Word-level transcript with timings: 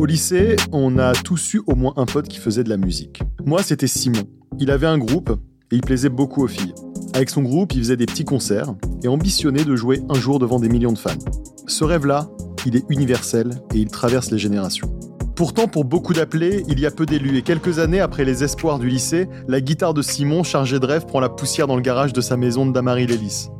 Au 0.00 0.06
lycée, 0.06 0.56
on 0.72 0.98
a 0.98 1.12
tous 1.12 1.52
eu 1.52 1.60
au 1.66 1.74
moins 1.74 1.92
un 1.98 2.06
pote 2.06 2.26
qui 2.26 2.38
faisait 2.38 2.64
de 2.64 2.70
la 2.70 2.78
musique. 2.78 3.22
Moi, 3.44 3.62
c'était 3.62 3.86
Simon. 3.86 4.22
Il 4.58 4.70
avait 4.70 4.86
un 4.86 4.96
groupe 4.96 5.28
et 5.70 5.76
il 5.76 5.82
plaisait 5.82 6.08
beaucoup 6.08 6.42
aux 6.42 6.48
filles. 6.48 6.72
Avec 7.12 7.28
son 7.28 7.42
groupe, 7.42 7.74
il 7.74 7.80
faisait 7.80 7.98
des 7.98 8.06
petits 8.06 8.24
concerts 8.24 8.74
et 9.04 9.08
ambitionnait 9.08 9.62
de 9.62 9.76
jouer 9.76 10.00
un 10.08 10.14
jour 10.14 10.38
devant 10.38 10.58
des 10.58 10.70
millions 10.70 10.92
de 10.92 10.98
fans. 10.98 11.18
Ce 11.66 11.84
rêve-là, 11.84 12.30
il 12.64 12.76
est 12.76 12.84
universel 12.88 13.50
et 13.74 13.78
il 13.78 13.88
traverse 13.88 14.30
les 14.30 14.38
générations. 14.38 14.90
Pourtant, 15.36 15.68
pour 15.68 15.84
beaucoup 15.84 16.14
d'appelés, 16.14 16.64
il 16.66 16.80
y 16.80 16.86
a 16.86 16.90
peu 16.90 17.04
d'élus 17.04 17.36
et 17.36 17.42
quelques 17.42 17.78
années 17.78 18.00
après 18.00 18.24
les 18.24 18.42
espoirs 18.42 18.78
du 18.78 18.88
lycée, 18.88 19.28
la 19.48 19.60
guitare 19.60 19.92
de 19.92 20.00
Simon, 20.00 20.44
chargée 20.44 20.78
de 20.78 20.86
rêve, 20.86 21.04
prend 21.04 21.20
la 21.20 21.28
poussière 21.28 21.66
dans 21.66 21.76
le 21.76 21.82
garage 21.82 22.14
de 22.14 22.22
sa 22.22 22.38
maison 22.38 22.64
de 22.64 22.72
Damary-Lélis. 22.72 23.50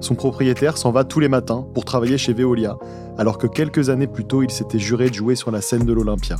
Son 0.00 0.14
propriétaire 0.14 0.78
s'en 0.78 0.92
va 0.92 1.02
tous 1.02 1.18
les 1.18 1.28
matins 1.28 1.66
pour 1.74 1.84
travailler 1.84 2.18
chez 2.18 2.32
Veolia, 2.32 2.78
alors 3.18 3.36
que 3.36 3.48
quelques 3.48 3.90
années 3.90 4.06
plus 4.06 4.24
tôt, 4.24 4.42
il 4.42 4.50
s'était 4.50 4.78
juré 4.78 5.10
de 5.10 5.14
jouer 5.14 5.34
sur 5.34 5.50
la 5.50 5.60
scène 5.60 5.84
de 5.84 5.92
l'Olympia. 5.92 6.36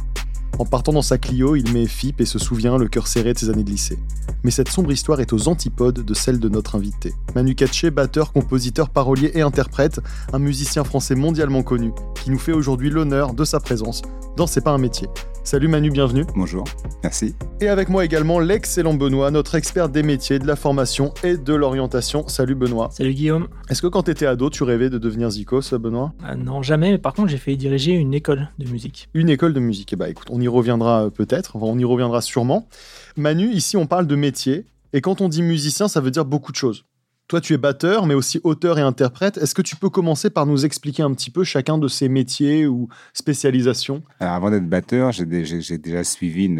En 0.58 0.64
partant 0.64 0.92
dans 0.92 1.02
sa 1.02 1.18
Clio, 1.18 1.54
il 1.56 1.72
met 1.72 1.86
FIP 1.86 2.20
et 2.20 2.24
se 2.24 2.38
souvient, 2.38 2.78
le 2.78 2.88
cœur 2.88 3.06
serré 3.06 3.32
de 3.32 3.38
ses 3.38 3.50
années 3.50 3.64
de 3.64 3.70
lycée. 3.70 3.98
Mais 4.42 4.50
cette 4.50 4.68
sombre 4.68 4.90
histoire 4.90 5.20
est 5.20 5.32
aux 5.32 5.48
antipodes 5.48 6.04
de 6.04 6.14
celle 6.14 6.40
de 6.40 6.48
notre 6.48 6.74
invité. 6.74 7.12
Manu 7.34 7.54
Katché, 7.54 7.90
batteur, 7.90 8.32
compositeur, 8.32 8.90
parolier 8.90 9.32
et 9.34 9.42
interprète, 9.42 10.00
un 10.32 10.38
musicien 10.38 10.84
français 10.84 11.14
mondialement 11.14 11.62
connu, 11.62 11.92
qui 12.14 12.30
nous 12.30 12.38
fait 12.38 12.52
aujourd'hui 12.52 12.90
l'honneur 12.90 13.34
de 13.34 13.44
sa 13.44 13.60
présence 13.60 14.02
dans 14.36 14.46
C'est 14.46 14.62
pas 14.62 14.70
un 14.70 14.78
métier. 14.78 15.08
Salut 15.48 15.68
Manu, 15.68 15.88
bienvenue. 15.88 16.26
Bonjour, 16.36 16.64
merci. 17.02 17.34
Et 17.62 17.68
avec 17.68 17.88
moi 17.88 18.04
également 18.04 18.38
l'excellent 18.38 18.92
Benoît, 18.92 19.30
notre 19.30 19.54
expert 19.54 19.88
des 19.88 20.02
métiers, 20.02 20.38
de 20.38 20.46
la 20.46 20.56
formation 20.56 21.14
et 21.24 21.38
de 21.38 21.54
l'orientation. 21.54 22.28
Salut 22.28 22.54
Benoît. 22.54 22.90
Salut 22.92 23.14
Guillaume. 23.14 23.48
Est-ce 23.70 23.80
que 23.80 23.86
quand 23.86 24.02
tu 24.02 24.10
étais 24.10 24.26
ado, 24.26 24.50
tu 24.50 24.62
rêvais 24.62 24.90
de 24.90 24.98
devenir 24.98 25.30
Zikos, 25.30 25.70
Benoît? 25.78 26.12
Ah 26.22 26.34
Non, 26.34 26.60
jamais. 26.60 26.90
Mais 26.90 26.98
par 26.98 27.14
contre, 27.14 27.30
j'ai 27.30 27.38
failli 27.38 27.56
diriger 27.56 27.92
une 27.92 28.12
école 28.12 28.50
de 28.58 28.68
musique. 28.68 29.08
Une 29.14 29.30
école 29.30 29.54
de 29.54 29.60
musique. 29.60 29.90
Eh 29.94 29.96
bah 29.96 30.10
écoute, 30.10 30.26
on 30.30 30.38
y 30.38 30.48
reviendra 30.48 31.04
euh, 31.04 31.08
peut-être, 31.08 31.56
enfin, 31.56 31.64
on 31.64 31.78
y 31.78 31.84
reviendra 31.86 32.20
sûrement. 32.20 32.68
Manu, 33.16 33.50
ici 33.50 33.78
on 33.78 33.86
parle 33.86 34.06
de 34.06 34.16
métier. 34.16 34.66
Et 34.92 35.00
quand 35.00 35.22
on 35.22 35.30
dit 35.30 35.40
musicien, 35.40 35.88
ça 35.88 36.02
veut 36.02 36.10
dire 36.10 36.26
beaucoup 36.26 36.52
de 36.52 36.58
choses. 36.58 36.84
Toi, 37.28 37.42
tu 37.42 37.52
es 37.52 37.58
batteur, 37.58 38.06
mais 38.06 38.14
aussi 38.14 38.40
auteur 38.42 38.78
et 38.78 38.82
interprète. 38.82 39.36
Est-ce 39.36 39.54
que 39.54 39.60
tu 39.60 39.76
peux 39.76 39.90
commencer 39.90 40.30
par 40.30 40.46
nous 40.46 40.64
expliquer 40.64 41.02
un 41.02 41.12
petit 41.12 41.30
peu 41.30 41.44
chacun 41.44 41.76
de 41.76 41.86
ces 41.86 42.08
métiers 42.08 42.66
ou 42.66 42.88
spécialisations? 43.12 44.02
Avant 44.18 44.50
d'être 44.50 44.66
batteur, 44.66 45.12
j'ai 45.12 45.26
déjà 45.26 46.04
suivi 46.04 46.50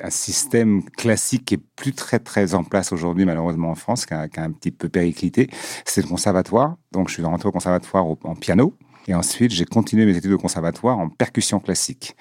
un 0.00 0.10
système 0.10 0.84
classique 0.90 1.46
qui 1.46 1.54
est 1.54 1.62
plus 1.74 1.92
très 1.92 2.20
très 2.20 2.54
en 2.54 2.62
place 2.62 2.92
aujourd'hui, 2.92 3.24
malheureusement 3.24 3.70
en 3.70 3.74
France, 3.74 4.06
qui 4.06 4.14
a, 4.14 4.28
un 4.36 4.52
petit 4.52 4.70
peu 4.70 4.88
périclité. 4.88 5.50
C'est 5.84 6.02
le 6.02 6.08
conservatoire. 6.08 6.76
Donc, 6.92 7.08
je 7.08 7.14
suis 7.14 7.24
rentré 7.24 7.48
au 7.48 7.52
conservatoire 7.52 8.06
en 8.06 8.36
piano. 8.36 8.74
Et 9.08 9.14
ensuite, 9.14 9.52
j'ai 9.52 9.64
continué 9.64 10.04
mes 10.06 10.16
études 10.16 10.32
au 10.32 10.38
conservatoire 10.38 10.98
en 10.98 11.08
percussion 11.08 11.60
classique. 11.60 12.16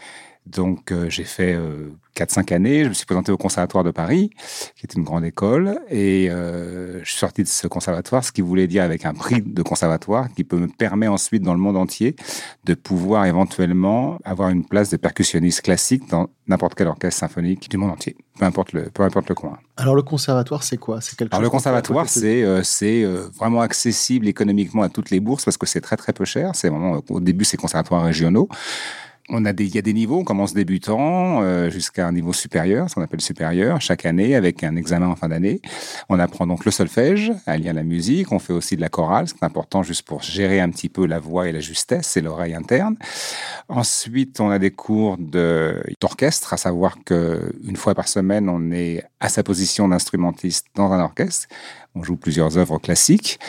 Donc, 0.45 0.91
euh, 0.91 1.09
j'ai 1.09 1.23
fait 1.23 1.57
4-5 2.15 2.51
euh, 2.51 2.55
années. 2.55 2.83
Je 2.83 2.89
me 2.89 2.93
suis 2.93 3.05
présenté 3.05 3.31
au 3.31 3.37
Conservatoire 3.37 3.83
de 3.83 3.89
Paris, 3.89 4.29
qui 4.75 4.85
est 4.85 4.93
une 4.93 5.03
grande 5.03 5.25
école. 5.25 5.79
Et 5.89 6.29
euh, 6.29 6.99
je 7.03 7.09
suis 7.09 7.17
sorti 7.17 7.41
de 7.41 7.47
ce 7.47 7.67
conservatoire, 7.67 8.23
ce 8.23 8.31
qui 8.31 8.41
voulait 8.41 8.67
dire 8.67 8.83
avec 8.83 9.05
un 9.05 9.13
prix 9.13 9.41
de 9.41 9.63
conservatoire 9.63 10.27
qui 10.35 10.43
peut 10.43 10.57
me 10.57 10.67
permettre 10.67 11.13
ensuite, 11.13 11.41
dans 11.41 11.53
le 11.53 11.59
monde 11.59 11.77
entier, 11.77 12.15
de 12.63 12.75
pouvoir 12.75 13.25
éventuellement 13.25 14.19
avoir 14.23 14.49
une 14.49 14.65
place 14.65 14.91
de 14.91 14.97
percussionniste 14.97 15.61
classique 15.61 16.07
dans 16.09 16.29
n'importe 16.47 16.75
quel 16.75 16.87
orchestre 16.87 17.21
symphonique 17.21 17.67
du 17.69 17.77
monde 17.77 17.89
entier, 17.91 18.15
peu 18.37 18.45
importe 18.45 18.73
le, 18.73 18.83
peu 18.91 19.01
importe 19.01 19.29
le 19.29 19.35
coin. 19.35 19.57
Alors, 19.77 19.95
le 19.95 20.03
conservatoire, 20.03 20.61
c'est 20.61 20.77
quoi? 20.77 21.01
C'est 21.01 21.17
quelque 21.17 21.33
Alors, 21.33 21.41
le 21.41 21.49
conservatoire, 21.49 22.07
c'est 22.07 22.45
c'est 22.63 23.03
vraiment 23.03 23.61
accessible 23.61 24.27
économiquement 24.27 24.83
à 24.83 24.89
toutes 24.89 25.09
les 25.09 25.19
bourses 25.19 25.43
parce 25.43 25.57
que 25.57 25.65
c'est 25.65 25.81
très, 25.81 25.97
très 25.97 26.13
peu 26.13 26.23
cher. 26.23 26.51
C'est 26.53 26.69
vraiment, 26.69 27.01
au 27.09 27.19
début, 27.19 27.45
c'est 27.45 27.57
conservatoires 27.57 28.03
régionaux 28.03 28.47
on 29.29 29.45
a 29.45 29.53
des, 29.53 29.65
il 29.65 29.75
y 29.75 29.77
a 29.77 29.81
des 29.81 29.93
niveaux. 29.93 30.19
On 30.19 30.23
commence 30.23 30.53
débutant 30.53 31.41
euh, 31.41 31.69
jusqu'à 31.69 32.07
un 32.07 32.11
niveau 32.11 32.33
supérieur, 32.33 32.89
ce 32.89 32.95
qu'on 32.95 33.01
appelle 33.01 33.21
supérieur, 33.21 33.81
chaque 33.81 34.05
année 34.05 34.35
avec 34.35 34.63
un 34.63 34.75
examen 34.75 35.07
en 35.07 35.15
fin 35.15 35.29
d'année. 35.29 35.61
On 36.09 36.19
apprend 36.19 36.45
donc 36.47 36.65
le 36.65 36.71
solfège, 36.71 37.31
à 37.45 37.57
lire 37.57 37.73
la 37.73 37.83
musique. 37.83 38.31
On 38.31 38.39
fait 38.39 38.53
aussi 38.53 38.75
de 38.75 38.81
la 38.81 38.89
chorale, 38.89 39.27
c'est 39.27 39.43
important 39.43 39.83
juste 39.83 40.03
pour 40.03 40.21
gérer 40.21 40.59
un 40.59 40.69
petit 40.69 40.89
peu 40.89 41.05
la 41.05 41.19
voix 41.19 41.47
et 41.47 41.51
la 41.51 41.59
justesse 41.59 42.17
et 42.17 42.21
l'oreille 42.21 42.53
interne. 42.53 42.95
Ensuite, 43.67 44.39
on 44.39 44.49
a 44.49 44.59
des 44.59 44.71
cours 44.71 45.17
d'orchestre, 45.17 46.53
à 46.53 46.57
savoir 46.57 46.97
que 47.03 47.51
une 47.63 47.77
fois 47.77 47.95
par 47.95 48.07
semaine, 48.07 48.47
on 48.49 48.71
est 48.71 49.03
à 49.19 49.29
sa 49.29 49.43
position 49.43 49.87
d'instrumentiste 49.87 50.67
dans 50.75 50.91
un 50.91 50.99
orchestre. 50.99 51.47
On 51.95 52.03
joue 52.03 52.17
plusieurs 52.17 52.57
œuvres 52.57 52.77
classiques. 52.77 53.39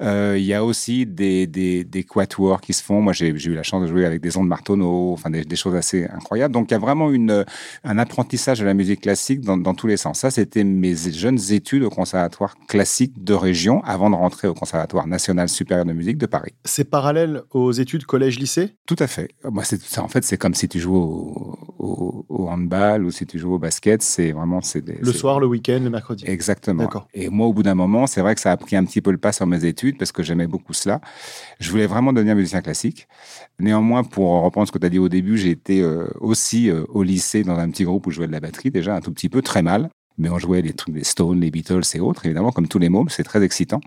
Euh, 0.00 0.36
il 0.38 0.44
y 0.44 0.54
a 0.54 0.64
aussi 0.64 1.04
des, 1.04 1.46
des, 1.46 1.84
des 1.84 2.04
quatuors 2.04 2.60
qui 2.60 2.72
se 2.72 2.82
font. 2.82 3.02
Moi, 3.02 3.12
j'ai 3.12 3.28
eu 3.28 3.54
la 3.54 3.62
chance 3.62 3.82
de 3.82 3.86
jouer 3.86 4.06
avec 4.06 4.22
des 4.22 4.36
ondes 4.36 4.48
Martonneau, 4.48 5.12
enfin 5.12 5.30
des, 5.30 5.56
choses 5.56 5.74
assez 5.74 6.06
incroyables. 6.06 6.54
Donc, 6.54 6.70
il 6.70 6.74
y 6.74 6.76
a 6.76 6.78
vraiment 6.78 7.10
une, 7.10 7.44
un 7.84 7.98
apprentissage 7.98 8.60
de 8.60 8.64
la 8.64 8.72
musique 8.72 9.02
classique 9.02 9.42
dans, 9.42 9.58
dans 9.58 9.74
tous 9.74 9.86
les 9.86 9.98
sens. 9.98 10.20
Ça, 10.20 10.30
c'était 10.30 10.64
mes 10.64 10.94
jeunes 10.94 11.38
études 11.50 11.82
au 11.82 11.90
conservatoire 11.90 12.54
classique 12.66 13.22
de 13.22 13.34
région 13.34 13.82
avant 13.84 14.08
de 14.08 14.14
rentrer 14.14 14.48
au 14.48 14.54
conservatoire 14.54 15.06
national 15.06 15.48
supérieur 15.48 15.84
de 15.84 15.92
musique 15.92 16.16
de 16.16 16.26
Paris. 16.26 16.54
C'est 16.64 16.84
parallèle 16.84 17.42
aux 17.50 17.72
études 17.72 18.06
collège-lycée? 18.06 18.76
Tout 18.86 18.96
à 18.98 19.06
fait. 19.06 19.28
Moi, 19.44 19.62
en 19.98 20.08
fait, 20.08 20.24
c'est 20.24 20.38
comme 20.38 20.54
si 20.54 20.68
tu 20.68 20.80
joues 20.80 20.96
au, 20.96 21.58
au, 21.78 22.26
au, 22.28 22.48
handball 22.48 23.04
ou 23.04 23.10
si 23.10 23.26
tu 23.26 23.38
joues 23.38 23.54
au 23.54 23.58
basket. 23.58 24.02
C'est 24.02 24.32
vraiment 24.32 24.60
c'est 24.62 24.84
le 24.86 25.12
soir, 25.12 25.40
le 25.40 25.46
week-end, 25.46 25.80
le 25.82 25.90
mercredi. 25.90 26.24
Exactement. 26.26 26.88
Et 27.14 27.28
moi, 27.28 27.46
au 27.46 27.52
bout 27.52 27.62
d'un 27.62 27.74
moment 27.74 27.89
c'est 28.06 28.20
vrai 28.20 28.34
que 28.34 28.40
ça 28.40 28.52
a 28.52 28.56
pris 28.56 28.76
un 28.76 28.84
petit 28.84 29.00
peu 29.00 29.10
le 29.10 29.18
pas 29.18 29.32
sur 29.32 29.46
mes 29.46 29.64
études 29.64 29.98
parce 29.98 30.12
que 30.12 30.22
j'aimais 30.22 30.46
beaucoup 30.46 30.72
cela. 30.72 31.00
Je 31.58 31.70
voulais 31.70 31.86
vraiment 31.86 32.12
devenir 32.12 32.36
musicien 32.36 32.60
classique. 32.60 33.08
Néanmoins, 33.58 34.04
pour 34.04 34.42
reprendre 34.42 34.66
ce 34.66 34.72
que 34.72 34.78
tu 34.78 34.86
as 34.86 34.90
dit 34.90 34.98
au 34.98 35.08
début, 35.08 35.36
j'ai 35.36 35.50
été 35.50 35.82
euh, 35.82 36.06
aussi 36.20 36.70
euh, 36.70 36.84
au 36.88 37.02
lycée 37.02 37.42
dans 37.42 37.58
un 37.58 37.70
petit 37.70 37.84
groupe 37.84 38.06
où 38.06 38.10
je 38.10 38.16
jouais 38.16 38.26
de 38.26 38.32
la 38.32 38.40
batterie, 38.40 38.70
déjà 38.70 38.94
un 38.94 39.00
tout 39.00 39.12
petit 39.12 39.28
peu, 39.28 39.42
très 39.42 39.62
mal. 39.62 39.90
Mais 40.18 40.28
on 40.28 40.38
jouait 40.38 40.60
les 40.60 40.74
trucs 40.74 40.94
des 40.94 41.04
Stones, 41.04 41.40
les 41.40 41.50
Beatles 41.50 41.82
et 41.94 42.00
autres, 42.00 42.26
évidemment, 42.26 42.52
comme 42.52 42.68
tous 42.68 42.78
les 42.78 42.90
mômes, 42.90 43.08
c'est 43.08 43.22
très 43.22 43.42
excitant. 43.42 43.80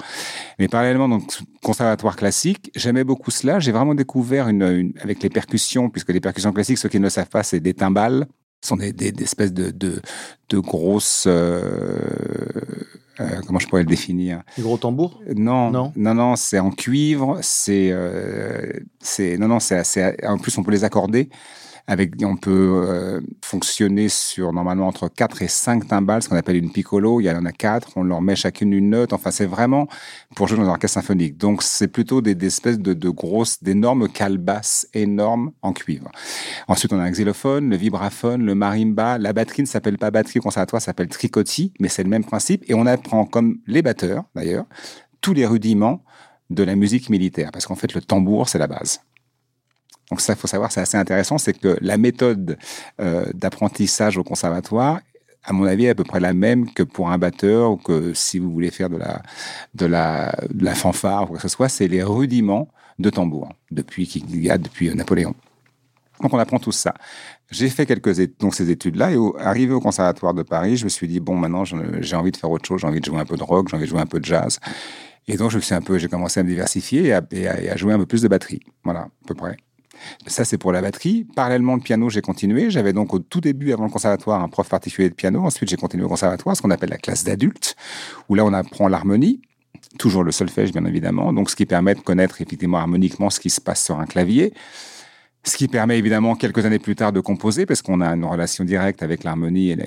Mais 0.58 0.68
parallèlement, 0.68 1.08
donc, 1.08 1.24
conservatoire 1.62 2.16
classique, 2.16 2.72
j'aimais 2.76 3.04
beaucoup 3.04 3.30
cela. 3.30 3.60
J'ai 3.60 3.72
vraiment 3.72 3.94
découvert 3.94 4.48
avec 4.48 5.22
les 5.22 5.30
percussions, 5.30 5.92
puisque 5.92 6.10
les 6.10 6.22
percussions 6.22 6.52
classiques, 6.52 6.80
ceux 6.80 6.90
qui 6.90 6.98
ne 6.98 7.04
le 7.04 7.10
savent 7.12 7.30
pas, 7.30 7.44
c'est 7.44 7.60
des 7.60 7.76
timbales, 7.76 8.26
sont 8.66 8.78
des, 8.78 8.94
des, 8.94 9.14
espèces 9.24 9.54
de, 9.54 9.72
de, 9.72 10.02
de 10.50 10.60
grosses 10.60 11.26
euh, 11.28 11.62
euh, 13.20 13.42
comment 13.46 13.60
je 13.60 13.68
pourrais 13.68 13.84
le 13.84 13.88
définir? 13.88 14.42
Des 14.58 14.64
gros 14.64 14.78
tambours? 14.78 15.22
Non, 15.36 15.70
non, 15.70 15.94
non, 15.96 16.16
non 16.16 16.36
c'est 16.36 16.60
en 16.60 16.72
cuivre. 16.72 17.38
C'est, 17.42 17.90
euh, 17.92 18.72
c'est, 19.00 19.38
non, 19.38 19.48
non, 19.48 19.60
c'est. 19.60 20.26
En 20.26 20.38
plus, 20.38 20.58
on 20.58 20.64
peut 20.64 20.72
les 20.72 20.84
accorder 20.84 21.30
avec, 21.86 22.14
on 22.24 22.38
peut 22.38 22.86
euh, 22.88 23.20
fonctionner 23.44 24.08
sur 24.08 24.54
normalement 24.54 24.88
entre 24.88 25.10
4 25.10 25.42
et 25.42 25.48
5 25.50 25.88
timbales, 25.88 26.24
ce 26.24 26.30
qu'on 26.30 26.38
appelle 26.38 26.56
une 26.56 26.72
piccolo. 26.72 27.20
Il 27.20 27.26
y 27.26 27.32
en 27.32 27.46
a 27.46 27.52
4, 27.52 27.94
on 27.98 28.04
leur 28.04 28.22
met 28.22 28.36
chacune 28.38 28.72
une 28.72 28.90
note. 28.90 29.12
Enfin, 29.12 29.32
c'est 29.32 29.46
vraiment 29.46 29.88
pour 30.36 30.48
jouer 30.48 30.58
dans 30.58 30.64
un 30.64 30.70
orchestre 30.70 31.02
symphonique. 31.02 31.38
Donc, 31.38 31.62
c'est 31.62 31.90
plutôt 31.90 32.22
des, 32.22 32.38
espèces 32.46 32.80
de, 32.80 32.94
de 32.94 33.10
grosses, 33.10 33.62
d'énormes 33.62 34.08
calebasses 34.08 34.88
énormes 34.94 35.52
en 35.62 35.74
cuivre. 35.74 36.10
Ensuite, 36.70 36.94
on 36.94 37.00
a 37.00 37.04
un 37.04 37.12
xylophone, 37.12 37.70
le 37.70 37.76
vibraphone, 37.76 38.46
le 38.46 38.56
marimba. 38.56 39.18
La 39.18 39.34
batterie 39.34 39.64
ne 39.64 39.68
s'appelle 39.68 39.98
pas 39.98 40.10
batterie 40.10 40.40
au 40.40 40.44
conservatoire, 40.44 40.82
s'appelle 40.82 41.10
tricotti, 41.10 41.74
mais 41.80 41.90
c'est 41.90 42.04
le 42.04 42.10
même 42.10 42.24
principe. 42.24 42.64
Et 42.70 42.74
on 42.74 42.86
apprend, 42.86 43.26
comme 43.26 43.58
les 43.68 43.82
batteurs 43.82 44.24
d'ailleurs, 44.36 44.66
tous 45.20 45.34
les 45.34 45.46
rudiments 45.46 46.04
de 46.50 46.64
la 46.64 46.76
musique 46.76 47.10
militaire. 47.10 47.52
Parce 47.52 47.66
qu'en 47.66 47.76
fait, 47.76 47.94
le 47.94 48.02
tambour, 48.02 48.48
c'est 48.48 48.60
la 48.60 48.68
base. 48.68 49.02
Donc 50.10 50.22
ça, 50.22 50.34
il 50.34 50.40
faut 50.40 50.48
savoir, 50.48 50.72
c'est 50.72 50.82
assez 50.82 50.98
intéressant, 50.98 51.38
c'est 51.38 51.58
que 51.58 51.78
la 51.82 51.98
méthode 51.98 52.58
euh, 53.02 53.26
d'apprentissage 53.34 54.18
au 54.18 54.24
conservatoire, 54.24 55.00
à 55.44 55.54
mon 55.54 55.66
avis, 55.66 55.86
est 55.86 55.90
à 55.90 55.96
peu 55.96 56.04
près 56.04 56.20
la 56.20 56.34
même 56.34 56.72
que 56.72 56.84
pour 56.84 57.10
un 57.10 57.18
batteur 57.18 57.72
ou 57.72 57.78
que 57.78 58.14
si 58.14 58.40
vous 58.40 58.52
voulez 58.52 58.72
faire 58.72 58.90
de 58.90 58.98
la, 58.98 59.22
de 59.74 59.86
la, 59.86 60.76
fanfare 60.76 61.24
ou 61.24 61.28
quoi 61.28 61.36
que 61.38 61.42
ce 61.42 61.50
soit, 61.50 61.70
c'est 61.70 61.88
les 61.88 62.04
rudiments 62.04 62.70
de 63.00 63.10
tambour, 63.10 63.50
depuis 63.72 64.08
qu'il 64.08 64.42
y 64.42 64.50
a 64.50 64.58
depuis 64.58 64.94
Napoléon. 64.94 65.36
Donc 66.22 66.34
on 66.34 66.38
apprend 66.38 66.60
tout 66.60 66.72
ça. 66.72 66.94
J'ai 67.52 67.70
fait 67.70 67.86
quelques 67.86 68.38
donc 68.40 68.56
ces 68.56 68.70
études-là 68.70 69.12
et 69.12 69.18
arrivé 69.40 69.74
au 69.74 69.82
conservatoire 69.82 70.34
de 70.34 70.44
Paris, 70.44 70.78
je 70.78 70.86
me 70.86 70.90
suis 70.90 71.08
dit 71.08 71.20
bon 71.20 71.36
maintenant 71.36 71.66
j'ai 71.66 72.16
envie 72.16 72.32
de 72.32 72.38
faire 72.38 72.50
autre 72.50 72.66
chose, 72.66 72.82
j'ai 72.82 72.88
envie 72.88 73.00
de 73.02 73.06
jouer 73.06 73.20
un 73.20 73.26
peu 73.26 73.36
de 73.36 73.44
rock, 73.44 73.68
j'ai 73.70 73.76
envie 73.76 73.86
de 73.86 73.90
jouer 73.90 74.00
un 74.00 74.06
peu 74.06 74.20
de 74.20 74.26
jazz. 74.26 74.60
Et 75.28 75.38
donc 75.38 75.52
je 75.52 75.60
suis 75.60 75.74
un 75.74 75.82
peu, 75.82 75.98
j'ai 75.98 76.08
commencé 76.08 76.40
à 76.40 76.44
me 76.44 76.50
diversifier 76.50 77.08
et 77.32 77.48
à, 77.48 77.78
jouer 77.78 77.94
un 77.94 77.98
peu 77.98 78.06
plus 78.06 78.22
de 78.22 78.28
batterie. 78.28 78.62
Voilà, 78.84 79.02
à 79.02 79.10
peu 79.28 79.36
près. 79.36 79.58
Ça, 80.28 80.46
c'est 80.46 80.58
pour 80.58 80.72
la 80.72 80.82
batterie. 80.82 81.26
Parallèlement, 81.36 81.76
le 81.76 81.82
piano, 81.82 82.10
j'ai 82.10 82.22
continué. 82.22 82.70
J'avais 82.70 82.94
donc 82.94 83.14
au 83.14 83.20
tout 83.20 83.42
début, 83.42 83.74
avant 83.74 83.86
le 83.86 83.90
conservatoire, 83.90 84.42
un 84.42 84.50
prof 84.50 84.68
particulier 84.70 85.10
de 85.10 85.16
piano. 85.16 85.44
Ensuite, 85.44 85.70
j'ai 85.70 85.78
continué 85.78 86.04
au 86.04 86.10
conservatoire, 86.10 86.56
ce 86.56 86.62
qu'on 86.62 86.72
appelle 86.72 86.90
la 86.90 86.98
classe 86.98 87.24
d'adultes, 87.24 87.76
où 88.30 88.36
là, 88.36 88.46
on 88.46 88.54
apprend 88.54 88.88
l'harmonie. 88.88 89.42
Toujours 90.00 90.24
le 90.24 90.32
solfège, 90.32 90.72
bien 90.72 90.86
évidemment. 90.86 91.34
Donc, 91.34 91.50
ce 91.50 91.56
qui 91.56 91.66
permet 91.66 91.96
de 91.96 92.00
connaître 92.00 92.42
effectivement 92.42 92.78
harmoniquement 92.78 93.30
ce 93.30 93.40
qui 93.40 93.50
se 93.50 93.62
passe 93.62 93.84
sur 93.84 94.00
un 94.00 94.06
clavier. 94.06 94.54
Ce 95.46 95.58
qui 95.58 95.68
permet 95.68 96.00
évidemment 96.00 96.36
quelques 96.36 96.66
années 96.66 96.80
plus 96.80 96.96
tard 96.96 97.12
de 97.12 97.20
composer 97.20 97.66
parce 97.66 97.82
qu'on 97.82 98.00
a 98.00 98.08
une 98.08 98.24
relation 98.24 98.64
directe 98.64 99.04
avec 99.04 99.26
l'harmonie 99.26 99.72
et 99.72 99.78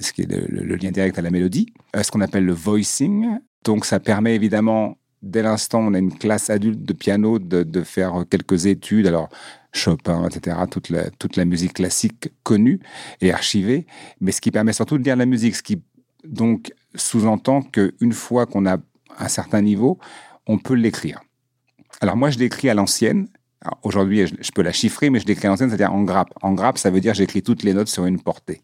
ce 0.00 0.12
qui 0.12 0.22
est 0.22 0.30
le, 0.30 0.76
lien 0.76 0.90
direct 0.90 1.18
à 1.18 1.22
la 1.22 1.30
mélodie. 1.30 1.72
Euh, 1.96 2.02
ce 2.02 2.10
qu'on 2.10 2.20
appelle 2.20 2.44
le 2.44 2.52
voicing. 2.52 3.26
Donc 3.64 3.86
ça 3.86 3.98
permet 3.98 4.34
évidemment 4.34 4.98
dès 5.30 5.42
l'instant 5.42 5.80
on 5.80 5.94
a 5.94 5.98
une 5.98 6.16
classe 6.16 6.50
adulte 6.50 6.82
de 6.82 6.92
piano, 6.92 7.38
de, 7.38 7.82
faire 7.82 8.24
quelques 8.30 8.66
études. 8.66 9.06
Alors, 9.06 9.28
Chopin, 9.72 10.26
etc., 10.28 10.56
toute 10.70 10.88
la, 10.88 11.10
toute 11.10 11.36
la 11.36 11.44
musique 11.44 11.74
classique 11.74 12.30
connue 12.42 12.80
et 13.20 13.32
archivée, 13.32 13.86
mais 14.20 14.32
ce 14.32 14.40
qui 14.40 14.50
permet 14.50 14.72
surtout 14.72 14.98
de 14.98 15.04
lire 15.04 15.16
la 15.16 15.26
musique, 15.26 15.54
ce 15.54 15.62
qui 15.62 15.82
donc 16.24 16.72
sous-entend 16.94 17.62
qu'une 17.62 18.12
fois 18.12 18.46
qu'on 18.46 18.66
a 18.66 18.78
un 19.18 19.28
certain 19.28 19.60
niveau, 19.60 19.98
on 20.46 20.58
peut 20.58 20.74
l'écrire. 20.74 21.20
Alors 22.00 22.16
moi, 22.16 22.30
je 22.30 22.38
l'écris 22.38 22.68
à 22.68 22.74
l'ancienne. 22.74 23.28
Aujourd'hui, 23.82 24.26
je, 24.26 24.34
je 24.40 24.50
peux 24.52 24.62
la 24.62 24.72
chiffrer, 24.72 25.10
mais 25.10 25.18
je 25.20 25.26
l'écris 25.26 25.46
à 25.46 25.50
l'ancienne, 25.50 25.68
c'est-à-dire 25.68 25.92
en 25.92 26.02
grappe. 26.02 26.32
En 26.42 26.52
grappe, 26.52 26.78
ça 26.78 26.90
veut 26.90 27.00
dire 27.00 27.14
j'écris 27.14 27.42
toutes 27.42 27.62
les 27.62 27.74
notes 27.74 27.88
sur 27.88 28.06
une 28.06 28.20
portée. 28.20 28.62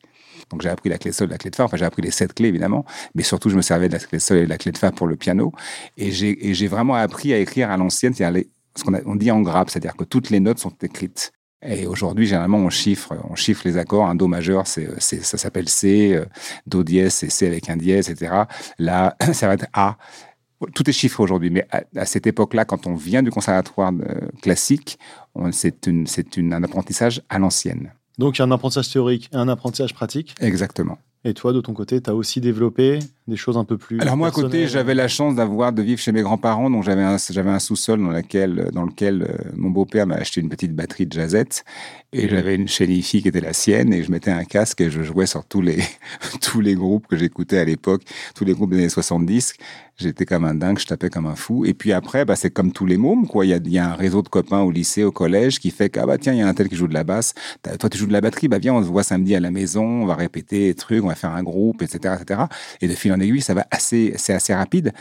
Donc 0.53 0.63
j'ai 0.63 0.69
appris 0.69 0.89
la 0.91 0.99
clé 0.99 1.13
sol, 1.13 1.31
la 1.31 1.39
clé 1.39 1.51
de 1.51 1.57
fa. 1.57 1.65
Enfin, 1.65 1.77
j'ai 1.77 1.85
appris 1.85 2.03
les 2.03 2.11
sept 2.11 2.35
clés 2.35 2.49
évidemment, 2.49 2.85
mais 3.15 3.23
surtout 3.23 3.49
je 3.51 3.57
me 3.57 3.63
servais 3.63 3.89
de 3.89 3.95
la 3.95 3.99
clé 3.99 4.19
sol 4.19 4.39
et 4.39 4.45
de 4.45 4.49
la 4.49 4.59
clé 4.59 4.71
de 4.71 4.79
fa 4.79 4.93
pour 4.93 5.07
le 5.07 5.17
piano. 5.17 5.53
Et 5.97 6.13
j'ai 6.13 6.67
vraiment 6.69 6.95
appris 6.95 7.33
à 7.33 7.39
écrire 7.39 7.71
à 7.71 7.77
l'ancienne, 7.77 8.15
c'est-à-dire 8.15 8.45
ce 8.77 8.85
qu'on 8.85 9.17
dit 9.17 9.31
en 9.31 9.41
grappe, 9.41 9.71
c'est-à-dire 9.71 9.97
que 9.97 10.05
toutes 10.05 10.31
les 10.31 10.41
notes 10.41 10.59
sont 10.59 10.75
écrites. 10.83 11.33
Et 11.65 11.87
aujourd'hui, 11.87 12.27
généralement, 12.27 12.59
on 12.59 12.71
chiffre, 12.71 13.17
on 13.31 13.37
chiffre 13.37 13.63
les 13.65 13.77
accords. 13.77 14.07
Un 14.07 14.17
do 14.17 14.27
majeur, 14.27 14.67
ça 14.67 15.21
s'appelle 15.23 15.69
C, 15.69 16.15
euh, 16.15 16.25
do 16.67 16.83
dièse, 16.83 17.15
c'est 17.15 17.31
C 17.31 17.47
avec 17.47 17.71
un 17.71 17.77
dièse, 17.77 18.11
etc. 18.11 18.35
Là, 18.79 19.17
ça 19.33 19.47
va 19.47 19.55
être 19.55 19.67
A. 19.73 19.97
Tout 20.75 20.89
est 20.89 20.93
chiffré 20.93 21.23
aujourd'hui, 21.23 21.51
mais 21.51 21.67
à, 21.71 22.05
cette 22.05 22.27
époque-là, 22.27 22.65
quand 22.65 22.87
on 22.87 22.95
vient 22.95 23.23
du 23.23 23.31
conservatoire 23.31 23.93
euh, 23.93 24.29
classique, 24.43 24.99
c'est, 25.51 25.89
un 26.39 26.63
apprentissage 26.63 27.23
à 27.29 27.39
l'ancienne. 27.39 27.93
Donc, 28.19 28.37
il 28.37 28.41
y 28.41 28.43
a 28.43 28.45
un 28.45 28.51
apprentissage 28.51 28.91
théorique 28.91 29.31
et 29.33 29.37
un 29.37 29.49
apprentissage 29.49 29.95
pratique. 29.95 30.35
Exactement. 30.41 30.99
Et 31.25 31.35
toi, 31.35 31.53
de 31.53 31.61
ton 31.61 31.73
côté, 31.73 32.01
tu 32.01 32.11
as 32.11 32.15
aussi 32.15 32.41
développé 32.41 32.99
des 33.29 33.37
choses 33.37 33.57
un 33.57 33.65
peu 33.65 33.79
plus. 33.79 34.01
Alors 34.01 34.17
moi 34.17 34.29
à 34.29 34.31
côté, 34.31 34.67
j'avais 34.67 34.95
la 34.95 35.07
chance 35.09 35.35
d'avoir 35.37 35.73
de 35.73 35.81
vivre 35.83 36.01
chez 36.01 36.11
mes 36.13 36.23
grands-parents, 36.23 36.71
donc 36.71 36.83
j'avais 36.83 37.03
un, 37.03 37.17
j'avais 37.31 37.51
un 37.51 37.59
sous-sol 37.61 38.01
dans 38.03 38.11
lequel, 38.11 38.71
dans 38.73 38.85
lequel 38.85 39.23
euh, 39.23 39.51
mon 39.57 39.71
beau-père 39.71 40.07
m'a 40.07 40.17
acheté 40.17 40.41
une 40.41 40.49
petite 40.49 40.75
batterie 40.75 41.07
de 41.07 41.13
jazzette 41.13 41.65
et 42.13 42.29
j'avais 42.29 42.57
une 42.57 42.69
chaîne 42.69 42.91
hi-fi 42.91 43.23
qui 43.23 43.29
était 43.29 43.41
la 43.41 43.53
sienne 43.55 43.93
et 43.95 44.03
je 44.03 44.11
mettais 44.11 44.31
un 44.33 44.45
casque 44.45 44.81
et 44.81 44.91
je 44.91 45.03
jouais 45.03 45.27
sur 45.27 45.45
tous 45.45 45.63
les 45.63 45.79
tous 46.41 46.61
les 46.61 46.75
groupes 46.75 47.07
que 47.07 47.17
j'écoutais 47.17 47.59
à 47.59 47.65
l'époque, 47.65 48.03
tous 48.35 48.45
les 48.45 48.55
groupes 48.55 48.71
des 48.71 48.79
années 48.79 48.89
70. 48.89 49.55
J'étais 49.99 50.25
comme 50.25 50.45
un 50.47 50.55
dingue, 50.55 50.79
je 50.79 50.87
tapais 50.87 51.11
comme 51.11 51.27
un 51.27 51.37
fou. 51.37 51.65
Et 51.67 51.75
puis 51.75 51.93
après, 51.93 52.25
bah, 52.25 52.35
c'est 52.35 52.51
comme 52.51 52.73
tous 52.73 52.87
les 52.87 52.97
mômes, 52.97 53.29
quoi. 53.29 53.45
Il 53.45 53.51
y 53.51 53.53
a, 53.53 53.59
il 53.59 53.71
y 53.71 53.79
a 53.79 53.91
un 53.91 53.95
réseau 53.95 54.23
de 54.23 54.29
copains 54.29 54.61
au 54.63 54.71
lycée, 54.71 55.05
au 55.05 55.13
collège, 55.13 55.61
qui 55.61 55.71
fait 55.71 55.91
que, 55.91 56.01
ah 56.01 56.07
bah 56.07 56.17
tiens, 56.19 56.33
il 56.33 56.39
y 56.39 56.43
a 56.43 56.49
un 56.49 56.55
tel 56.55 56.69
qui 56.71 56.77
joue 56.77 56.89
de 56.89 56.95
la 56.95 57.05
basse. 57.05 57.35
T'as- 57.61 57.77
Toi, 57.77 57.91
tu 57.91 57.99
joues 57.99 58.07
de 58.07 58.13
la 58.13 58.23
batterie, 58.23 58.49
bah 58.49 58.59
viens, 58.59 58.73
on 58.75 58.83
se 58.83 58.89
voit 58.89 59.03
samedi 59.05 59.35
à 59.37 59.41
la 59.41 59.51
maison, 59.51 59.85
on 59.85 60.07
va 60.07 60.15
répéter 60.15 60.69
des 60.69 60.75
trucs, 60.75 61.05
on 61.05 61.09
va 61.09 61.15
faire 61.15 61.31
un 61.35 61.43
groupe, 61.43 61.83
etc., 61.83 62.15
etc. 62.21 62.41
Et 62.81 62.89
de 62.89 62.95
fil 62.95 63.12
en 63.13 63.21
aiguille, 63.21 63.43
ça 63.43 63.55
va 63.55 63.67
assez, 63.71 64.15
c'est 64.17 64.33
assez 64.33 64.55
rapide. 64.55 64.93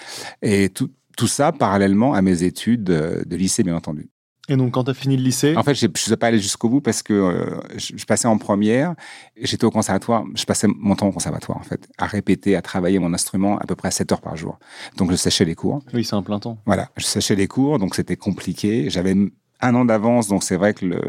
Et 0.41 0.69
tout, 0.69 0.89
tout 1.17 1.27
ça 1.27 1.51
parallèlement 1.51 2.13
à 2.13 2.21
mes 2.21 2.43
études 2.43 2.83
de 2.83 3.35
lycée, 3.35 3.63
bien 3.63 3.75
entendu. 3.75 4.09
Et 4.49 4.57
donc, 4.57 4.73
quand 4.73 4.83
tu 4.83 4.91
as 4.91 4.93
fini 4.93 5.15
le 5.15 5.23
lycée, 5.23 5.55
En 5.55 5.63
fait, 5.63 5.75
je 5.75 5.85
ne 5.85 5.91
suis 5.95 6.15
pas 6.17 6.27
allé 6.27 6.39
jusqu'au 6.39 6.67
bout 6.67 6.81
parce 6.81 7.03
que 7.03 7.13
euh, 7.13 7.59
je, 7.77 7.93
je 7.95 8.05
passais 8.05 8.27
en 8.27 8.37
première, 8.37 8.95
j'étais 9.39 9.65
au 9.65 9.71
conservatoire, 9.71 10.25
je 10.35 10.43
passais 10.45 10.67
mon 10.67 10.95
temps 10.95 11.07
au 11.07 11.11
conservatoire, 11.11 11.57
en 11.57 11.63
fait, 11.63 11.87
à 11.97 12.05
répéter, 12.05 12.55
à 12.55 12.61
travailler 12.61 12.99
mon 12.99 13.13
instrument 13.13 13.57
à 13.59 13.65
peu 13.65 13.75
près 13.75 13.91
7 13.91 14.11
heures 14.11 14.21
par 14.21 14.35
jour. 14.35 14.59
Donc, 14.97 15.11
je 15.11 15.15
séchais 15.15 15.45
les 15.45 15.55
cours. 15.55 15.81
oui, 15.93 16.03
c'est 16.03 16.15
un 16.15 16.23
plein 16.23 16.39
temps. 16.39 16.57
Voilà, 16.65 16.89
je 16.97 17.05
séchais 17.05 17.35
les 17.35 17.47
cours, 17.47 17.79
donc 17.79 17.95
c'était 17.95 18.17
compliqué. 18.17 18.89
J'avais 18.89 19.15
un 19.61 19.75
an 19.75 19.85
d'avance, 19.85 20.27
donc 20.27 20.43
c'est 20.43 20.55
vrai 20.55 20.73
que 20.73 20.85
le, 20.85 21.01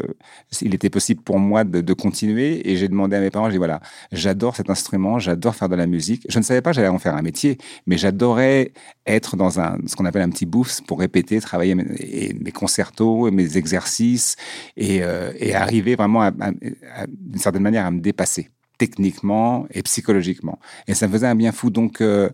il 0.61 0.73
était 0.75 0.89
possible 0.89 1.21
pour 1.21 1.39
moi 1.39 1.63
de, 1.63 1.81
de 1.81 1.93
continuer. 1.93 2.69
Et 2.69 2.75
j'ai 2.77 2.87
demandé 2.87 3.15
à 3.15 3.19
mes 3.19 3.29
parents, 3.29 3.47
j'ai 3.47 3.53
dit 3.53 3.57
voilà, 3.57 3.79
j'adore 4.11 4.55
cet 4.55 4.69
instrument, 4.69 5.19
j'adore 5.19 5.55
faire 5.55 5.69
de 5.69 5.75
la 5.75 5.87
musique. 5.87 6.25
Je 6.29 6.37
ne 6.39 6.43
savais 6.43 6.61
pas 6.61 6.71
j'allais 6.71 6.87
en 6.87 6.99
faire 6.99 7.15
un 7.15 7.21
métier, 7.21 7.57
mais 7.87 7.97
j'adorais 7.97 8.71
être 9.05 9.35
dans 9.35 9.59
un, 9.59 9.77
ce 9.87 9.95
qu'on 9.95 10.05
appelle 10.05 10.21
un 10.21 10.29
petit 10.29 10.45
booth 10.45 10.81
pour 10.87 10.99
répéter, 10.99 11.39
travailler 11.41 11.75
mes, 11.75 11.85
et 11.99 12.33
mes 12.33 12.51
concertos, 12.51 13.31
mes 13.31 13.57
exercices 13.57 14.35
et, 14.77 15.03
euh, 15.03 15.31
et 15.37 15.53
arriver 15.55 15.95
vraiment 15.95 16.21
à- 16.21 16.27
à- 16.39 16.49
à- 16.95 17.07
d'une 17.07 17.39
certaine 17.39 17.63
manière 17.63 17.85
à 17.85 17.91
me 17.91 17.99
dépasser 17.99 18.49
techniquement 18.77 19.65
et 19.71 19.81
psychologiquement. 19.83 20.59
Et 20.87 20.93
ça 20.93 21.07
me 21.07 21.13
faisait 21.13 21.27
un 21.27 21.35
bien 21.35 21.51
fou. 21.51 21.69
Donc, 21.69 22.01
euh, 22.01 22.29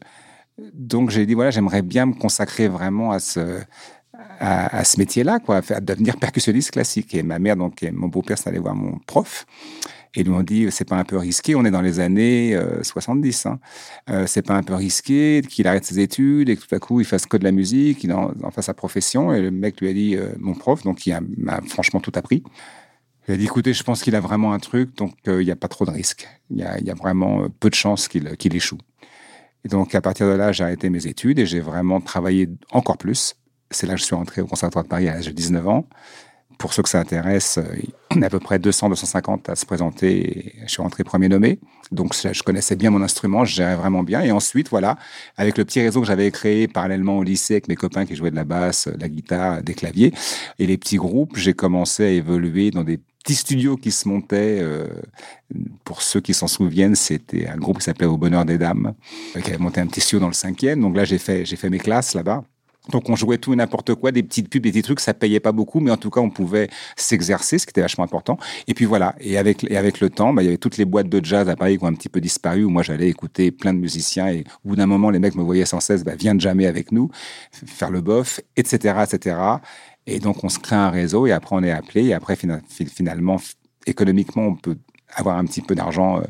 donc 0.74 1.10
j'ai 1.10 1.26
dit 1.26 1.34
voilà, 1.34 1.52
j'aimerais 1.52 1.82
bien 1.82 2.06
me 2.08 2.14
consacrer 2.14 2.68
vraiment 2.68 3.12
à 3.12 3.20
ce 3.20 3.62
à, 4.40 4.84
ce 4.84 5.00
métier-là, 5.00 5.40
quoi, 5.40 5.62
à 5.70 5.80
devenir 5.82 6.18
percussionniste 6.20 6.72
classique. 6.72 7.14
Et 7.14 7.24
ma 7.24 7.40
mère, 7.40 7.56
donc, 7.56 7.84
et 7.84 7.92
mon 7.92 8.08
beau-père, 8.08 8.38
c'est 8.38 8.50
allé 8.50 8.60
voir 8.60 8.76
mon 8.76 8.98
prof. 9.06 9.46
Et 10.16 10.24
lui 10.24 10.32
ont 10.32 10.42
dit, 10.42 10.68
c'est 10.72 10.88
pas 10.88 10.96
un 10.96 11.04
peu 11.04 11.18
risqué, 11.18 11.54
on 11.54 11.64
est 11.66 11.72
dans 11.72 11.82
les 11.82 12.00
années 12.00 12.56
euh, 12.56 12.82
70, 12.82 13.46
hein. 13.46 13.60
Euh, 14.10 14.26
c'est 14.26 14.42
pas 14.42 14.56
un 14.56 14.64
peu 14.64 14.74
risqué 14.74 15.44
qu'il 15.48 15.68
arrête 15.68 15.86
ses 15.86 16.00
études 16.00 16.50
et 16.50 16.56
que 16.56 16.66
tout 16.66 16.74
à 16.74 16.80
coup 16.80 17.00
il 17.00 17.06
fasse 17.06 17.28
que 17.28 17.38
de 17.38 17.44
la 17.44 17.52
musique, 17.52 18.00
qu'il 18.00 18.12
en, 18.12 18.32
fasse 18.50 18.66
sa 18.66 18.74
profession. 18.74 19.32
Et 19.36 19.42
le 19.42 19.52
mec 19.52 19.80
lui 19.80 19.88
a 19.88 19.94
dit, 19.94 20.16
euh, 20.16 20.30
mon 20.40 20.56
prof, 20.56 20.82
donc 20.82 21.08
a- 21.08 21.22
m'a 21.38 21.62
franchement 21.68 22.00
tout 22.00 22.12
appris, 22.16 22.44
il 23.30 23.34
a 23.34 23.38
dit, 23.38 23.46
écoutez, 23.46 23.74
je 23.74 23.84
pense 23.84 24.02
qu'il 24.02 24.16
a 24.16 24.20
vraiment 24.20 24.54
un 24.54 24.60
truc, 24.60 24.98
donc 24.98 25.14
euh, 25.28 25.44
il 25.44 25.46
n'y 25.46 25.52
a 25.52 25.56
pas 25.56 25.68
trop 25.68 25.86
de 25.86 25.92
risques. 25.92 26.28
Il 26.50 26.58
y 26.58 26.64
a, 26.64 26.80
il 26.80 26.92
vraiment 26.96 27.44
euh, 27.44 27.48
peu 27.60 27.70
de 27.70 27.76
chances 27.76 28.08
qu'il 28.08 28.56
échoue. 28.56 28.80
Et 29.64 29.68
donc, 29.68 29.94
à 29.94 30.02
partir 30.02 30.26
de 30.26 30.32
là, 30.32 30.52
j'ai 30.52 30.64
arrêté 30.64 30.90
mes 30.90 31.06
études 31.06 31.38
et 31.38 31.46
j'ai 31.46 31.60
vraiment 31.60 32.02
travaillé 32.02 32.50
encore 32.72 32.98
plus. 32.98 33.36
C'est 33.72 33.88
là 33.88 33.94
que 33.94 34.00
je 34.00 34.06
suis 34.06 34.16
rentré 34.16 34.42
au 34.42 34.48
Conservatoire 34.48 34.84
de 34.84 34.90
Paris 34.90 35.08
à 35.08 35.16
l'âge 35.16 35.28
de 35.28 35.32
19 35.32 35.68
ans. 35.68 35.86
Pour 36.58 36.74
ceux 36.74 36.84
que 36.84 36.90
ça 36.90 37.00
intéresse, 37.00 37.58
euh, 37.58 37.64
on 38.14 38.22
est 38.22 38.26
à 38.26 38.30
peu 38.30 38.40
près 38.40 38.60
200, 38.60 38.90
250 38.90 39.48
à 39.48 39.56
se 39.56 39.66
présenter. 39.66 40.56
Je 40.64 40.68
suis 40.68 40.82
rentré 40.82 41.04
premier 41.06 41.30
nommé. 41.30 41.60
Donc, 41.92 42.14
je 42.14 42.44
connaissais 42.44 42.76
bien 42.76 42.90
mon 42.90 43.02
instrument, 43.02 43.46
je 43.46 43.56
gérais 43.56 43.76
vraiment 43.76 44.04
bien. 44.04 44.22
Et 44.22 44.32
ensuite, 44.32 44.70
voilà, 44.70 44.98
avec 45.38 45.58
le 45.58 45.64
petit 45.64 45.80
réseau 45.80 46.02
que 46.02 46.08
j'avais 46.08 46.30
créé 46.32 46.68
parallèlement 46.68 47.18
au 47.18 47.24
lycée 47.24 47.54
avec 47.54 47.70
mes 47.70 47.76
copains 47.76 48.06
qui 48.06 48.16
jouaient 48.16 48.30
de 48.32 48.36
la 48.36 48.44
basse, 48.44 48.88
de 48.88 49.00
la 49.00 49.08
guitare, 49.08 49.64
des 49.64 49.74
claviers 49.74 50.14
et 50.60 50.68
les 50.68 50.78
petits 50.78 50.98
groupes, 50.98 51.38
j'ai 51.38 51.54
commencé 51.54 52.04
à 52.04 52.10
évoluer 52.10 52.72
dans 52.72 52.84
des 52.84 53.00
petits 53.24 53.36
studios 53.36 53.78
qui 53.78 53.92
se 53.92 54.08
montaient. 54.08 54.60
euh, 54.62 54.88
pour 55.84 56.02
ceux 56.02 56.20
qui 56.20 56.34
s'en 56.34 56.48
souviennent, 56.48 56.96
c'était 56.96 57.48
un 57.48 57.58
groupe 57.58 57.80
qui 57.80 57.86
s'appelait 57.86 58.06
Au 58.06 58.18
Bonheur 58.18 58.46
des 58.46 58.58
Dames, 58.58 58.94
euh, 59.36 59.42
qui 59.42 59.50
avait 59.50 59.58
monté 59.58 59.82
un 59.82 59.88
petit 59.88 60.02
studio 60.02 60.20
dans 60.20 60.28
le 60.28 60.34
cinquième. 60.34 60.82
Donc 60.82 60.96
là, 60.96 61.06
j'ai 61.06 61.18
fait, 61.18 61.46
j'ai 61.46 61.56
fait 61.56 61.70
mes 61.70 61.80
classes 61.80 62.14
là-bas. 62.14 62.44
Donc 62.92 63.10
on 63.10 63.16
jouait 63.16 63.38
tout 63.38 63.54
et 63.54 63.56
n'importe 63.56 63.94
quoi, 63.96 64.12
des 64.12 64.24
petites 64.24 64.50
pubs, 64.50 64.62
des 64.64 64.72
petits 64.72 64.82
trucs, 64.82 65.00
ça 65.00 65.14
payait 65.14 65.40
pas 65.40 65.52
beaucoup, 65.52 65.80
mais 65.80 65.92
en 65.92 65.98
tout 65.98 66.10
cas 66.10 66.22
on 66.22 66.30
pouvait 66.30 66.70
s'exercer, 66.96 67.58
ce 67.60 67.66
qui 67.66 67.72
était 67.72 67.82
vachement 67.82 68.04
important. 68.04 68.38
Et 68.68 68.74
puis 68.74 68.86
voilà, 68.86 69.16
et 69.20 69.38
avec, 69.38 69.64
et 69.70 69.78
avec 69.78 70.00
le 70.00 70.10
temps, 70.10 70.34
bah, 70.34 70.42
il 70.42 70.46
y 70.46 70.48
avait 70.48 70.58
toutes 70.58 70.78
les 70.78 70.86
boîtes 70.86 71.10
de 71.10 71.24
jazz 71.24 71.48
à 71.50 71.56
Paris 71.56 71.78
qui 71.78 71.84
ont 71.84 71.88
un 71.88 71.94
petit 71.94 72.10
peu 72.10 72.22
disparu, 72.22 72.64
où 72.64 72.70
moi 72.70 72.84
j'allais 72.84 73.08
écouter 73.08 73.52
plein 73.52 73.74
de 73.74 73.80
musiciens, 73.80 74.28
et 74.30 74.44
au 74.66 74.70
bout 74.70 74.76
d'un 74.76 74.88
moment 74.88 75.10
les 75.10 75.20
mecs 75.20 75.36
me 75.36 75.44
voyaient 75.44 75.66
sans 75.66 75.80
cesse, 75.80 76.04
bah, 76.04 76.14
viens 76.18 76.36
de 76.36 76.42
jamais 76.42 76.66
avec 76.66 76.92
nous, 76.92 77.10
faire 77.52 77.92
le 77.92 78.02
bof, 78.02 78.40
etc., 78.58 79.04
etc. 79.04 79.38
Et 80.08 80.20
donc 80.20 80.44
on 80.44 80.50
se 80.50 80.60
crée 80.60 80.76
un 80.76 80.90
réseau, 80.90 81.28
et 81.28 81.32
après 81.32 81.56
on 81.56 81.64
est 81.64 81.72
appelé, 81.72 82.06
et 82.06 82.14
après 82.14 82.36
fina- 82.36 82.62
fi- 82.68 82.86
finalement, 82.86 83.38
économiquement, 83.86 84.44
on 84.48 84.56
peut 84.56 84.78
avoir 85.16 85.38
un 85.38 85.46
petit 85.46 85.62
peu 85.62 85.74
d'argent 85.76 86.18
euh, 86.20 86.24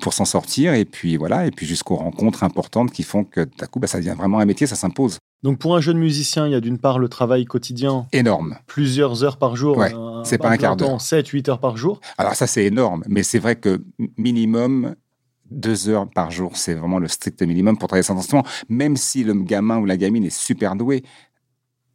pour 0.00 0.12
s'en 0.14 0.24
sortir, 0.24 0.74
et 0.74 0.84
puis 0.84 1.16
voilà, 1.16 1.46
et 1.46 1.50
puis 1.50 1.66
jusqu'aux 1.66 1.96
rencontres 1.96 2.44
importantes 2.44 2.90
qui 2.90 3.02
font 3.02 3.24
que 3.24 3.40
d'un 3.58 3.66
coup, 3.66 3.78
bah, 3.78 3.86
ça 3.86 3.98
devient 3.98 4.14
vraiment 4.16 4.38
un 4.38 4.44
métier, 4.46 4.66
ça 4.66 4.76
s'impose. 4.76 5.18
Donc, 5.42 5.58
pour 5.58 5.74
un 5.76 5.80
jeune 5.80 5.98
musicien, 5.98 6.46
il 6.46 6.52
y 6.52 6.54
a 6.54 6.60
d'une 6.60 6.78
part 6.78 6.98
le 6.98 7.08
travail 7.08 7.44
quotidien, 7.44 8.06
Énorme. 8.12 8.56
plusieurs 8.66 9.24
heures 9.24 9.38
par 9.38 9.56
jour. 9.56 9.76
Ouais, 9.76 9.92
c'est 10.24 10.38
pas 10.38 10.50
un 10.50 10.56
quart 10.56 10.76
d'heure. 10.76 11.00
7, 11.00 11.26
8 11.26 11.48
heures 11.48 11.60
par 11.60 11.76
jour. 11.76 12.00
Alors 12.16 12.34
ça, 12.34 12.46
c'est 12.46 12.64
énorme, 12.64 13.02
mais 13.08 13.22
c'est 13.22 13.40
vrai 13.40 13.56
que 13.56 13.82
minimum 14.16 14.94
deux 15.50 15.88
heures 15.88 16.08
par 16.08 16.30
jour, 16.30 16.56
c'est 16.56 16.74
vraiment 16.74 16.98
le 16.98 17.08
strict 17.08 17.42
minimum 17.42 17.76
pour 17.76 17.88
travailler 17.88 18.04
sans 18.04 18.16
instrument. 18.16 18.44
Même 18.68 18.96
si 18.96 19.24
le 19.24 19.34
gamin 19.34 19.78
ou 19.78 19.84
la 19.84 19.96
gamine 19.96 20.24
est 20.24 20.34
super 20.34 20.76
doué, 20.76 21.02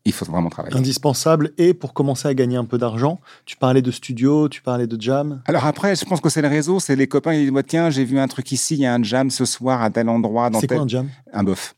il 0.06 0.14
faut 0.14 0.26
vraiment 0.26 0.50
travailler. 0.50 0.76
Indispensable. 0.76 1.52
Et 1.58 1.74
pour 1.74 1.94
commencer 1.94 2.28
à 2.28 2.34
gagner 2.34 2.56
un 2.58 2.66
peu 2.66 2.78
d'argent, 2.78 3.20
tu 3.46 3.58
parlais 3.58 3.82
de 3.82 3.92
studio, 3.92 4.48
tu 4.48 4.62
parlais 4.62 4.88
de 4.88 5.00
jam. 5.02 5.42
Alors 5.46 5.66
après, 5.66 5.96
je 5.96 6.06
pense 6.06 6.22
que 6.22 6.30
c'est 6.30 6.42
le 6.42 6.48
réseau, 6.48 6.80
c'est 6.80 6.96
les 6.96 7.08
copains 7.08 7.34
qui 7.34 7.50
disent, 7.50 7.64
tiens, 7.68 7.90
j'ai 7.90 8.06
vu 8.06 8.20
un 8.20 8.28
truc 8.28 8.52
ici, 8.52 8.76
il 8.76 8.82
y 8.82 8.86
a 8.86 8.94
un 8.94 9.04
jam 9.04 9.30
ce 9.30 9.44
soir 9.46 9.82
à 9.82 9.90
tel 9.90 10.08
endroit. 10.08 10.50
dans 10.50 10.60
C'est 10.60 10.68
tel... 10.68 10.78
quoi 10.78 10.86
un 10.86 10.88
jam? 10.88 11.10
Un 11.34 11.44
bof. 11.44 11.76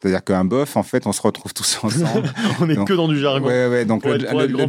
C'est-à-dire 0.00 0.22
qu'un 0.22 0.44
bof, 0.44 0.76
en 0.76 0.82
fait, 0.84 1.06
on 1.06 1.12
se 1.12 1.20
retrouve 1.20 1.52
tous 1.52 1.80
ensemble. 1.82 2.32
On 2.60 2.68
est 2.70 2.74
Non. 2.76 2.84
que 2.84 2.92
dans 2.92 3.08
du 3.08 3.18
jargon. 3.18 3.46
Ouais, 3.48 3.66
ouais, 3.68 3.84
donc 3.84 4.04
le, 4.04 4.18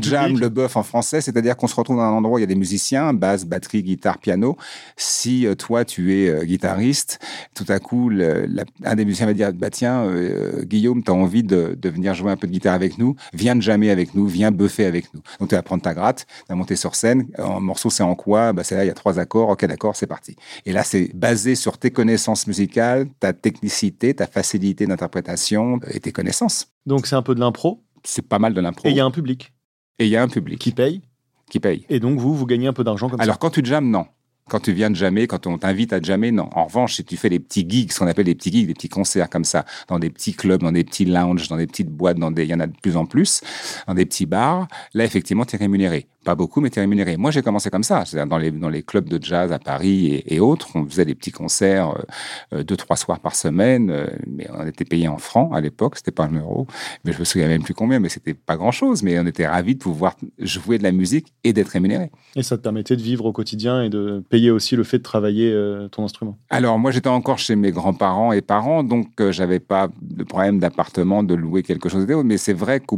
jam, 0.01 0.25
public. 0.27 0.39
le 0.41 0.49
buff 0.49 0.75
en 0.75 0.83
français, 0.83 1.21
c'est-à-dire 1.21 1.55
qu'on 1.55 1.67
se 1.67 1.75
retrouve 1.75 1.97
dans 1.97 2.03
un 2.03 2.11
endroit 2.11 2.35
où 2.35 2.37
il 2.39 2.41
y 2.41 2.43
a 2.43 2.47
des 2.47 2.55
musiciens, 2.55 3.13
basse, 3.13 3.45
batterie, 3.45 3.83
guitare, 3.83 4.17
piano. 4.17 4.57
Si 4.97 5.45
euh, 5.45 5.53
toi, 5.55 5.85
tu 5.85 6.15
es 6.15 6.29
euh, 6.29 6.43
guitariste, 6.45 7.19
tout 7.53 7.65
à 7.69 7.79
coup, 7.79 8.09
la- 8.09 8.63
un 8.83 8.95
des 8.95 9.05
musiciens 9.05 9.27
va 9.27 9.33
dire, 9.33 9.53
bah 9.53 9.69
tiens, 9.69 10.03
euh, 10.05 10.63
Guillaume, 10.63 11.03
tu 11.03 11.11
as 11.11 11.13
envie 11.13 11.43
de, 11.43 11.77
de 11.79 11.89
venir 11.89 12.15
jouer 12.15 12.31
un 12.31 12.37
peu 12.37 12.47
de 12.47 12.51
guitare 12.51 12.73
avec 12.73 12.97
nous, 12.97 13.15
viens 13.33 13.55
de 13.55 13.61
jammer 13.61 13.91
avec 13.91 14.15
nous, 14.15 14.25
viens 14.25 14.51
buffer 14.51 14.85
avec 14.85 15.13
nous. 15.13 15.21
Donc 15.39 15.49
tu 15.49 15.55
vas 15.55 15.61
prendre 15.61 15.83
ta 15.83 15.93
gratte, 15.93 16.25
tu 16.27 16.45
vas 16.49 16.55
monter 16.55 16.75
sur 16.75 16.95
scène, 16.95 17.27
en 17.37 17.61
morceau 17.61 17.89
c'est 17.91 18.03
en 18.03 18.15
quoi? 18.15 18.51
Bah, 18.53 18.63
C'est 18.63 18.75
là, 18.75 18.83
il 18.83 18.87
y 18.87 18.91
a 18.91 18.93
trois 18.95 19.19
accords, 19.19 19.49
ok 19.49 19.65
d'accord, 19.65 19.95
c'est 19.95 20.07
parti. 20.07 20.35
Et 20.65 20.71
là, 20.73 20.83
c'est 20.83 21.11
basé 21.13 21.53
sur 21.53 21.77
tes 21.77 21.91
connaissances 21.91 22.47
musicales, 22.47 23.07
ta 23.19 23.31
technicité, 23.33 24.13
ta 24.15 24.25
facilité 24.25 24.87
d'interprétation 24.87 25.18
et 25.27 25.99
tes 25.99 26.11
connaissances. 26.11 26.67
Donc, 26.85 27.07
c'est 27.07 27.15
un 27.15 27.21
peu 27.21 27.35
de 27.35 27.39
l'impro. 27.39 27.83
C'est 28.03 28.27
pas 28.27 28.39
mal 28.39 28.53
de 28.53 28.61
l'impro. 28.61 28.87
Et 28.87 28.91
il 28.91 28.97
y 28.97 28.99
a 28.99 29.05
un 29.05 29.11
public 29.11 29.53
Et 29.99 30.05
il 30.05 30.09
y 30.11 30.15
a 30.15 30.23
un 30.23 30.27
public 30.27 30.59
qui 30.59 30.71
paye. 30.71 31.01
qui 31.49 31.59
paye. 31.59 31.85
Et 31.89 31.99
donc, 31.99 32.19
vous, 32.19 32.33
vous 32.35 32.45
gagnez 32.45 32.67
un 32.67 32.73
peu 32.73 32.83
d'argent 32.83 33.09
comme 33.09 33.19
Alors, 33.21 33.39
quand 33.39 33.49
tu 33.49 33.61
jammes, 33.63 33.89
non. 33.89 34.05
Quand 34.47 34.61
tu 34.61 34.73
viens 34.73 34.89
de 34.89 34.95
jamais, 34.95 35.27
quand 35.27 35.45
on 35.45 35.59
t'invite 35.59 35.93
à 35.93 36.01
jamais, 36.01 36.31
non. 36.31 36.49
En 36.55 36.65
revanche, 36.65 36.95
si 36.95 37.05
tu 37.05 37.17
fais 37.17 37.29
des 37.29 37.39
petits 37.39 37.69
gigs, 37.69 37.91
ce 37.91 37.99
qu'on 37.99 38.07
appelle 38.07 38.25
des 38.25 38.33
petits 38.33 38.51
gigs, 38.51 38.65
des 38.65 38.73
petits 38.73 38.89
concerts 38.89 39.29
comme 39.29 39.43
ça, 39.43 39.63
dans 39.87 39.99
des 39.99 40.09
petits 40.09 40.33
clubs, 40.33 40.61
dans 40.61 40.71
des 40.71 40.83
petits 40.83 41.05
lounges, 41.05 41.47
dans 41.49 41.57
des 41.57 41.67
petites 41.67 41.89
boîtes, 41.89 42.17
dans 42.17 42.31
des, 42.31 42.45
il 42.45 42.49
y 42.49 42.53
en 42.55 42.59
a 42.59 42.65
de 42.65 42.75
plus 42.81 42.97
en 42.97 43.05
plus, 43.05 43.41
dans 43.85 43.93
des 43.93 44.05
petits 44.07 44.25
bars, 44.25 44.67
là, 44.95 45.03
effectivement, 45.05 45.45
tu 45.45 45.55
es 45.55 45.59
rémunéré. 45.59 46.07
Pas 46.25 46.35
beaucoup, 46.35 46.59
mais 46.59 46.69
tu 46.69 46.79
es 46.79 46.81
rémunéré. 46.81 47.15
Moi, 47.15 47.31
j'ai 47.31 47.41
commencé 47.41 47.69
comme 47.69 47.83
ça. 47.83 48.03
C'est-à-dire 48.03 48.27
dans 48.27 48.37
les, 48.37 48.51
dans 48.51 48.67
les 48.67 48.83
clubs 48.83 49.07
de 49.07 49.23
jazz 49.23 49.53
à 49.53 49.59
Paris 49.59 50.21
et, 50.25 50.39
autres, 50.41 50.67
on 50.75 50.85
faisait 50.85 51.05
des 51.05 51.15
petits 51.15 51.31
concerts 51.31 51.91
euh, 51.91 52.57
euh, 52.57 52.63
deux, 52.63 52.75
trois 52.75 52.97
soirs 52.97 53.21
par 53.21 53.35
semaine, 53.35 53.89
euh, 53.89 54.07
mais 54.27 54.47
on 54.53 54.67
était 54.67 54.83
payé 54.83 55.07
en 55.07 55.17
francs 55.17 55.49
à 55.53 55.61
l'époque, 55.61 55.95
c'était 55.95 56.11
pas 56.11 56.25
un 56.25 56.37
euro, 56.37 56.67
mais 57.05 57.13
je 57.13 57.19
me 57.19 57.23
souviens 57.23 57.47
même 57.47 57.63
plus 57.63 57.73
combien, 57.73 57.99
mais 57.99 58.09
c'était 58.09 58.33
pas 58.33 58.57
grand-chose, 58.57 59.01
mais 59.01 59.17
on 59.17 59.25
était 59.27 59.47
ravis 59.47 59.75
de 59.75 59.79
pouvoir 59.79 60.15
jouer 60.39 60.77
de 60.77 60.83
la 60.83 60.91
musique 60.91 61.33
et 61.45 61.53
d'être 61.53 61.69
rémunéré. 61.69 62.11
Et 62.35 62.43
ça 62.43 62.57
te 62.57 62.63
permettait 62.63 62.97
de 62.97 63.01
vivre 63.01 63.25
au 63.25 63.31
quotidien 63.31 63.81
et 63.81 63.89
de 63.89 64.21
payer 64.29 64.51
aussi 64.51 64.75
le 64.75 64.83
fait 64.83 64.97
de 64.97 65.03
travailler 65.03 65.55
ton 65.91 66.03
instrument 66.03 66.37
Alors, 66.49 66.79
moi, 66.79 66.91
j'étais 66.91 67.09
encore 67.09 67.37
chez 67.37 67.55
mes 67.55 67.71
grands-parents 67.71 68.33
et 68.33 68.41
parents, 68.41 68.83
donc 68.83 69.07
j'avais 69.31 69.59
pas 69.59 69.89
de 70.01 70.23
problème 70.23 70.59
d'appartement, 70.59 71.23
de 71.23 71.33
louer 71.33 71.63
quelque 71.63 71.87
chose, 71.87 72.05
mais 72.25 72.37
c'est 72.37 72.53
vrai 72.53 72.79
que 72.81 72.95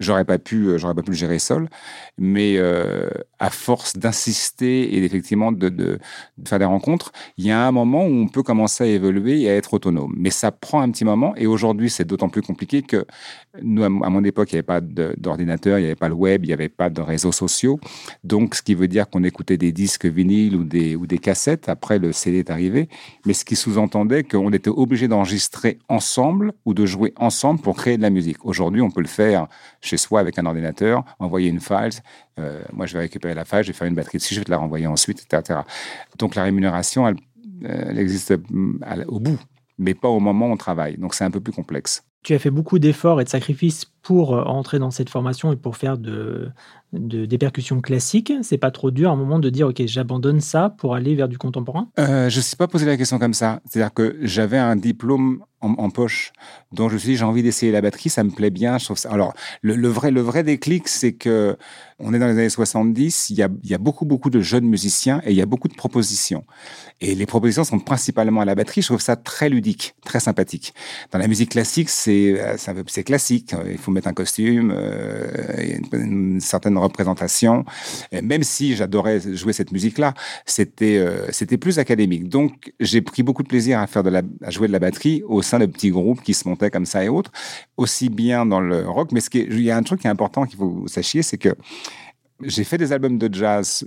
j'aurais 0.00 0.24
pas 0.24 0.38
pu, 0.38 0.78
j'aurais 0.78 0.94
pas 0.94 1.02
pu 1.02 1.12
le 1.12 1.16
gérer 1.16 1.38
seul, 1.38 1.68
mais 2.18 2.31
euh, 2.38 3.08
à 3.38 3.50
force 3.50 3.96
d'insister 3.96 4.94
et 4.94 5.04
effectivement 5.04 5.52
de, 5.52 5.98
faire 6.46 6.58
des 6.58 6.64
rencontres, 6.64 7.12
il 7.36 7.46
y 7.46 7.50
a 7.50 7.66
un 7.66 7.72
moment 7.72 8.04
où 8.04 8.12
on 8.12 8.28
peut 8.28 8.42
commencer 8.42 8.84
à 8.84 8.86
évoluer 8.86 9.42
et 9.42 9.50
à 9.50 9.56
être 9.56 9.74
autonome. 9.74 10.14
Mais 10.16 10.30
ça 10.30 10.50
prend 10.50 10.80
un 10.80 10.90
petit 10.90 11.04
moment 11.04 11.34
et 11.36 11.46
aujourd'hui 11.46 11.90
c'est 11.90 12.04
d'autant 12.04 12.28
plus 12.28 12.42
compliqué 12.42 12.82
que 12.82 13.04
nous, 13.60 13.84
à 13.84 13.88
mon 13.88 14.24
époque, 14.24 14.52
il 14.52 14.56
n'y 14.56 14.58
avait 14.58 14.62
pas 14.62 14.80
d'ordinateur, 14.80 15.78
il 15.78 15.82
n'y 15.82 15.86
avait 15.86 15.94
pas 15.94 16.08
le 16.08 16.14
web, 16.14 16.44
il 16.44 16.48
n'y 16.48 16.54
avait 16.54 16.68
pas 16.68 16.88
de 16.88 17.00
réseaux 17.00 17.32
sociaux. 17.32 17.78
Donc, 18.24 18.54
ce 18.54 18.62
qui 18.62 18.74
veut 18.74 18.88
dire 18.88 19.10
qu'on 19.10 19.24
écoutait 19.24 19.58
des 19.58 19.72
disques 19.72 20.06
vinyles 20.06 20.56
ou 20.56 20.64
des 20.64 21.18
cassettes. 21.18 21.68
Après, 21.68 21.98
le 21.98 22.12
CD 22.12 22.38
est 22.38 22.50
arrivé. 22.50 22.88
Mais 23.26 23.34
ce 23.34 23.44
qui 23.44 23.56
sous-entendait 23.56 24.24
qu'on 24.24 24.52
était 24.52 24.70
obligé 24.70 25.08
d'enregistrer 25.08 25.78
ensemble 25.88 26.52
ou 26.64 26.74
de 26.74 26.86
jouer 26.86 27.12
ensemble 27.16 27.60
pour 27.60 27.76
créer 27.76 27.96
de 27.96 28.02
la 28.02 28.10
musique. 28.10 28.44
Aujourd'hui, 28.44 28.80
on 28.80 28.90
peut 28.90 29.00
le 29.00 29.06
faire 29.06 29.48
chez 29.80 29.96
soi 29.96 30.20
avec 30.20 30.38
un 30.38 30.46
ordinateur, 30.46 31.04
envoyer 31.18 31.48
une 31.48 31.60
file. 31.60 31.90
Euh, 32.38 32.62
moi, 32.72 32.86
je 32.86 32.94
vais 32.94 33.00
récupérer 33.00 33.34
la 33.34 33.44
file, 33.44 33.62
je 33.62 33.68
vais 33.68 33.72
faire 33.72 33.88
une 33.88 33.94
batterie 33.94 34.18
dessus, 34.18 34.34
je 34.34 34.40
vais 34.40 34.44
te 34.44 34.50
la 34.50 34.56
renvoyer 34.56 34.86
ensuite, 34.86 35.26
etc. 35.30 35.60
Donc, 36.18 36.34
la 36.34 36.44
rémunération, 36.44 37.06
elle, 37.06 37.16
elle 37.64 37.98
existe 37.98 38.34
au 39.06 39.20
bout, 39.20 39.38
mais 39.78 39.94
pas 39.94 40.08
au 40.08 40.20
moment 40.20 40.48
où 40.48 40.52
on 40.52 40.56
travaille. 40.56 40.96
Donc, 40.96 41.14
c'est 41.14 41.24
un 41.24 41.30
peu 41.30 41.40
plus 41.40 41.52
complexe. 41.52 42.04
Tu 42.22 42.34
as 42.34 42.38
fait 42.38 42.50
beaucoup 42.50 42.78
d'efforts 42.78 43.20
et 43.20 43.24
de 43.24 43.28
sacrifices 43.28 43.84
pour 44.02 44.34
euh, 44.34 44.42
entrer 44.44 44.78
dans 44.78 44.90
cette 44.90 45.08
formation 45.08 45.52
et 45.52 45.56
pour 45.56 45.76
faire 45.76 45.96
de, 45.96 46.50
des 46.92 47.38
percussions 47.38 47.80
classiques. 47.80 48.32
C'est 48.42 48.58
pas 48.58 48.70
trop 48.70 48.90
dur 48.90 49.10
à 49.10 49.12
un 49.12 49.16
moment 49.16 49.38
de 49.38 49.48
dire 49.48 49.68
ok 49.68 49.82
j'abandonne 49.86 50.40
ça 50.40 50.70
pour 50.70 50.94
aller 50.94 51.14
vers 51.14 51.28
du 51.28 51.38
contemporain? 51.38 51.88
Euh, 51.98 52.28
Je 52.28 52.38
ne 52.38 52.42
sais 52.42 52.56
pas 52.56 52.68
poser 52.68 52.86
la 52.86 52.96
question 52.96 53.18
comme 53.18 53.34
ça. 53.34 53.60
C'est-à-dire 53.68 53.94
que 53.94 54.16
j'avais 54.22 54.58
un 54.58 54.76
diplôme 54.76 55.44
en, 55.64 55.90
poche, 55.90 56.32
dont 56.72 56.88
je 56.88 56.94
me 56.94 56.98
suis 56.98 57.10
dit 57.10 57.16
j'ai 57.16 57.24
envie 57.24 57.44
d'essayer 57.44 57.70
la 57.70 57.80
batterie, 57.80 58.10
ça 58.10 58.24
me 58.24 58.30
plaît 58.30 58.50
bien. 58.50 58.78
Je 58.78 58.94
ça. 58.94 59.10
Alors 59.12 59.32
le, 59.62 59.86
vrai 59.86 60.10
le 60.10 60.20
vrai 60.20 60.42
déclic, 60.42 60.88
c'est 60.88 61.12
que 61.12 61.56
on 62.00 62.12
est 62.12 62.18
dans 62.18 62.26
les 62.26 62.32
années 62.32 62.48
70, 62.48 63.30
il 63.30 63.36
y, 63.36 63.44
a, 63.44 63.48
y 63.62 63.72
a 63.72 63.78
beaucoup 63.78 64.04
beaucoup 64.04 64.28
de 64.28 64.40
jeunes 64.40 64.64
musiciens 64.64 65.22
et 65.24 65.30
il 65.30 65.36
y 65.36 65.40
a 65.40 65.46
beaucoup 65.46 65.68
de 65.68 65.74
propositions. 65.74 66.44
Et 67.00 67.14
les 67.14 67.26
propositions 67.26 67.62
sont 67.62 67.78
principalement 67.78 68.40
à 68.40 68.44
la 68.44 68.56
batterie. 68.56 68.82
Je 68.82 68.88
trouve 68.88 69.00
ça 69.00 69.14
très 69.14 69.48
ludique, 69.48 69.94
très 70.04 70.18
sympathique. 70.18 70.74
Dans 71.12 71.20
la 71.20 71.28
musique 71.28 71.50
classique, 71.50 71.90
c'est 71.90 72.40
euh, 72.40 73.02
classique. 73.04 73.54
Il 73.70 73.78
faut 73.78 73.91
mettre 73.92 74.08
un 74.08 74.12
costume, 74.12 74.72
euh, 74.74 75.78
une, 75.92 76.40
certaine 76.40 76.76
représentation. 76.78 77.64
Et 78.10 78.22
même 78.22 78.42
si 78.42 78.76
j'adorais 78.76 79.20
jouer 79.34 79.52
cette 79.52 79.72
musique-là, 79.72 80.14
c'était 80.46 80.98
euh, 80.98 81.26
c'était 81.30 81.58
plus 81.58 81.78
académique. 81.78 82.28
Donc 82.28 82.72
j'ai 82.80 83.02
pris 83.02 83.22
beaucoup 83.22 83.42
de 83.42 83.48
plaisir 83.48 83.78
à 83.78 83.86
faire 83.86 84.02
de 84.02 84.10
la, 84.10 84.22
à 84.42 84.50
jouer 84.50 84.66
de 84.66 84.72
la 84.72 84.78
batterie 84.78 85.22
au 85.26 85.42
sein 85.42 85.58
de 85.58 85.66
petits 85.66 85.90
groupes 85.90 86.22
qui 86.22 86.34
se 86.34 86.48
montaient 86.48 86.70
comme 86.70 86.86
ça 86.86 87.04
et 87.04 87.08
autres, 87.08 87.32
aussi 87.76 88.08
bien 88.08 88.46
dans 88.46 88.60
le 88.60 88.88
rock. 88.88 89.12
Mais 89.12 89.20
ce 89.20 89.30
qui 89.30 89.40
il 89.40 89.60
y 89.62 89.70
a 89.70 89.76
un 89.76 89.82
truc 89.82 90.00
qui 90.00 90.06
est 90.06 90.10
important 90.10 90.46
qu'il 90.46 90.58
faut 90.58 90.68
que 90.68 90.80
vous 90.80 90.88
sachiez, 90.88 91.22
c'est 91.22 91.38
que 91.38 91.54
j'ai 92.44 92.64
fait 92.64 92.78
des 92.78 92.92
albums 92.92 93.18
de 93.18 93.32
jazz 93.32 93.84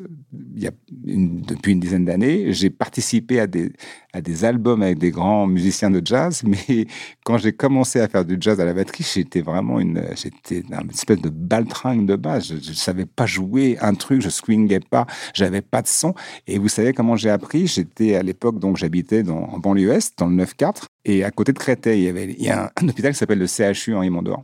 a 0.65 0.71
depuis 0.91 1.73
une 1.73 1.79
dizaine 1.79 2.05
d'années. 2.05 2.53
J'ai 2.53 2.69
participé 2.69 3.39
à 3.39 3.47
des, 3.47 3.71
à 4.13 4.21
des 4.21 4.45
albums 4.45 4.81
avec 4.81 4.97
des 4.97 5.11
grands 5.11 5.47
musiciens 5.47 5.91
de 5.91 6.01
jazz, 6.03 6.43
mais 6.45 6.87
quand 7.23 7.37
j'ai 7.37 7.53
commencé 7.53 7.99
à 7.99 8.07
faire 8.07 8.25
du 8.25 8.37
jazz 8.39 8.59
à 8.59 8.65
la 8.65 8.73
batterie, 8.73 9.05
j'étais 9.13 9.41
vraiment 9.41 9.79
une, 9.79 10.01
j'étais 10.15 10.61
une 10.61 10.89
espèce 10.89 11.21
de 11.21 11.29
baltringue 11.29 12.05
de 12.05 12.15
base. 12.15 12.47
Je 12.47 12.69
ne 12.69 12.75
savais 12.75 13.05
pas 13.05 13.25
jouer 13.25 13.77
un 13.81 13.93
truc, 13.93 14.21
je 14.21 14.29
swingais 14.29 14.79
pas, 14.79 15.05
j'avais 15.33 15.61
pas 15.61 15.81
de 15.81 15.87
son. 15.87 16.13
Et 16.47 16.57
vous 16.57 16.69
savez 16.69 16.93
comment 16.93 17.15
j'ai 17.15 17.29
appris? 17.29 17.67
J'étais 17.67 18.15
à 18.15 18.23
l'époque, 18.23 18.59
donc 18.59 18.77
j'habitais 18.77 19.27
en 19.29 19.59
banlieue 19.59 19.91
est, 19.91 20.17
dans 20.17 20.27
le 20.27 20.43
9-4, 20.43 20.83
et 21.05 21.23
à 21.23 21.31
côté 21.31 21.53
de 21.53 21.59
Créteil, 21.59 22.01
il 22.01 22.05
y 22.05 22.09
avait 22.09 22.35
il 22.37 22.43
y 22.43 22.49
a 22.49 22.71
un, 22.81 22.87
hôpital 22.87 23.11
qui 23.11 23.19
s'appelle 23.19 23.39
le 23.39 23.47
CHU 23.47 23.93
Henri 23.93 24.09
Mondor. 24.09 24.43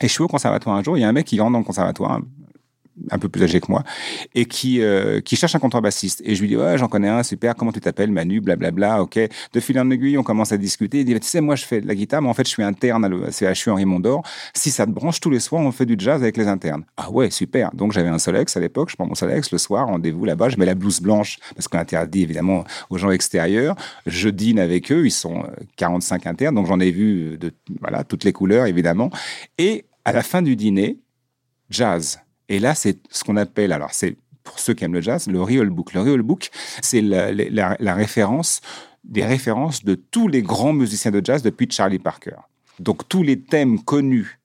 Et 0.00 0.08
je 0.08 0.12
suis 0.12 0.22
au 0.22 0.28
conservatoire 0.28 0.76
un 0.76 0.82
jour, 0.82 0.96
il 0.96 1.00
y 1.00 1.04
a 1.04 1.08
un 1.08 1.12
mec 1.12 1.26
qui 1.26 1.38
rentre 1.40 1.52
dans 1.52 1.58
le 1.58 1.64
conservatoire, 1.64 2.20
un 3.10 3.18
peu 3.18 3.28
plus 3.28 3.42
âgé 3.42 3.60
que 3.60 3.70
moi, 3.70 3.82
et 4.34 4.44
qui, 4.44 4.82
euh, 4.82 5.20
qui 5.20 5.36
cherche 5.36 5.54
un 5.54 5.58
contrebassiste. 5.58 6.22
Et 6.24 6.34
je 6.34 6.40
lui 6.40 6.48
dis, 6.48 6.56
ouais, 6.56 6.76
j'en 6.78 6.88
connais 6.88 7.08
un, 7.08 7.22
super, 7.22 7.54
comment 7.54 7.72
tu 7.72 7.80
t'appelles, 7.80 8.10
Manu, 8.10 8.40
blablabla, 8.40 9.02
ok. 9.02 9.18
De 9.52 9.60
fil 9.60 9.78
en 9.78 9.90
aiguille, 9.90 10.18
on 10.18 10.22
commence 10.22 10.52
à 10.52 10.56
discuter. 10.56 11.00
Il 11.00 11.04
dit, 11.04 11.18
tu 11.18 11.26
sais, 11.26 11.40
moi, 11.40 11.56
je 11.56 11.64
fais 11.64 11.80
de 11.80 11.88
la 11.88 11.94
guitare, 11.94 12.22
mais 12.22 12.28
en 12.28 12.34
fait, 12.34 12.44
je 12.44 12.50
suis 12.50 12.62
interne 12.62 13.04
à 13.04 13.54
CHU 13.54 13.70
Henri 13.70 13.84
Mondor. 13.84 14.22
Si 14.54 14.70
ça 14.70 14.86
te 14.86 14.90
branche, 14.90 15.20
tous 15.20 15.30
les 15.30 15.40
soirs, 15.40 15.62
on 15.62 15.72
fait 15.72 15.86
du 15.86 15.96
jazz 15.98 16.22
avec 16.22 16.36
les 16.36 16.48
internes. 16.48 16.84
Ah 16.96 17.10
ouais, 17.10 17.30
super. 17.30 17.70
Donc, 17.74 17.92
j'avais 17.92 18.08
un 18.08 18.18
Solex 18.18 18.56
à 18.56 18.60
l'époque, 18.60 18.90
je 18.90 18.96
prends 18.96 19.06
mon 19.06 19.14
Solex 19.14 19.50
le 19.52 19.58
soir, 19.58 19.86
rendez-vous 19.86 20.24
là-bas, 20.24 20.48
je 20.48 20.56
mets 20.56 20.66
la 20.66 20.74
blouse 20.74 21.00
blanche, 21.00 21.38
parce 21.54 21.68
qu'on 21.68 21.78
interdit 21.78 22.22
évidemment 22.22 22.64
aux 22.90 22.98
gens 22.98 23.10
extérieurs. 23.10 23.76
Je 24.06 24.28
dîne 24.28 24.58
avec 24.58 24.92
eux, 24.92 25.06
ils 25.06 25.10
sont 25.10 25.44
45 25.76 26.26
euh, 26.26 26.30
internes, 26.30 26.54
donc 26.54 26.66
j'en 26.66 26.80
ai 26.80 26.90
vu 26.90 27.38
de, 27.38 27.52
voilà, 27.80 28.04
toutes 28.04 28.24
les 28.24 28.32
couleurs, 28.32 28.66
évidemment. 28.66 29.10
Et 29.58 29.86
à 30.04 30.12
la 30.12 30.22
fin 30.22 30.42
du 30.42 30.56
dîner, 30.56 30.98
jazz 31.70 32.20
et 32.50 32.58
là, 32.58 32.74
c'est 32.74 32.98
ce 33.10 33.22
qu'on 33.22 33.36
appelle, 33.36 33.72
alors 33.72 33.94
c'est 33.94 34.16
pour 34.42 34.58
ceux 34.58 34.74
qui 34.74 34.84
aiment 34.84 34.94
le 34.94 35.00
jazz, 35.00 35.28
le 35.28 35.40
real 35.40 35.70
book. 35.70 35.94
Le 35.94 36.00
real 36.00 36.22
book, 36.22 36.50
c'est 36.82 37.00
la, 37.00 37.30
la, 37.32 37.94
référence, 37.94 38.60
des 39.04 39.24
références 39.24 39.84
de 39.84 39.94
tous 39.94 40.26
les 40.26 40.42
grands 40.42 40.72
musiciens 40.72 41.12
de 41.12 41.24
jazz 41.24 41.42
depuis 41.44 41.70
Charlie 41.70 42.00
Parker. 42.00 42.36
Donc 42.80 43.08
tous 43.08 43.22
les 43.22 43.40
thèmes 43.40 43.80
connus 43.84 44.39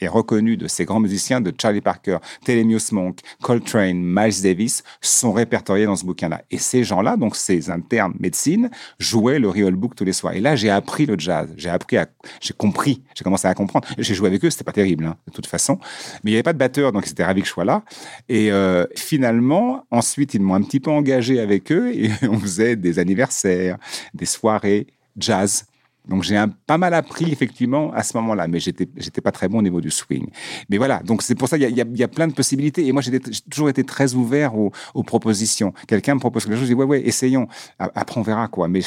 et 0.00 0.08
reconnu 0.08 0.56
de 0.56 0.66
ces 0.68 0.84
grands 0.84 1.00
musiciens 1.00 1.40
de 1.40 1.52
Charlie 1.60 1.80
Parker, 1.80 2.18
Thelonious 2.44 2.92
Monk, 2.92 3.20
Coltrane, 3.42 4.00
Miles 4.02 4.42
Davis 4.42 4.82
sont 5.00 5.32
répertoriés 5.32 5.86
dans 5.86 5.96
ce 5.96 6.04
bouquin-là. 6.04 6.42
Et 6.50 6.58
ces 6.58 6.84
gens-là, 6.84 7.16
donc 7.16 7.36
ces 7.36 7.70
internes 7.70 8.14
médecine, 8.18 8.70
jouaient 8.98 9.38
le 9.38 9.48
real 9.48 9.74
book 9.74 9.94
tous 9.94 10.04
les 10.04 10.12
soirs. 10.12 10.34
Et 10.34 10.40
là, 10.40 10.56
j'ai 10.56 10.70
appris 10.70 11.06
le 11.06 11.18
jazz. 11.18 11.48
J'ai 11.56 11.70
appris 11.70 11.96
à, 11.96 12.06
j'ai 12.40 12.54
compris, 12.54 13.02
j'ai 13.14 13.24
commencé 13.24 13.46
à 13.46 13.54
comprendre. 13.54 13.86
J'ai 13.98 14.14
joué 14.14 14.28
avec 14.28 14.44
eux, 14.44 14.50
c'était 14.50 14.64
pas 14.64 14.72
terrible, 14.72 15.04
hein, 15.04 15.16
de 15.26 15.32
toute 15.32 15.46
façon. 15.46 15.78
Mais 16.22 16.30
il 16.30 16.34
n'y 16.34 16.36
avait 16.36 16.42
pas 16.42 16.52
de 16.52 16.58
batteur, 16.58 16.92
donc 16.92 17.06
c'était 17.06 17.24
ravi 17.24 17.42
que 17.42 17.46
je 17.46 17.52
sois 17.52 17.64
là. 17.64 17.82
Et 18.28 18.50
euh, 18.52 18.86
finalement, 18.96 19.84
ensuite, 19.90 20.34
ils 20.34 20.40
m'ont 20.40 20.54
un 20.54 20.62
petit 20.62 20.80
peu 20.80 20.90
engagé 20.90 21.40
avec 21.40 21.72
eux 21.72 21.92
et 21.92 22.10
on 22.28 22.38
faisait 22.38 22.76
des 22.76 22.98
anniversaires, 22.98 23.78
des 24.14 24.26
soirées 24.26 24.86
jazz. 25.16 25.64
Donc 26.08 26.22
j'ai 26.22 26.42
pas 26.66 26.78
mal 26.78 26.94
appris 26.94 27.30
effectivement 27.30 27.92
à 27.92 28.02
ce 28.02 28.16
moment-là, 28.16 28.48
mais 28.48 28.60
j'étais 28.60 28.88
j'étais 28.96 29.20
pas 29.20 29.32
très 29.32 29.48
bon 29.48 29.58
au 29.58 29.62
niveau 29.62 29.80
du 29.80 29.90
swing. 29.90 30.28
Mais 30.70 30.78
voilà, 30.78 31.00
donc 31.02 31.22
c'est 31.22 31.34
pour 31.34 31.48
ça 31.48 31.56
il 31.56 31.76
y 31.76 32.02
a, 32.02 32.08
plein 32.08 32.26
de 32.26 32.32
possibilités. 32.32 32.86
Et 32.86 32.92
moi 32.92 33.02
j'ai 33.02 33.20
toujours 33.50 33.68
été 33.68 33.84
très 33.84 34.14
ouvert 34.14 34.54
aux, 34.56 34.72
propositions. 35.02 35.72
Quelqu'un 35.86 36.14
me 36.14 36.20
propose 36.20 36.44
quelque 36.44 36.56
chose, 36.56 36.64
je 36.64 36.72
dis 36.72 36.74
ouais 36.74 36.84
ouais 36.84 37.06
essayons. 37.06 37.48
Après 37.78 38.18
on 38.18 38.22
verra 38.22 38.48
quoi. 38.48 38.68
Mais 38.68 38.80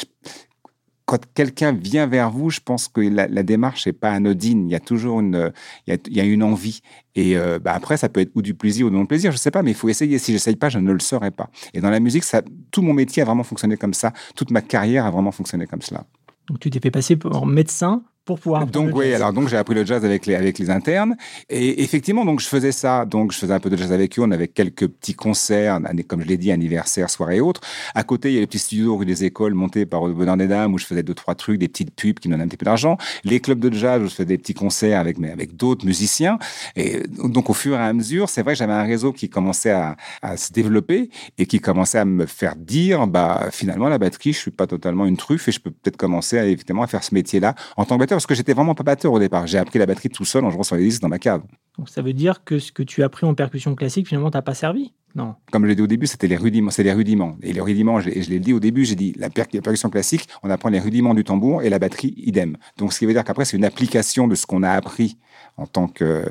quand 1.05 1.19
quelqu'un 1.33 1.73
vient 1.73 2.07
vers 2.07 2.31
vous, 2.31 2.49
je 2.49 2.61
pense 2.61 2.87
que 2.87 3.01
la, 3.01 3.27
démarche 3.43 3.85
n'est 3.85 3.93
pas 3.93 4.11
anodine. 4.11 4.69
Il 4.69 4.71
y 4.71 4.75
a 4.75 4.79
toujours 4.79 5.19
une, 5.19 5.51
il 5.85 5.99
y 6.09 6.21
a, 6.21 6.23
une 6.23 6.41
envie. 6.41 6.81
Et 7.15 7.37
euh, 7.37 7.59
bah 7.59 7.73
après, 7.73 7.97
ça 7.97 8.07
peut 8.07 8.21
être 8.21 8.31
ou 8.35 8.41
du 8.41 8.53
plaisir 8.53 8.85
ou 8.85 8.89
du 8.89 8.95
non-plaisir, 8.95 9.33
je 9.33 9.37
sais 9.37 9.51
pas, 9.51 9.61
mais 9.61 9.71
il 9.71 9.77
faut 9.77 9.89
essayer. 9.89 10.17
Si 10.19 10.31
j'essaye 10.31 10.55
pas, 10.55 10.69
je 10.69 10.79
ne 10.79 10.91
le 10.91 10.99
saurais 10.99 11.31
pas. 11.31 11.49
Et 11.73 11.81
dans 11.81 11.89
la 11.89 11.99
musique, 11.99 12.23
tout 12.71 12.81
mon 12.81 12.93
métier 12.93 13.23
a 13.23 13.25
vraiment 13.25 13.43
fonctionné 13.43 13.75
comme 13.75 13.93
ça. 13.93 14.13
Toute 14.35 14.51
ma 14.51 14.61
carrière 14.61 15.05
a 15.05 15.11
vraiment 15.11 15.31
fonctionné 15.31 15.67
comme 15.67 15.81
cela. 15.81 16.05
Donc 16.51 16.59
tu 16.59 16.69
t'es 16.69 16.81
fait 16.81 16.91
passer 16.91 17.15
pour 17.15 17.45
médecin 17.45 18.03
pour 18.23 18.39
pouvoir. 18.39 18.67
Donc 18.67 18.95
oui, 18.95 19.13
alors 19.13 19.33
donc 19.33 19.47
j'ai 19.47 19.57
appris 19.57 19.73
le 19.73 19.83
jazz 19.83 20.05
avec 20.05 20.27
les 20.27 20.35
avec 20.35 20.59
les 20.59 20.69
internes 20.69 21.15
et 21.49 21.81
effectivement 21.81 22.23
donc 22.23 22.39
je 22.39 22.47
faisais 22.47 22.71
ça, 22.71 23.05
donc 23.05 23.31
je 23.31 23.37
faisais 23.37 23.53
un 23.53 23.59
peu 23.59 23.69
de 23.71 23.77
jazz 23.77 23.91
avec 23.91 24.19
eux, 24.19 24.21
on 24.21 24.29
avait 24.29 24.47
quelques 24.47 24.87
petits 24.87 25.15
concerts, 25.15 25.79
comme 26.07 26.21
je 26.21 26.27
l'ai 26.27 26.37
dit, 26.37 26.51
anniversaires, 26.51 27.09
soirées 27.09 27.37
et 27.37 27.41
autres. 27.41 27.61
À 27.95 28.03
côté 28.03 28.29
il 28.29 28.35
y 28.35 28.37
a 28.37 28.41
les 28.41 28.47
petits 28.47 28.59
studios 28.59 28.95
rue 28.95 29.07
des 29.07 29.23
écoles 29.23 29.55
montés 29.55 29.87
par 29.87 30.05
le 30.05 30.13
Bonheur 30.13 30.37
des 30.37 30.47
Dames 30.47 30.71
où 30.73 30.77
je 30.77 30.85
faisais 30.85 31.01
deux 31.01 31.15
trois 31.15 31.33
trucs, 31.33 31.57
des 31.57 31.67
petites 31.67 31.95
pubs 31.95 32.19
qui 32.19 32.27
me 32.27 32.33
donnaient 32.33 32.43
un 32.43 32.47
petit 32.47 32.57
peu 32.57 32.65
d'argent. 32.65 32.97
Les 33.23 33.39
clubs 33.39 33.59
de 33.59 33.73
jazz 33.73 34.01
où 34.01 34.05
je 34.05 34.13
faisais 34.13 34.25
des 34.25 34.37
petits 34.37 34.53
concerts 34.53 34.99
avec 34.99 35.17
mais 35.17 35.31
avec 35.31 35.55
d'autres 35.55 35.85
musiciens 35.85 36.37
et 36.75 37.01
donc 37.07 37.49
au 37.49 37.53
fur 37.53 37.73
et 37.73 37.83
à 37.83 37.93
mesure, 37.93 38.29
c'est 38.29 38.43
vrai 38.43 38.53
que 38.53 38.59
j'avais 38.59 38.73
un 38.73 38.83
réseau 38.83 39.13
qui 39.13 39.29
commençait 39.29 39.71
à, 39.71 39.97
à, 40.21 40.37
se 40.37 40.53
développer 40.53 41.09
et 41.39 41.47
qui 41.47 41.59
commençait 41.59 41.97
à 41.97 42.05
me 42.05 42.27
faire 42.27 42.55
dire 42.55 43.07
bah 43.07 43.47
finalement 43.51 43.89
la 43.89 43.97
batterie 43.97 44.33
je 44.33 44.37
suis 44.37 44.51
pas 44.51 44.67
totalement 44.67 45.07
une 45.07 45.17
truffe 45.17 45.47
et 45.47 45.51
je 45.51 45.59
peux 45.59 45.71
peut-être 45.71 45.97
commencer 45.97 46.37
à, 46.37 46.45
effectivement 46.45 46.83
à 46.83 46.87
faire 46.87 47.03
ce 47.03 47.15
métier 47.15 47.39
là 47.39 47.55
en 47.77 47.85
tant 47.85 47.97
que 47.97 48.10
batteur 48.11 48.17
parce 48.17 48.25
que 48.25 48.35
j'étais 48.35 48.53
vraiment 48.53 48.75
pas 48.75 48.83
batteur 48.83 49.13
au 49.13 49.19
départ. 49.19 49.47
J'ai 49.47 49.57
appris 49.57 49.79
la 49.79 49.85
batterie 49.85 50.09
tout 50.09 50.25
seul 50.25 50.43
en 50.43 50.51
jouant 50.51 50.63
sur 50.63 50.75
les 50.75 50.83
disques 50.83 51.01
dans 51.01 51.09
ma 51.09 51.19
cave. 51.19 51.41
Donc 51.77 51.89
ça 51.89 52.01
veut 52.01 52.13
dire 52.13 52.43
que 52.43 52.59
ce 52.59 52.71
que 52.71 52.83
tu 52.83 53.03
as 53.03 53.05
appris 53.05 53.25
en 53.25 53.33
percussion 53.33 53.75
classique, 53.75 54.07
finalement, 54.07 54.31
t'as 54.31 54.41
pas 54.41 54.53
servi? 54.53 54.93
Non. 55.15 55.35
Comme 55.51 55.63
je 55.63 55.69
l'ai 55.69 55.75
dit 55.75 55.81
au 55.81 55.87
début, 55.87 56.07
c'était 56.07 56.27
les 56.27 56.37
rudiments, 56.37 56.71
c'est 56.71 56.83
les 56.83 56.93
rudiments. 56.93 57.37
Et 57.41 57.51
les 57.51 57.61
rudiments, 57.61 57.99
je, 57.99 58.09
je 58.09 58.29
l'ai 58.29 58.39
dit 58.39 58.53
au 58.53 58.59
début, 58.59 58.85
j'ai 58.85 58.95
dit 58.95 59.13
la, 59.17 59.29
per 59.29 59.43
la, 59.53 59.61
percussion 59.61 59.89
classique, 59.89 60.27
on 60.43 60.49
apprend 60.49 60.69
les 60.69 60.79
rudiments 60.79 61.13
du 61.13 61.23
tambour 61.23 61.63
et 61.63 61.69
la 61.69 61.79
batterie 61.79 62.13
idem. 62.17 62.57
Donc 62.77 62.93
ce 62.93 62.99
qui 62.99 63.05
veut 63.05 63.13
dire 63.13 63.23
qu'après 63.23 63.45
c'est 63.45 63.57
une 63.57 63.65
application 63.65 64.27
de 64.27 64.35
ce 64.35 64.45
qu'on 64.45 64.63
a 64.63 64.71
appris 64.71 65.17
en 65.57 65.67
tant 65.67 65.87
que 65.87 66.23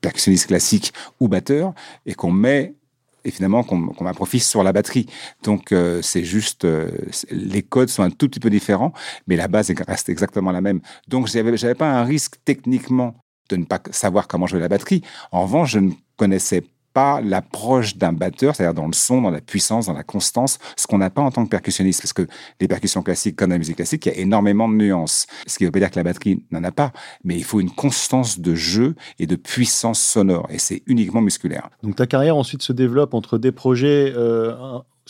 percussionniste 0.00 0.46
classique 0.46 0.92
ou 1.18 1.28
batteur 1.28 1.74
et 2.06 2.14
qu'on 2.14 2.30
met 2.30 2.74
et 3.24 3.30
finalement 3.30 3.62
qu'on 3.62 3.88
qu 3.88 4.38
sur 4.38 4.62
la 4.62 4.72
batterie. 4.72 5.06
Donc 5.42 5.72
euh, 5.72 6.02
c'est 6.02 6.24
juste 6.24 6.64
euh, 6.64 6.90
les 7.30 7.62
codes 7.62 7.88
sont 7.88 8.02
un 8.02 8.10
tout 8.10 8.28
petit 8.28 8.40
peu 8.40 8.50
différents, 8.50 8.92
mais 9.26 9.36
la 9.36 9.48
base 9.48 9.72
reste 9.86 10.08
exactement 10.08 10.52
la 10.52 10.60
même. 10.60 10.80
Donc 11.08 11.28
j'avais 11.28 11.74
pas 11.74 11.90
un 11.90 12.04
risque 12.04 12.36
techniquement 12.44 13.16
de 13.48 13.56
ne 13.56 13.64
pas 13.64 13.80
savoir 13.90 14.28
comment 14.28 14.46
jouer 14.46 14.60
la 14.60 14.68
batterie. 14.68 15.02
En 15.32 15.42
revanche, 15.42 15.72
je 15.72 15.80
ne 15.80 15.92
connaissais 16.16 16.62
pas 16.92 17.20
l'approche 17.20 17.96
d'un 17.96 18.12
batteur, 18.12 18.54
c'est-à-dire 18.54 18.74
dans 18.74 18.86
le 18.86 18.92
son, 18.92 19.22
dans 19.22 19.30
la 19.30 19.40
puissance, 19.40 19.86
dans 19.86 19.92
la 19.92 20.02
constance, 20.02 20.58
ce 20.76 20.86
qu'on 20.86 20.98
n'a 20.98 21.10
pas 21.10 21.22
en 21.22 21.30
tant 21.30 21.44
que 21.44 21.50
percussionniste. 21.50 22.02
Parce 22.02 22.12
que 22.12 22.26
les 22.60 22.68
percussions 22.68 23.02
classiques, 23.02 23.36
comme 23.36 23.50
la 23.50 23.58
musique 23.58 23.76
classique, 23.76 24.06
il 24.06 24.12
y 24.12 24.16
a 24.16 24.18
énormément 24.18 24.68
de 24.68 24.74
nuances. 24.74 25.26
Ce 25.46 25.58
qui 25.58 25.64
veut 25.64 25.70
pas 25.70 25.78
dire 25.78 25.90
que 25.90 25.96
la 25.96 26.04
batterie 26.04 26.44
n'en 26.50 26.64
a 26.64 26.72
pas, 26.72 26.92
mais 27.24 27.36
il 27.36 27.44
faut 27.44 27.60
une 27.60 27.70
constance 27.70 28.40
de 28.40 28.54
jeu 28.54 28.94
et 29.18 29.26
de 29.26 29.36
puissance 29.36 30.00
sonore. 30.00 30.46
Et 30.50 30.58
c'est 30.58 30.82
uniquement 30.86 31.20
musculaire. 31.20 31.70
Donc 31.82 31.96
ta 31.96 32.06
carrière 32.06 32.36
ensuite 32.36 32.62
se 32.62 32.72
développe 32.72 33.14
entre 33.14 33.38
des 33.38 33.52
projets 33.52 34.12
euh, 34.16 34.54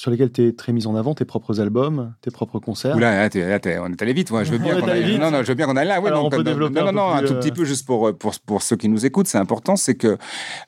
sur 0.00 0.10
lesquels 0.10 0.32
tu 0.32 0.46
es 0.46 0.52
très 0.52 0.72
mis 0.72 0.86
en 0.86 0.96
avant, 0.96 1.14
tes 1.14 1.26
propres 1.26 1.60
albums, 1.60 2.14
tes 2.22 2.30
propres 2.30 2.58
concerts. 2.58 2.96
Oula, 2.96 3.28
là, 3.28 3.28
là, 3.28 3.58
là 3.62 3.82
on 3.84 3.92
est 3.92 4.00
allé 4.00 4.14
vite. 4.14 4.30
Ouais. 4.30 4.46
Je 4.46 4.50
veux 4.50 4.56
bien 4.56 4.80
qu'on 4.80 4.88
aille. 4.88 5.18
Non, 5.18 5.30
non, 5.30 5.42
je 5.42 5.48
veux 5.48 5.54
bien 5.54 5.66
qu'on 5.66 5.76
aille 5.76 5.88
là. 5.88 6.00
Ouais, 6.00 6.08
Alors 6.08 6.22
donc, 6.22 6.32
on 6.32 6.36
peut 6.38 6.42
développer 6.42 6.80
non, 6.80 6.86
un, 6.86 6.92
non, 6.92 7.08
non, 7.08 7.12
un 7.16 7.20
tout 7.20 7.34
plus, 7.34 7.40
petit 7.40 7.52
peu 7.52 7.64
juste 7.66 7.84
pour, 7.84 8.16
pour, 8.16 8.32
pour 8.46 8.62
ceux 8.62 8.76
qui 8.76 8.88
nous 8.88 9.04
écoutent, 9.04 9.26
c'est 9.26 9.36
important, 9.36 9.76
c'est 9.76 9.96
que 9.96 10.16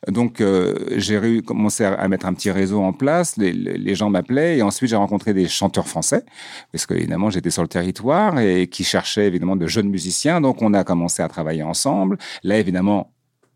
donc 0.07 0.43
euh, 0.43 0.75
j'ai 0.97 1.41
commencé 1.41 1.83
à, 1.83 1.95
à, 1.95 2.09
mettre 2.09 2.27
un 2.27 2.35
petit 2.35 2.51
réseau 2.51 2.83
en 2.83 2.93
place. 2.93 3.39
Les, 3.39 3.55
les 3.55 3.95
gens 3.95 4.11
m'appelaient 4.11 4.59
et 4.59 4.63
ensuite 4.63 4.91
j'ai 4.91 4.97
rencontré 4.97 5.33
des 5.33 5.49
chanteurs 5.49 5.89
français 5.89 6.27
parce 6.71 6.85
que 6.85 6.93
évidemment 6.93 7.31
j'étais 7.31 7.49
sur 7.49 7.63
le 7.63 7.69
territoire 7.69 8.39
et 8.39 8.67
qui 8.67 8.85
cherchaient 8.85 9.29
évidemment 9.29 9.57
de 9.57 9.67
jeunes 9.67 9.89
musiciens. 9.89 10.43
Donc 10.43 10.61
on 10.61 10.75
a 10.75 10.85
commencé 10.85 11.23
à 11.23 11.29
travailler 11.29 11.63
ensemble. 11.63 12.19
Là 12.43 12.59
évidemment 12.59 13.15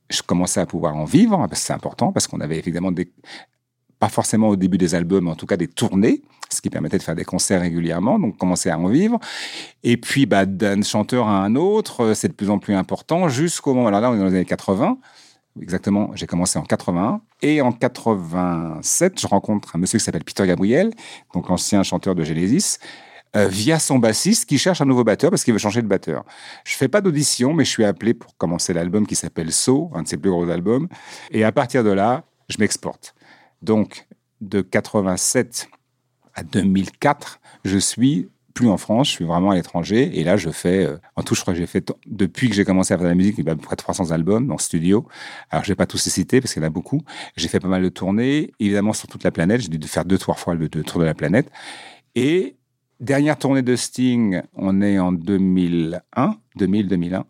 je 0.08 0.22
commençais 0.22 0.60
à 0.60 0.66
pouvoir 0.66 0.96
en 0.96 1.04
vivre, 1.04 1.36
parce 1.48 1.60
que 1.60 1.66
c'est 1.66 1.72
important, 1.72 2.12
parce 2.12 2.28
qu'on 2.28 2.40
avait 2.40 2.58
évidemment 2.58 2.92
des, 2.92 3.10
pas 3.98 4.08
forcément 4.08 4.48
au 4.48 4.56
début 4.56 4.78
des 4.78 4.94
albums, 4.94 5.24
mais 5.24 5.30
en 5.30 5.36
tout 5.36 5.46
cas 5.46 5.56
des 5.56 5.68
tournées, 5.68 6.22
ce 6.50 6.60
qui 6.60 6.70
permettait 6.70 6.98
de 6.98 7.02
faire 7.02 7.14
des 7.14 7.24
concerts 7.24 7.60
régulièrement, 7.60 8.18
donc 8.18 8.36
commencer 8.36 8.70
à 8.70 8.78
en 8.78 8.88
vivre. 8.88 9.18
Et 9.82 9.96
puis, 9.96 10.26
bah, 10.26 10.46
d'un 10.46 10.82
chanteur 10.82 11.28
à 11.28 11.42
un 11.42 11.56
autre, 11.56 12.14
c'est 12.14 12.28
de 12.28 12.32
plus 12.34 12.50
en 12.50 12.58
plus 12.58 12.74
important, 12.74 13.28
jusqu'au 13.28 13.74
moment, 13.74 13.88
alors 13.88 14.00
là, 14.00 14.10
on 14.10 14.14
est 14.14 14.18
dans 14.18 14.26
les 14.26 14.34
années 14.34 14.44
80, 14.44 14.98
exactement, 15.60 16.10
j'ai 16.14 16.26
commencé 16.26 16.58
en 16.58 16.62
81, 16.62 17.20
et 17.42 17.60
en 17.60 17.72
87, 17.72 19.20
je 19.20 19.26
rencontre 19.26 19.76
un 19.76 19.78
monsieur 19.78 19.98
qui 19.98 20.04
s'appelle 20.04 20.24
Peter 20.24 20.46
Gabriel, 20.46 20.92
donc 21.34 21.48
l'ancien 21.48 21.82
chanteur 21.82 22.14
de 22.14 22.22
Genesis, 22.22 22.78
euh, 23.34 23.48
via 23.48 23.78
son 23.78 23.98
bassiste 23.98 24.46
qui 24.48 24.56
cherche 24.56 24.80
un 24.80 24.86
nouveau 24.86 25.04
batteur 25.04 25.30
parce 25.30 25.44
qu'il 25.44 25.52
veut 25.52 25.58
changer 25.58 25.82
de 25.82 25.88
batteur. 25.88 26.24
Je 26.64 26.74
fais 26.74 26.88
pas 26.88 27.00
d'audition, 27.02 27.52
mais 27.52 27.64
je 27.64 27.70
suis 27.70 27.84
appelé 27.84 28.14
pour 28.14 28.36
commencer 28.36 28.72
l'album 28.72 29.06
qui 29.06 29.14
s'appelle 29.14 29.52
So, 29.52 29.90
un 29.94 30.04
de 30.04 30.08
ses 30.08 30.16
plus 30.16 30.30
gros 30.30 30.48
albums. 30.48 30.88
Et 31.32 31.44
à 31.44 31.52
partir 31.52 31.84
de 31.84 31.90
là, 31.90 32.22
je 32.48 32.56
m'exporte. 32.58 33.15
Donc, 33.62 34.06
de 34.40 34.60
87 34.60 35.68
à 36.34 36.42
2004, 36.42 37.40
je 37.64 37.78
suis 37.78 38.28
plus 38.56 38.68
en 38.68 38.78
France, 38.78 39.08
je 39.08 39.12
suis 39.12 39.24
vraiment 39.24 39.50
à 39.50 39.54
l'étranger. 39.54 40.18
Et 40.18 40.24
là, 40.24 40.36
je 40.36 40.48
fais, 40.50 40.86
euh, 40.86 40.96
en 41.14 41.22
tout, 41.22 41.34
je 41.34 41.42
crois 41.42 41.52
que 41.52 41.60
j'ai 41.60 41.66
fait, 41.66 41.92
depuis 42.06 42.48
que 42.48 42.54
j'ai 42.54 42.64
commencé 42.64 42.94
à 42.94 42.96
faire 42.96 43.04
de 43.04 43.10
la 43.10 43.14
musique, 43.14 43.36
il 43.38 43.44
y 43.44 43.48
a 43.48 43.52
à 43.52 43.54
peu 43.54 43.60
près 43.60 43.76
300 43.76 44.10
albums 44.10 44.46
dans 44.46 44.56
studio. 44.56 45.06
Alors, 45.50 45.62
je 45.62 45.68
vais 45.68 45.76
pas 45.76 45.86
tous 45.86 46.04
les 46.06 46.10
citer 46.10 46.40
parce 46.40 46.54
qu'il 46.54 46.62
y 46.62 46.64
en 46.64 46.68
a 46.68 46.70
beaucoup. 46.70 47.02
J'ai 47.36 47.48
fait 47.48 47.60
pas 47.60 47.68
mal 47.68 47.82
de 47.82 47.88
tournées, 47.90 48.52
évidemment, 48.58 48.94
sur 48.94 49.08
toute 49.08 49.24
la 49.24 49.30
planète. 49.30 49.60
J'ai 49.60 49.68
dû 49.68 49.86
faire 49.86 50.06
deux, 50.06 50.16
trois 50.18 50.34
fois 50.34 50.54
le, 50.54 50.68
tour 50.70 51.00
de 51.00 51.04
la 51.04 51.12
planète. 51.12 51.50
Et 52.14 52.56
dernière 52.98 53.38
tournée 53.38 53.60
de 53.60 53.76
Sting, 53.76 54.40
on 54.54 54.80
est 54.80 54.98
en 54.98 55.12
2001, 55.12 56.36
2000-2001. 56.58 57.24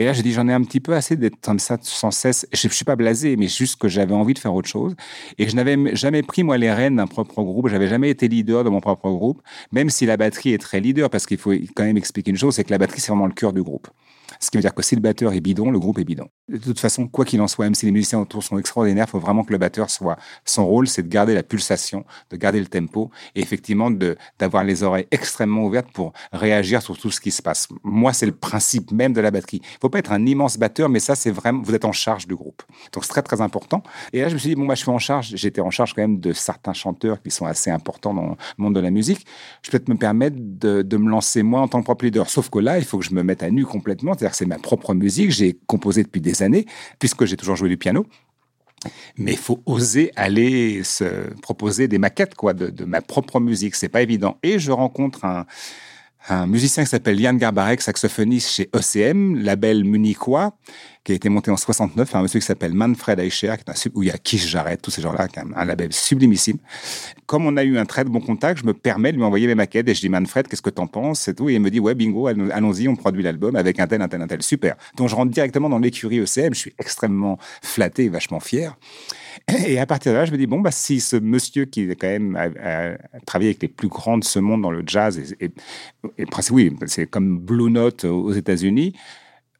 Et 0.00 0.06
là, 0.06 0.14
j'ai 0.14 0.22
dit, 0.22 0.32
j'en 0.32 0.48
ai 0.48 0.52
un 0.54 0.62
petit 0.62 0.80
peu 0.80 0.94
assez 0.94 1.14
d'être 1.14 1.38
comme 1.42 1.58
ça 1.58 1.76
sans 1.82 2.10
cesse. 2.10 2.46
Je 2.54 2.68
ne 2.68 2.72
suis 2.72 2.86
pas 2.86 2.96
blasé, 2.96 3.36
mais 3.36 3.48
juste 3.48 3.78
que 3.78 3.86
j'avais 3.86 4.14
envie 4.14 4.32
de 4.32 4.38
faire 4.38 4.54
autre 4.54 4.68
chose. 4.68 4.96
Et 5.36 5.46
je 5.46 5.54
n'avais 5.54 5.94
jamais 5.94 6.22
pris, 6.22 6.42
moi, 6.42 6.56
les 6.56 6.72
rênes 6.72 6.96
d'un 6.96 7.06
propre 7.06 7.42
groupe. 7.42 7.68
J'avais 7.68 7.86
jamais 7.86 8.08
été 8.08 8.26
leader 8.26 8.64
de 8.64 8.70
mon 8.70 8.80
propre 8.80 9.10
groupe, 9.10 9.42
même 9.72 9.90
si 9.90 10.06
la 10.06 10.16
batterie 10.16 10.54
est 10.54 10.58
très 10.58 10.80
leader, 10.80 11.10
parce 11.10 11.26
qu'il 11.26 11.36
faut 11.36 11.52
quand 11.74 11.84
même 11.84 11.98
expliquer 11.98 12.30
une 12.30 12.38
chose, 12.38 12.54
c'est 12.54 12.64
que 12.64 12.70
la 12.70 12.78
batterie, 12.78 13.02
c'est 13.02 13.12
vraiment 13.12 13.26
le 13.26 13.34
cœur 13.34 13.52
du 13.52 13.62
groupe. 13.62 13.88
Ce 14.40 14.50
qui 14.50 14.56
veut 14.56 14.62
dire 14.62 14.74
que 14.74 14.82
si 14.82 14.94
le 14.94 15.02
batteur 15.02 15.32
est 15.34 15.40
bidon, 15.40 15.70
le 15.70 15.78
groupe 15.78 15.98
est 15.98 16.04
bidon. 16.04 16.28
De 16.48 16.56
toute 16.56 16.80
façon, 16.80 17.06
quoi 17.06 17.24
qu'il 17.24 17.40
en 17.42 17.46
soit, 17.46 17.66
même 17.66 17.74
si 17.74 17.84
les 17.84 17.92
musiciens 17.92 18.18
autour 18.18 18.42
sont 18.42 18.58
extraordinaires, 18.58 19.04
il 19.06 19.10
faut 19.10 19.18
vraiment 19.18 19.44
que 19.44 19.52
le 19.52 19.58
batteur 19.58 19.90
soit. 19.90 20.16
Son 20.46 20.66
rôle, 20.66 20.88
c'est 20.88 21.02
de 21.02 21.08
garder 21.08 21.34
la 21.34 21.42
pulsation, 21.42 22.04
de 22.30 22.36
garder 22.36 22.58
le 22.58 22.66
tempo 22.66 23.10
et 23.34 23.40
effectivement 23.40 23.90
d'avoir 24.38 24.64
les 24.64 24.82
oreilles 24.82 25.06
extrêmement 25.10 25.64
ouvertes 25.64 25.90
pour 25.92 26.12
réagir 26.32 26.80
sur 26.80 26.96
tout 26.98 27.10
ce 27.10 27.20
qui 27.20 27.30
se 27.30 27.42
passe. 27.42 27.68
Moi, 27.84 28.12
c'est 28.14 28.26
le 28.26 28.32
principe 28.32 28.92
même 28.92 29.12
de 29.12 29.20
la 29.20 29.30
batterie. 29.30 29.60
Il 29.62 29.78
faut 29.80 29.90
pas 29.90 29.98
être 29.98 30.12
un 30.12 30.24
immense 30.24 30.56
batteur, 30.56 30.88
mais 30.88 31.00
ça, 31.00 31.14
c'est 31.14 31.30
vraiment. 31.30 31.62
Vous 31.62 31.74
êtes 31.74 31.84
en 31.84 31.92
charge 31.92 32.26
du 32.26 32.34
groupe. 32.34 32.62
Donc, 32.92 33.04
c'est 33.04 33.10
très, 33.10 33.22
très 33.22 33.42
important. 33.42 33.82
Et 34.12 34.22
là, 34.22 34.28
je 34.28 34.34
me 34.34 34.38
suis 34.38 34.48
dit, 34.48 34.54
bon, 34.54 34.64
moi, 34.64 34.74
je 34.74 34.80
suis 34.80 34.90
en 34.90 34.98
charge. 34.98 35.32
J'étais 35.34 35.60
en 35.60 35.70
charge 35.70 35.94
quand 35.94 36.02
même 36.02 36.18
de 36.18 36.32
certains 36.32 36.72
chanteurs 36.72 37.20
qui 37.22 37.30
sont 37.30 37.46
assez 37.46 37.70
importants 37.70 38.14
dans 38.14 38.30
le 38.30 38.36
monde 38.56 38.74
de 38.74 38.80
la 38.80 38.90
musique. 38.90 39.26
Je 39.62 39.70
peux 39.70 39.78
peut-être 39.78 39.88
me 39.88 39.96
permettre 39.96 40.36
de, 40.38 40.82
de 40.82 40.96
me 40.96 41.10
lancer 41.10 41.42
moi 41.42 41.60
en 41.60 41.68
tant 41.68 41.80
que 41.80 41.84
propre 41.84 42.06
leader. 42.06 42.28
Sauf 42.30 42.48
que 42.48 42.58
là, 42.58 42.78
il 42.78 42.84
faut 42.84 42.98
que 42.98 43.04
je 43.04 43.14
me 43.14 43.22
mette 43.22 43.42
à 43.42 43.50
nu 43.50 43.66
complètement. 43.66 44.14
C'est 44.34 44.46
ma 44.46 44.58
propre 44.58 44.94
musique. 44.94 45.30
J'ai 45.30 45.58
composé 45.66 46.02
depuis 46.02 46.20
des 46.20 46.42
années, 46.42 46.66
puisque 46.98 47.24
j'ai 47.24 47.36
toujours 47.36 47.56
joué 47.56 47.68
du 47.68 47.76
piano. 47.76 48.06
Mais 49.18 49.32
il 49.32 49.38
faut 49.38 49.62
oser 49.66 50.10
aller 50.16 50.82
se 50.84 51.34
proposer 51.40 51.86
des 51.86 51.98
maquettes 51.98 52.34
quoi, 52.34 52.54
de, 52.54 52.70
de 52.70 52.84
ma 52.84 53.02
propre 53.02 53.38
musique. 53.38 53.74
C'est 53.74 53.90
pas 53.90 54.00
évident. 54.00 54.38
Et 54.42 54.58
je 54.58 54.72
rencontre 54.72 55.24
un, 55.26 55.46
un 56.28 56.46
musicien 56.46 56.84
qui 56.84 56.90
s'appelle 56.90 57.20
Yann 57.20 57.38
Garbarek, 57.38 57.80
saxophoniste 57.80 58.50
chez 58.50 58.70
ECM, 58.74 59.42
label 59.42 59.84
munichois, 59.84 60.52
qui 61.02 61.12
a 61.12 61.14
été 61.14 61.28
monté 61.28 61.50
en 61.50 61.56
69 61.56 62.10
par 62.10 62.20
un 62.20 62.22
monsieur 62.24 62.40
qui 62.40 62.46
s'appelle 62.46 62.74
Manfred 62.74 63.18
Eicher, 63.18 63.54
qui 63.56 63.64
est 63.66 63.70
un, 63.70 63.90
où 63.94 64.02
il 64.02 64.08
y 64.08 64.12
a 64.12 64.18
Kish 64.18 64.46
Jarrett, 64.46 64.80
tous 64.82 64.90
ces 64.90 65.00
gens-là, 65.00 65.28
un, 65.36 65.52
un 65.56 65.64
label 65.64 65.92
sublimissime. 65.92 66.58
Comme 67.26 67.46
on 67.46 67.56
a 67.56 67.64
eu 67.64 67.78
un 67.78 67.86
très 67.86 68.04
bon 68.04 68.20
contact, 68.20 68.60
je 68.60 68.66
me 68.66 68.74
permets 68.74 69.12
de 69.12 69.16
lui 69.16 69.24
envoyer 69.24 69.46
mes 69.46 69.54
maquettes 69.54 69.88
et 69.88 69.94
je 69.94 70.00
dis 70.00 70.08
Manfred, 70.10 70.46
qu'est-ce 70.46 70.62
que 70.62 70.70
t'en 70.70 70.86
penses 70.86 71.26
et 71.28 71.34
tout. 71.34 71.48
Et 71.48 71.54
il 71.54 71.60
me 71.60 71.70
dit 71.70 71.80
ouais 71.80 71.94
bingo, 71.94 72.26
allons-y, 72.26 72.86
on 72.86 72.96
produit 72.96 73.22
l'album 73.22 73.56
avec 73.56 73.80
un 73.80 73.86
tel, 73.86 74.02
un 74.02 74.08
tel, 74.08 74.20
un 74.20 74.26
tel, 74.26 74.42
super. 74.42 74.76
Donc 74.96 75.08
je 75.08 75.14
rentre 75.14 75.32
directement 75.32 75.70
dans 75.70 75.78
l'écurie 75.78 76.18
ECM, 76.18 76.52
je 76.52 76.58
suis 76.58 76.74
extrêmement 76.78 77.38
flatté 77.62 78.04
et 78.04 78.08
vachement 78.08 78.40
fier. 78.40 78.76
Et 79.66 79.78
à 79.78 79.86
partir 79.86 80.12
de 80.12 80.18
là, 80.18 80.24
je 80.24 80.32
me 80.32 80.38
dis, 80.38 80.46
bon, 80.46 80.60
bah, 80.60 80.70
si 80.70 81.00
ce 81.00 81.16
monsieur 81.16 81.64
qui 81.64 81.82
est 81.82 81.96
quand 81.96 82.08
même 82.08 82.38
travaillé 83.26 83.50
avec 83.50 83.62
les 83.62 83.68
plus 83.68 83.88
grands 83.88 84.18
de 84.18 84.24
ce 84.24 84.38
monde 84.38 84.62
dans 84.62 84.70
le 84.70 84.82
jazz, 84.86 85.18
et, 85.18 85.50
et, 86.18 86.24
oui, 86.50 86.76
c'est 86.86 87.06
comme 87.06 87.38
Blue 87.38 87.70
Note 87.70 88.04
aux 88.04 88.32
États-Unis, 88.32 88.94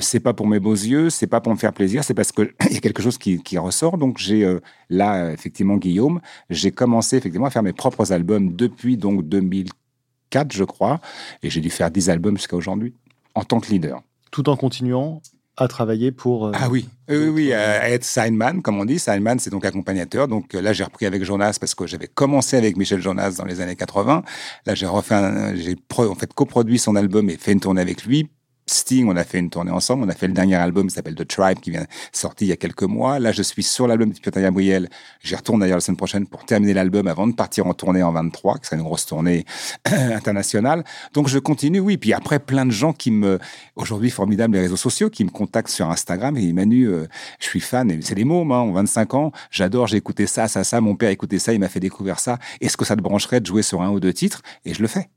c'est 0.01 0.21
pas 0.21 0.33
pour 0.33 0.47
mes 0.47 0.59
beaux 0.59 0.75
yeux, 0.75 1.11
c'est 1.11 1.27
pas 1.27 1.41
pour 1.41 1.53
me 1.53 1.59
faire 1.59 1.73
plaisir, 1.73 2.03
c'est 2.05 2.15
parce 2.15 2.33
qu'il 2.33 2.53
y 2.71 2.77
a 2.77 2.81
quelque 2.81 3.03
chose 3.03 3.19
qui, 3.19 3.43
qui 3.43 3.59
ressort. 3.59 3.99
Donc 3.99 4.19
j'ai 4.19 4.45
euh, 4.45 4.61
là, 4.89 5.33
effectivement, 5.33 5.77
Guillaume, 5.77 6.21
j'ai 6.49 6.71
commencé 6.71 7.17
effectivement 7.17 7.47
à 7.47 7.51
faire 7.51 7.63
mes 7.63 7.73
propres 7.73 8.13
albums 8.13 8.55
depuis 8.57 8.97
donc 8.97 9.29
2004, 9.29 10.53
je 10.53 10.65
crois, 10.65 11.01
et 11.43 11.51
j'ai 11.51 11.61
dû 11.61 11.71
faire 11.71 11.91
10 11.91 12.11
albums 12.11 12.37
jusqu'à 12.37 12.57
aujourd'hui, 12.57 12.95
en 13.35 13.45
tant 13.45 13.61
que 13.61 13.71
leader. 13.71 14.03
Tout 14.31 14.49
en 14.49 14.57
continuant 14.57 15.21
à 15.63 15.69
travailler 15.69 16.13
pour. 16.13 16.47
Euh, 16.47 16.53
ah 16.55 16.69
oui, 16.71 16.89
oui, 17.09 17.29
oui, 17.29 17.53
à 17.53 17.91
être 17.91 18.05
signman, 18.05 18.63
comme 18.63 18.79
on 18.79 18.85
dit. 18.85 18.99
Signman, 18.99 19.39
c'est 19.39 19.51
donc 19.51 19.65
accompagnateur. 19.65 20.29
Donc 20.29 20.53
là, 20.53 20.73
j'ai 20.73 20.85
repris 20.85 21.07
avec 21.07 21.25
Jonas 21.25 21.59
parce 21.61 21.75
que 21.75 21.87
j'avais 21.87 22.09
commencé 22.09 22.57
avec 22.57 22.77
Michel 22.77 23.01
Jonas 23.01 23.37
dans 23.39 23.45
les 23.45 23.61
années 23.61 23.77
80. 23.77 24.23
Là, 24.67 24.75
j'ai 24.75 24.87
refait, 24.87 25.57
j'ai 25.57 25.77
en 25.97 26.15
fait 26.15 26.33
coproduit 26.33 26.79
son 26.79 26.97
album 26.97 27.31
et 27.31 27.37
fait 27.37 27.53
une 27.53 27.61
tournée 27.61 27.81
avec 27.81 28.05
lui. 28.05 28.29
Sting, 28.71 29.09
on 29.09 29.17
a 29.17 29.25
fait 29.25 29.39
une 29.39 29.51
tournée 29.51 29.71
ensemble. 29.71 30.05
On 30.05 30.09
a 30.09 30.15
fait 30.15 30.29
le 30.29 30.33
dernier 30.33 30.55
album 30.55 30.87
qui 30.89 30.95
s'appelle 30.95 31.15
The 31.15 31.27
Tribe 31.27 31.59
qui 31.59 31.71
vient 31.71 31.87
sorti 32.13 32.45
il 32.45 32.49
y 32.49 32.53
a 32.53 32.57
quelques 32.57 32.85
mois. 32.85 33.19
Là, 33.19 33.33
je 33.33 33.43
suis 33.43 33.63
sur 33.63 33.87
l'album 33.87 34.11
de 34.11 34.19
Peter 34.19 34.41
Gabriel. 34.41 34.89
J'y 35.23 35.35
retourne 35.35 35.61
d'ailleurs 35.61 35.79
la 35.79 35.81
semaine 35.81 35.97
prochaine 35.97 36.27
pour 36.27 36.45
terminer 36.45 36.73
l'album 36.75 37.09
avant 37.09 37.27
de 37.27 37.33
partir 37.33 37.67
en 37.67 37.75
tournée 37.75 38.03
en 38.03 38.13
23, 38.13 38.59
qui 38.59 38.67
sera 38.67 38.77
une 38.77 38.83
grosse 38.83 39.07
tournée 39.07 39.45
internationale. 39.85 40.85
Donc, 41.15 41.29
je 41.29 41.39
continue, 41.39 41.81
oui. 41.81 41.97
Puis 41.97 42.13
après, 42.13 42.39
plein 42.39 42.65
de 42.65 42.71
gens 42.71 42.93
qui 42.93 43.11
me, 43.11 43.39
aujourd'hui, 43.77 44.11
formidable 44.11 44.55
les 44.55 44.61
réseaux 44.61 44.77
sociaux, 44.77 45.11
qui 45.11 45.25
me 45.25 45.31
contactent 45.31 45.71
sur 45.71 45.91
Instagram 45.91 46.37
et 46.37 46.53
Manu, 46.53 46.85
euh, 46.87 47.07
je 47.41 47.47
suis 47.47 47.61
fan. 47.61 47.91
Et 47.91 48.01
c'est 48.03 48.15
des 48.15 48.25
mots, 48.25 48.43
hein, 48.53 48.71
25 48.73 49.15
ans. 49.15 49.33
J'adore, 49.51 49.89
j'ai 49.89 49.97
écouté 49.97 50.27
ça, 50.27 50.49
ça, 50.49 50.65
ça. 50.65 50.81
Mon 50.81 50.95
père 50.95 51.11
écoutait 51.11 51.39
ça, 51.39 51.53
il 51.53 51.61
m'a 51.61 51.69
fait 51.69 51.81
découvrir 51.81 52.21
ça. 52.21 52.39
Est-ce 52.61 52.77
que 52.77 52.85
ça 52.85 52.97
te 52.97 53.03
brancherait 53.03 53.41
de 53.41 53.47
jouer 53.47 53.63
sur 53.63 53.83
un 53.83 53.91
ou 53.91 54.01
deux 54.01 54.13
titres? 54.13 54.43
Et 54.65 54.75
je 54.75 54.83
le 54.83 54.89
fais. 54.89 55.09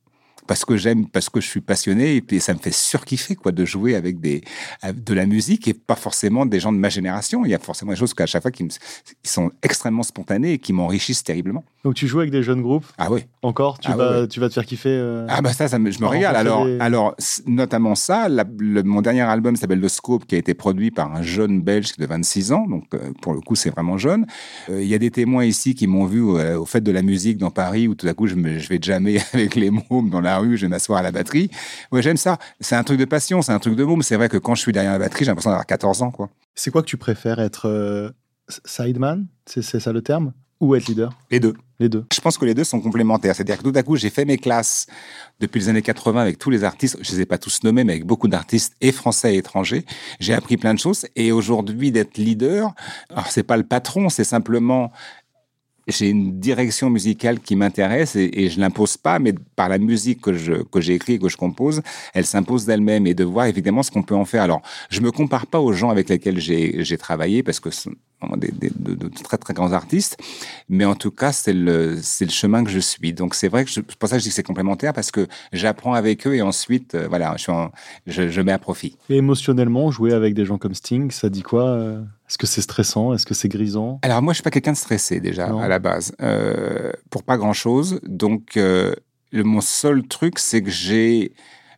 Parce 0.47 0.65
que 0.65 0.77
j'aime, 0.77 1.07
parce 1.07 1.29
que 1.29 1.39
je 1.41 1.47
suis 1.47 1.61
passionné 1.61 2.15
et 2.15 2.21
puis 2.21 2.39
ça 2.39 2.53
me 2.53 2.59
fait 2.59 2.73
surkiffer 2.73 3.35
quoi 3.35 3.51
de 3.51 3.65
jouer 3.65 3.95
avec 3.95 4.19
des 4.19 4.43
de 4.93 5.13
la 5.13 5.25
musique 5.25 5.67
et 5.67 5.73
pas 5.73 5.95
forcément 5.95 6.45
des 6.45 6.59
gens 6.59 6.71
de 6.73 6.77
ma 6.77 6.89
génération. 6.89 7.45
Il 7.45 7.51
y 7.51 7.55
a 7.55 7.59
forcément 7.59 7.91
des 7.91 7.97
choses 7.97 8.13
qu'à 8.13 8.25
chaque 8.25 8.41
fois 8.41 8.51
qui, 8.51 8.63
me, 8.63 8.69
qui 8.69 9.31
sont 9.31 9.51
extrêmement 9.61 10.03
spontanées 10.03 10.53
et 10.53 10.57
qui 10.59 10.73
m'enrichissent 10.73 11.23
terriblement. 11.23 11.63
Donc 11.83 11.95
tu 11.95 12.07
joues 12.07 12.19
avec 12.19 12.31
des 12.31 12.43
jeunes 12.43 12.61
groupes 12.61 12.85
Ah 12.97 13.11
oui. 13.11 13.21
Encore? 13.41 13.79
Tu 13.79 13.89
Ah 13.91 13.95
vas 13.97 14.27
tu 14.27 14.39
vas 14.39 14.47
te 14.49 14.53
faire 14.53 14.65
kiffer 14.65 14.89
euh, 14.89 15.25
Ah 15.29 15.41
bah 15.41 15.51
ça, 15.53 15.67
ça 15.67 15.79
me- 15.79 15.91
je 15.91 15.99
me 16.01 16.07
régale. 16.07 16.35
Alors, 16.35 16.65
des- 16.65 16.77
alors 16.79 17.15
notamment 17.45 17.95
ça, 17.95 18.29
la- 18.29 18.45
le- 18.57 18.83
mon 18.83 19.01
dernier 19.01 19.21
album 19.21 19.55
s'appelle 19.55 19.81
The 19.81 19.87
Scope, 19.89 20.25
qui 20.25 20.35
a 20.35 20.37
été 20.37 20.53
produit 20.53 20.91
par 20.91 21.13
un 21.13 21.21
jeune 21.21 21.61
Belge 21.61 21.95
de 21.97 22.05
26 22.05 22.51
ans, 22.51 22.65
donc 22.67 22.85
euh, 22.93 23.11
pour 23.21 23.33
le 23.33 23.41
coup 23.41 23.55
c'est 23.55 23.69
vraiment 23.69 23.97
jeune. 23.97 24.25
Euh, 24.69 24.81
Il 24.81 24.87
y 24.87 24.93
a 24.95 24.97
des 24.97 25.11
témoins 25.11 25.45
ici 25.45 25.75
qui 25.75 25.87
m'ont 25.87 26.05
vu 26.05 26.21
au 26.21 26.65
fait 26.65 26.81
de 26.81 26.91
la 26.91 27.01
musique 27.01 27.37
dans 27.37 27.51
Paris, 27.51 27.87
où 27.87 27.95
tout 27.95 28.07
à 28.07 28.13
coup 28.13 28.27
je, 28.27 28.35
me, 28.35 28.59
je 28.59 28.69
vais 28.69 28.79
jammer 28.81 29.19
avec 29.33 29.55
les 29.55 29.69
mômes 29.71 30.09
dans 30.09 30.21
la 30.21 30.32
rue, 30.39 30.57
je 30.57 30.65
vais 30.65 30.69
m'asseoir 30.69 30.99
à 30.99 31.01
la 31.01 31.11
batterie. 31.11 31.49
Ouais, 31.91 32.01
j'aime 32.01 32.17
ça. 32.17 32.37
C'est 32.59 32.75
un 32.75 32.83
truc 32.83 32.99
de 32.99 33.05
passion, 33.05 33.41
c'est 33.41 33.51
un 33.51 33.59
truc 33.59 33.75
de 33.75 33.83
môme. 33.83 34.01
C'est 34.01 34.15
vrai 34.15 34.29
que 34.29 34.37
quand 34.37 34.55
je 34.55 34.61
suis 34.61 34.71
derrière 34.71 34.93
la 34.93 34.99
batterie, 34.99 35.25
j'ai 35.25 35.31
l'impression 35.31 35.51
d'avoir 35.51 35.65
14 35.65 36.01
ans, 36.01 36.11
quoi. 36.11 36.29
C'est 36.55 36.71
quoi 36.71 36.81
que 36.81 36.87
tu 36.87 36.97
préfères 36.97 37.39
être 37.39 37.67
euh, 37.67 38.09
sideman? 38.65 39.25
C'est 39.45 39.61
ça 39.61 39.91
le 39.91 40.01
terme? 40.01 40.33
Ou 40.59 40.75
être 40.75 40.87
leader? 40.87 41.11
Les 41.29 41.39
deux. 41.39 41.55
Les 41.79 41.89
deux. 41.89 42.05
Je 42.13 42.21
pense 42.21 42.37
que 42.37 42.45
les 42.45 42.53
deux 42.53 42.63
sont 42.63 42.79
complémentaires. 42.79 43.35
C'est-à-dire 43.35 43.57
que 43.57 43.63
tout 43.63 43.73
à 43.75 43.83
coup, 43.83 43.97
j'ai 43.97 44.09
fait 44.09 44.23
mes 44.23 44.37
classes 44.37 44.87
depuis 45.41 45.59
les 45.59 45.69
années 45.69 45.81
80 45.81 46.21
avec 46.21 46.37
tous 46.37 46.49
les 46.49 46.63
artistes. 46.63 46.97
Je 47.01 47.11
les 47.11 47.21
ai 47.21 47.25
pas 47.25 47.37
tous 47.37 47.63
nommés, 47.63 47.83
mais 47.83 47.93
avec 47.93 48.05
beaucoup 48.05 48.29
d'artistes 48.29 48.73
et 48.79 48.93
français 48.93 49.35
et 49.35 49.37
étrangers. 49.39 49.85
J'ai 50.21 50.33
appris 50.33 50.55
plein 50.55 50.73
de 50.73 50.79
choses. 50.79 51.05
Et 51.17 51.33
aujourd'hui, 51.33 51.91
d'être 51.91 52.17
leader, 52.17 52.73
alors 53.09 53.27
c'est 53.29 53.43
pas 53.43 53.57
le 53.57 53.63
patron, 53.63 54.07
c'est 54.07 54.23
simplement 54.23 54.91
j'ai 55.87 56.09
une 56.09 56.39
direction 56.39 56.89
musicale 56.89 57.39
qui 57.39 57.55
m'intéresse 57.55 58.15
et, 58.15 58.29
et 58.33 58.49
je 58.49 58.59
l'impose 58.59 58.97
pas, 58.97 59.19
mais 59.19 59.33
par 59.55 59.69
la 59.69 59.77
musique 59.77 60.21
que 60.21 60.33
je 60.33 60.63
que 60.63 60.81
j'ai 60.81 60.93
écrit, 60.93 61.19
que 61.19 61.29
je 61.29 61.37
compose, 61.37 61.81
elle 62.13 62.25
s'impose 62.25 62.65
d'elle-même 62.65 63.07
et 63.07 63.13
de 63.13 63.23
voir 63.23 63.45
évidemment 63.47 63.83
ce 63.83 63.91
qu'on 63.91 64.03
peut 64.03 64.15
en 64.15 64.25
faire. 64.25 64.43
Alors, 64.43 64.61
je 64.89 65.01
me 65.01 65.11
compare 65.11 65.47
pas 65.47 65.59
aux 65.59 65.73
gens 65.73 65.89
avec 65.89 66.09
lesquels 66.09 66.39
j'ai 66.39 66.97
travaillé 66.97 67.43
parce 67.43 67.59
que 67.59 67.69
vraiment 68.23 68.37
des, 68.37 68.51
des- 68.51 68.71
de, 68.75 68.95
de 68.95 69.07
très 69.09 69.37
très 69.37 69.53
grands 69.53 69.71
artistes, 69.73 70.17
mais 70.69 70.85
en 70.85 70.95
tout 70.95 71.11
cas 71.11 71.31
c'est 71.31 71.53
le 71.53 71.97
c'est 72.01 72.25
le 72.25 72.31
chemin 72.31 72.63
que 72.63 72.69
je 72.69 72.79
suis. 72.79 73.13
Donc 73.13 73.35
c'est 73.35 73.47
vrai 73.47 73.63
que 73.65 73.69
je- 73.69 73.75
c'est 73.87 73.95
pour 73.97 74.09
ça 74.09 74.15
que 74.15 74.19
je 74.19 74.23
dis 74.23 74.29
que 74.29 74.35
c'est 74.35 74.43
complémentaire 74.43 74.93
parce 74.93 75.11
que 75.11 75.27
j'apprends 75.51 75.93
avec 75.93 76.25
eux 76.27 76.35
et 76.35 76.41
ensuite 76.41 76.95
euh, 76.95 77.07
voilà, 77.07 77.33
je, 77.37 77.43
suis 77.43 77.51
en- 77.51 77.71
je, 78.07 78.27
je 78.29 78.41
mets 78.41 78.51
à 78.51 78.59
profit. 78.59 78.97
Et 79.09 79.17
émotionnellement, 79.17 79.91
jouer 79.91 80.13
avec 80.13 80.33
des 80.33 80.45
gens 80.45 80.57
comme 80.57 80.73
Sting, 80.73 81.11
ça 81.11 81.29
dit 81.29 81.43
quoi 81.43 81.65
euh? 81.65 82.01
Est-ce 82.29 82.37
que 82.37 82.47
c'est 82.47 82.61
stressant? 82.61 83.13
Est-ce 83.13 83.25
que 83.25 83.33
c'est 83.33 83.49
grisant? 83.49 83.99
Alors 84.01 84.21
moi, 84.21 84.33
je 84.33 84.37
suis 84.37 84.43
pas 84.43 84.49
quelqu'un 84.49 84.71
de 84.71 84.77
stressé 84.77 85.19
déjà 85.19 85.49
Non. 85.49 85.59
à 85.59 85.67
la 85.67 85.77
base, 85.79 86.15
euh, 86.21 86.91
pour 87.11 87.23
pas 87.23 87.37
grand 87.37 87.53
chose. 87.53 87.99
Donc 88.07 88.57
euh, 88.57 88.93
le, 89.31 89.43
mon 89.43 89.61
seul 89.61 90.03
truc, 90.07 90.39
c'est 90.39 90.61
que 90.63 90.69
j'ai, 90.71 91.33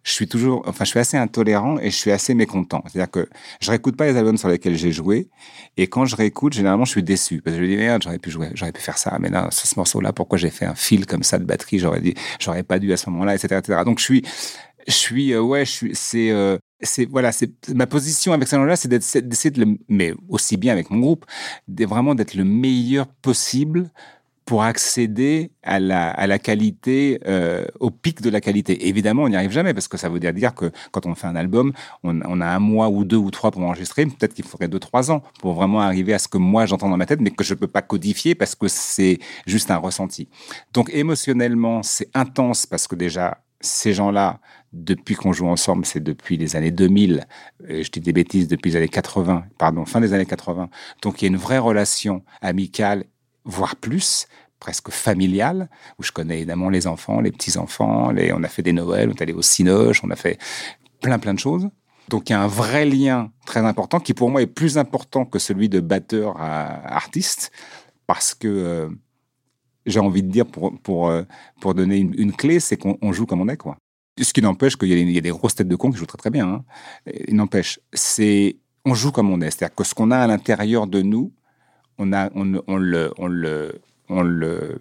je 0.05 0.11
suis 0.11 0.27
toujours, 0.27 0.63
enfin, 0.67 0.85
je 0.85 0.91
suis 0.91 0.99
assez 0.99 1.17
intolérant 1.17 1.79
et 1.79 1.91
je 1.91 1.95
suis 1.97 2.11
assez 2.11 2.35
mécontent. 2.35 2.83
C'est-à-dire 2.87 3.11
que 3.11 3.27
je 3.59 3.71
réécoute 3.71 3.97
pas 3.97 4.05
les 4.05 4.15
albums 4.17 4.37
sur 4.37 4.49
lesquels 4.49 4.77
j'ai 4.77 4.91
joué 4.93 5.29
et 5.77 5.87
quand 5.87 6.05
je 6.05 6.15
réécoute, 6.15 6.53
généralement, 6.53 6.85
je 6.85 6.91
suis 6.91 7.03
déçu 7.03 7.41
parce 7.41 7.55
que 7.57 7.61
je 7.61 7.65
me 7.67 7.71
dis 7.71 7.77
merde, 7.77 8.03
j'aurais 8.03 8.19
pu 8.19 8.31
jouer, 8.31 8.51
j'aurais 8.53 8.71
pu 8.71 8.81
faire 8.81 8.97
ça, 8.97 9.17
mais 9.19 9.29
là, 9.29 9.49
ce 9.51 9.65
morceau-là, 9.77 10.13
pourquoi 10.13 10.37
j'ai 10.37 10.51
fait 10.51 10.65
un 10.65 10.75
fil 10.75 11.05
comme 11.07 11.23
ça 11.23 11.39
de 11.39 11.45
batterie? 11.45 11.79
J'aurais 11.79 12.01
dit, 12.01 12.13
j'aurais 12.39 12.63
pas 12.63 12.79
dû 12.79 12.93
à 12.93 12.97
ce 12.97 13.09
moment-là, 13.09 13.35
etc., 13.35 13.59
etc. 13.59 13.83
Donc 13.83 13.99
je 13.99 14.03
suis, 14.05 14.23
je 14.87 14.93
suis, 14.93 15.33
euh, 15.33 15.41
ouais, 15.41 15.65
je 15.65 15.71
suis, 15.71 15.95
c'est. 15.95 16.31
euh, 16.31 16.57
c'est 16.81 17.05
voilà, 17.05 17.31
c'est 17.31 17.51
ma 17.73 17.87
position 17.87 18.33
avec 18.33 18.47
c'est 18.47 18.87
d'être- 18.87 19.01
c'est 19.03 19.27
d'essayer 19.27 19.49
de 19.49 19.61
le, 19.63 19.77
mais 19.89 20.13
aussi 20.29 20.57
bien 20.57 20.73
avec 20.73 20.91
mon 20.91 20.99
groupe, 20.99 21.25
de 21.67 21.85
vraiment 21.85 22.13
d'être 22.15 22.35
le 22.35 22.43
meilleur 22.43 23.07
possible 23.07 23.89
pour 24.45 24.63
accéder 24.63 25.51
à 25.63 25.79
la, 25.79 26.11
à 26.11 26.27
la 26.27 26.37
qualité, 26.37 27.19
euh, 27.25 27.65
au 27.79 27.89
pic 27.89 28.21
de 28.21 28.29
la 28.29 28.41
qualité. 28.41 28.87
Évidemment, 28.87 29.23
on 29.23 29.29
n'y 29.29 29.35
arrive 29.35 29.51
jamais 29.51 29.73
parce 29.73 29.87
que 29.87 29.97
ça 29.97 30.07
veut 30.07 30.19
dire, 30.19 30.53
que 30.53 30.71
quand 30.91 31.07
on 31.07 31.15
fait 31.15 31.25
un 31.25 31.35
album, 31.35 31.73
on, 32.03 32.41
a 32.41 32.45
un 32.45 32.59
mois 32.59 32.89
ou 32.89 33.05
deux 33.05 33.17
ou 33.17 33.31
trois 33.31 33.49
pour 33.49 33.63
enregistrer. 33.63 34.05
Peut-être 34.05 34.35
qu'il 34.35 34.45
faudrait 34.45 34.67
deux, 34.67 34.79
trois 34.79 35.11
ans 35.11 35.23
pour 35.39 35.53
vraiment 35.53 35.81
arriver 35.81 36.13
à 36.13 36.19
ce 36.19 36.27
que 36.27 36.37
moi 36.37 36.67
j'entends 36.67 36.89
dans 36.89 36.97
ma 36.97 37.07
tête, 37.07 37.21
mais 37.21 37.31
que 37.31 37.43
je 37.43 37.55
peux 37.55 37.67
pas 37.67 37.81
codifier 37.81 38.35
parce 38.35 38.53
que 38.53 38.67
c'est 38.67 39.17
juste 39.47 39.71
un 39.71 39.77
ressenti. 39.77 40.29
Donc 40.73 40.91
émotionnellement, 40.93 41.81
c'est 41.81 42.09
intense 42.13 42.67
parce 42.67 42.87
que 42.87 42.95
déjà, 42.95 43.39
ces 43.61 43.93
gens-là, 43.93 44.39
depuis 44.73 45.15
qu'on 45.15 45.33
joue 45.33 45.47
ensemble, 45.47 45.85
c'est 45.85 46.03
depuis 46.03 46.37
les 46.37 46.55
années 46.55 46.71
2000, 46.71 47.25
euh, 47.69 47.81
je 47.81 47.89
dis 47.89 47.99
des 47.99 48.13
bêtises, 48.13 48.47
depuis 48.47 48.71
les 48.71 48.75
années 48.75 48.89
80, 48.89 49.45
pardon, 49.57 49.85
fin 49.85 50.01
des 50.01 50.13
années 50.13 50.25
80. 50.25 50.69
Donc 51.01 51.21
il 51.21 51.25
y 51.25 51.27
a 51.27 51.29
une 51.29 51.37
vraie 51.37 51.57
relation 51.57 52.23
amicale, 52.41 53.05
voire 53.45 53.75
plus, 53.75 54.27
presque 54.59 54.89
familiale, 54.89 55.69
où 55.99 56.03
je 56.03 56.11
connais 56.11 56.37
évidemment 56.37 56.69
les 56.69 56.87
enfants, 56.87 57.21
les 57.21 57.31
petits-enfants, 57.31 58.11
on 58.11 58.43
a 58.43 58.47
fait 58.47 58.63
des 58.63 58.73
Noëls, 58.73 59.09
on 59.09 59.13
est 59.13 59.21
allé 59.21 59.33
au 59.33 59.41
Cinoche, 59.41 60.03
on 60.03 60.09
a 60.09 60.15
fait 60.15 60.39
plein 61.01 61.19
plein 61.19 61.33
de 61.33 61.39
choses. 61.39 61.69
Donc 62.09 62.29
il 62.29 62.33
y 62.33 62.35
a 62.35 62.41
un 62.41 62.47
vrai 62.47 62.85
lien 62.85 63.31
très 63.45 63.61
important 63.61 63.99
qui 63.99 64.13
pour 64.13 64.29
moi 64.29 64.41
est 64.41 64.47
plus 64.47 64.77
important 64.77 65.25
que 65.25 65.39
celui 65.39 65.69
de 65.69 65.79
batteur 65.79 66.35
à 66.37 66.95
artiste, 66.95 67.51
parce 68.07 68.33
que 68.35 68.47
euh, 68.47 68.89
j'ai 69.85 69.99
envie 69.99 70.23
de 70.23 70.31
dire, 70.31 70.45
pour, 70.45 70.77
pour, 70.79 71.09
euh, 71.09 71.23
pour 71.61 71.73
donner 71.73 71.97
une, 71.97 72.33
clé, 72.33 72.59
c'est 72.59 72.77
qu'on 72.77 72.97
on 73.01 73.13
joue 73.13 73.25
comme 73.25 73.41
on 73.41 73.47
est, 73.47 73.57
quoi. 73.57 73.77
Ce 74.19 74.33
qui 74.33 74.41
n'empêche 74.41 74.77
qu'il 74.77 74.87
y, 74.87 75.17
a 75.17 75.21
des- 75.21 75.29
grosses 75.29 75.55
têtes 75.55 75.67
de 75.67 75.75
cons 75.75 75.91
qui 75.91 75.97
jouent 75.97 76.05
très 76.05 76.17
très 76.17 76.29
bien. 76.29 76.47
Hein. 76.47 76.63
Il 77.27 77.35
n'empêche, 77.35 77.79
c'est 77.93 78.55
on 78.85 78.93
joue 78.93 79.11
comme 79.11 79.29
on 79.29 79.41
est. 79.41 79.51
C'est-à-dire 79.51 79.75
que 79.75 79.83
ce 79.83 79.93
qu'on 79.93 80.09
a 80.11 80.17
à 80.17 80.27
l'intérieur 80.27 80.87
de 80.87 81.01
nous, 81.01 81.33
on, 81.97 82.13
a, 82.13 82.29
on, 82.35 82.43
le- 82.45 82.63
on 82.67 83.27
le, 83.27 83.81
on 84.09 84.21
le, 84.21 84.79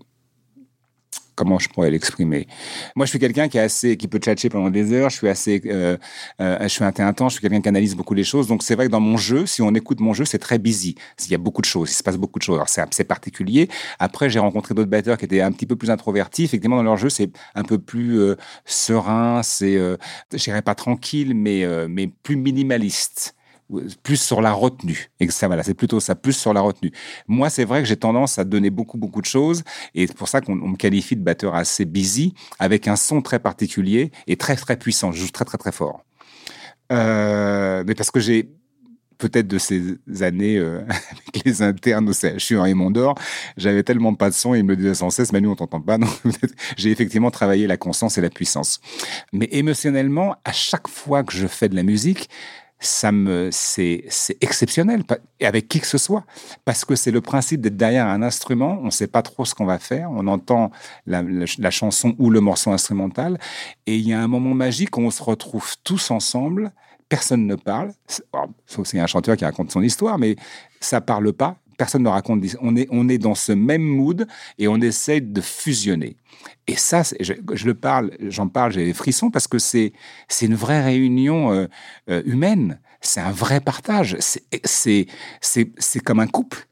comment 1.34 1.58
je 1.58 1.68
pourrais 1.68 1.90
l'exprimer? 1.90 2.46
Moi, 2.94 3.06
je 3.06 3.10
suis 3.10 3.18
quelqu'un 3.18 3.48
qui 3.48 3.58
qui 3.96 4.08
peut 4.08 4.18
tchatcher 4.18 4.48
pendant 4.48 4.70
des 4.70 4.92
heures. 4.92 5.10
Je 5.10 5.16
suis 5.16 5.28
assez, 5.28 5.60
euh, 5.66 5.96
euh, 6.40 6.58
je 6.62 6.68
suis 6.68 6.84
intense. 6.84 7.32
Je 7.32 7.38
suis 7.38 7.42
quelqu'un 7.42 7.60
qui 7.60 7.68
analyse 7.68 7.94
beaucoup 7.96 8.14
les 8.14 8.24
choses. 8.24 8.46
Donc, 8.46 8.62
c'est 8.62 8.74
vrai 8.74 8.86
que 8.86 8.92
dans 8.92 9.00
mon 9.00 9.16
jeu, 9.16 9.46
si 9.46 9.60
on 9.62 9.74
écoute 9.74 10.00
mon 10.00 10.12
jeu, 10.12 10.24
c'est 10.24 10.38
très 10.38 10.58
busy. 10.58 10.94
Il 11.24 11.30
y 11.30 11.34
a 11.34 11.38
beaucoup 11.38 11.60
de 11.60 11.66
choses. 11.66 11.90
Il 11.90 11.94
se 11.94 12.02
passe 12.02 12.16
beaucoup 12.16 12.38
de 12.38 12.44
choses. 12.44 12.56
Alors, 12.56 12.68
c'est 12.68 12.82
c'est 12.92 13.04
particulier. 13.04 13.68
Après, 13.98 14.30
j'ai 14.30 14.38
rencontré 14.38 14.74
d'autres 14.74 14.90
batteurs 14.90 15.18
qui 15.18 15.24
étaient 15.24 15.40
un 15.40 15.52
petit 15.52 15.66
peu 15.66 15.76
plus 15.76 15.90
introvertis. 15.90 16.44
Effectivement, 16.44 16.76
dans 16.76 16.82
leur 16.84 16.96
jeu, 16.96 17.08
c'est 17.10 17.30
un 17.54 17.64
peu 17.64 17.78
plus 17.78 18.18
euh, 18.20 18.36
serein. 18.64 19.42
C'est, 19.42 19.76
euh, 19.76 19.96
je 20.32 20.38
dirais 20.38 20.62
pas 20.62 20.74
tranquille, 20.74 21.34
mais 21.34 21.64
euh, 21.64 21.88
mais 21.88 22.08
plus 22.22 22.36
minimaliste 22.36 23.34
plus 24.02 24.16
sur 24.16 24.40
la 24.40 24.52
retenue. 24.52 25.10
Et 25.20 25.28
c'est 25.30 25.74
plutôt 25.74 26.00
ça, 26.00 26.14
plus 26.14 26.32
sur 26.32 26.52
la 26.52 26.60
retenue. 26.60 26.92
Moi, 27.28 27.50
c'est 27.50 27.64
vrai 27.64 27.82
que 27.82 27.88
j'ai 27.88 27.96
tendance 27.96 28.38
à 28.38 28.44
donner 28.44 28.70
beaucoup, 28.70 28.98
beaucoup 28.98 29.20
de 29.20 29.26
choses. 29.26 29.62
Et 29.94 30.06
c'est 30.06 30.16
pour 30.16 30.28
ça 30.28 30.40
qu'on 30.40 30.60
on 30.60 30.68
me 30.68 30.76
qualifie 30.76 31.16
de 31.16 31.22
batteur 31.22 31.54
assez 31.54 31.84
busy, 31.84 32.34
avec 32.58 32.88
un 32.88 32.96
son 32.96 33.22
très 33.22 33.38
particulier 33.38 34.10
et 34.26 34.36
très, 34.36 34.56
très 34.56 34.76
puissant. 34.76 35.12
Je 35.12 35.24
joue 35.24 35.30
très, 35.30 35.44
très, 35.44 35.58
très 35.58 35.72
fort. 35.72 36.04
Euh, 36.92 37.82
mais 37.86 37.94
parce 37.94 38.10
que 38.10 38.20
j'ai 38.20 38.50
peut-être 39.18 39.48
de 39.48 39.58
ces 39.58 39.96
années 40.20 40.58
euh, 40.58 40.82
avec 40.88 41.44
les 41.44 41.62
internes 41.62 42.08
au 42.08 42.12
CHU 42.12 42.58
en 42.58 42.62
Raymond 42.62 42.90
d'Or, 42.90 43.14
j'avais 43.56 43.82
tellement 43.82 44.14
pas 44.14 44.28
de 44.28 44.34
son, 44.34 44.54
ils 44.54 44.64
me 44.64 44.70
le 44.70 44.76
disaient 44.76 44.94
sans 44.94 45.10
cesse, 45.10 45.32
Manu, 45.32 45.48
on 45.48 45.56
t'entend 45.56 45.80
pas. 45.80 45.98
Donc, 45.98 46.10
j'ai 46.76 46.90
effectivement 46.90 47.30
travaillé 47.30 47.66
la 47.66 47.76
constance 47.76 48.18
et 48.18 48.20
la 48.20 48.30
puissance. 48.30 48.80
Mais 49.32 49.48
émotionnellement, 49.52 50.36
à 50.44 50.52
chaque 50.52 50.88
fois 50.88 51.22
que 51.22 51.32
je 51.32 51.46
fais 51.46 51.68
de 51.68 51.76
la 51.76 51.82
musique, 51.82 52.28
ça 52.86 53.12
me 53.12 53.48
c'est 53.50 54.04
c'est 54.08 54.36
exceptionnel 54.42 55.02
et 55.40 55.46
avec 55.46 55.68
qui 55.68 55.80
que 55.80 55.86
ce 55.86 55.98
soit. 55.98 56.24
Parce 56.64 56.84
que 56.84 56.94
c'est 56.94 57.10
le 57.10 57.20
principe 57.20 57.60
d'être 57.60 57.76
derrière 57.76 58.06
un 58.06 58.22
instrument 58.22 58.78
on 58.80 58.86
ne 58.86 58.90
sait 58.90 59.06
pas 59.06 59.22
trop 59.22 59.44
ce 59.44 59.54
qu'on 59.54 59.64
va 59.64 59.78
faire 59.78 60.10
on 60.10 60.26
entend 60.26 60.70
la, 61.06 61.24
chanson 61.70 62.14
ou 62.18 62.30
le 62.30 62.40
morceau 62.40 62.70
instrumental 62.70 63.38
et 63.86 63.96
il 63.96 64.06
y 64.06 64.12
a 64.12 64.20
un 64.20 64.28
moment 64.28 64.54
magique 64.54 64.96
où 64.96 65.00
on 65.00 65.10
se 65.10 65.22
retrouve 65.22 65.74
tous 65.84 66.10
ensemble 66.10 66.72
personne 67.08 67.46
ne 67.46 67.54
parle 67.54 67.92
C'est- 68.06 68.24
bon, 68.32 68.52
sauf 68.66 68.94
a 68.94 69.02
un 69.02 69.06
chanteur 69.06 69.36
qui 69.36 69.44
raconte 69.44 69.70
son 69.70 69.82
histoire 69.82 70.18
mais 70.18 70.36
ça 70.80 71.00
parle 71.00 71.32
pas 71.32 71.56
personne 71.76 72.02
ne 72.02 72.08
raconte 72.08 72.42
on 72.60 72.76
est 72.76 72.86
on 72.90 73.08
est 73.08 73.18
dans 73.18 73.34
ce 73.34 73.52
même 73.52 73.82
mood 73.82 74.26
et 74.58 74.68
on 74.68 74.76
essaie 74.80 75.20
de 75.20 75.40
fusionner 75.40 76.16
et 76.66 76.76
ça 76.76 77.02
je, 77.20 77.32
je 77.52 77.66
le 77.66 77.74
parle 77.74 78.10
j'en 78.28 78.48
parle 78.48 78.72
j'ai 78.72 78.84
des 78.84 78.94
frissons 78.94 79.30
parce 79.30 79.46
que 79.46 79.58
c'est 79.58 79.92
c'est 80.28 80.46
une 80.46 80.54
vraie 80.54 80.82
réunion 80.82 81.52
euh, 81.52 81.66
euh, 82.10 82.22
humaine. 82.24 82.80
C'est 83.00 83.20
un 83.20 83.32
vrai 83.32 83.60
partage. 83.60 84.16
C'est 84.20 85.06
c'est 85.40 86.00
comme 86.00 86.20
un 86.20 86.26
couple. 86.26 86.66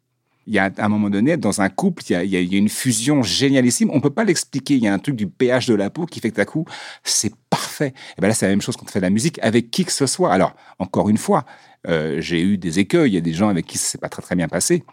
Il 0.47 0.55
y 0.55 0.59
a 0.59 0.71
un 0.79 0.89
moment 0.89 1.11
donné, 1.11 1.37
dans 1.37 1.61
un 1.61 1.69
couple, 1.69 2.03
il 2.09 2.27
y 2.27 2.37
a, 2.37 2.59
une 2.59 2.69
fusion 2.69 3.23
génialissime. 3.23 3.91
On 3.93 4.01
peut 4.01 4.11
pas 4.11 4.25
l'expliquer. 4.25 4.75
Il 4.75 4.83
y 4.83 4.89
a 4.89 4.93
un 4.93 4.99
truc 4.99 5.17
du 5.17 5.29
pH 5.29 5.67
de 5.67 5.75
la 5.75 5.91
peau 5.91 6.07
qui 6.07 6.21
fait 6.21 6.31
que 6.31 6.37
d'un 6.37 6.45
coup, 6.45 6.65
c'est 7.05 7.33
parfait. 7.49 7.95
Et 8.17 8.21
ben 8.21 8.29
là, 8.29 8.35
c'est 8.35 8.47
la 8.47 8.53
même 8.53 8.63
chose 8.63 8.77
quand 8.77 8.87
on 8.87 8.91
fait 8.91 8.99
de 8.99 9.05
la 9.05 9.11
musique 9.11 9.39
avec 9.43 9.71
qui 9.71 9.85
que 9.85 9.93
ce 9.93 10.07
soit. 10.07 10.33
Alors, 10.33 10.55
encore 10.79 11.09
une 11.09 11.19
fois, 11.19 11.45
euh, 11.89 12.21
j'ai 12.21 12.41
eu 12.41 12.59
des 12.59 12.79
écueils. 12.79 13.11
Il 13.11 13.15
y 13.15 13.19
a 13.19 13.21
des 13.21 13.35
gens 13.35 13.49
avec 13.49 13.67
qui 13.67 13.79
ça 13.79 13.87
s'est 13.87 13.99
pas 13.99 14.09
très 14.09 14.23
très 14.23 14.35
bien 14.35 14.49
passé 14.49 14.85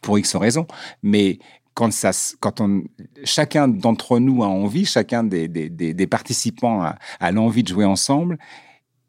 pour 0.00 0.18
X 0.18 0.36
raisons. 0.36 0.66
Mais 1.02 1.38
quand 1.74 1.92
ça, 1.92 2.10
quand 2.40 2.60
on, 2.60 2.84
chacun 3.24 3.68
d'entre 3.68 4.18
nous 4.18 4.42
a 4.42 4.46
envie, 4.46 4.86
chacun 4.86 5.24
des, 5.24 5.48
des, 5.48 6.06
participants 6.06 6.82
a 7.20 7.32
l'envie 7.32 7.62
de 7.62 7.68
jouer 7.68 7.84
ensemble, 7.84 8.38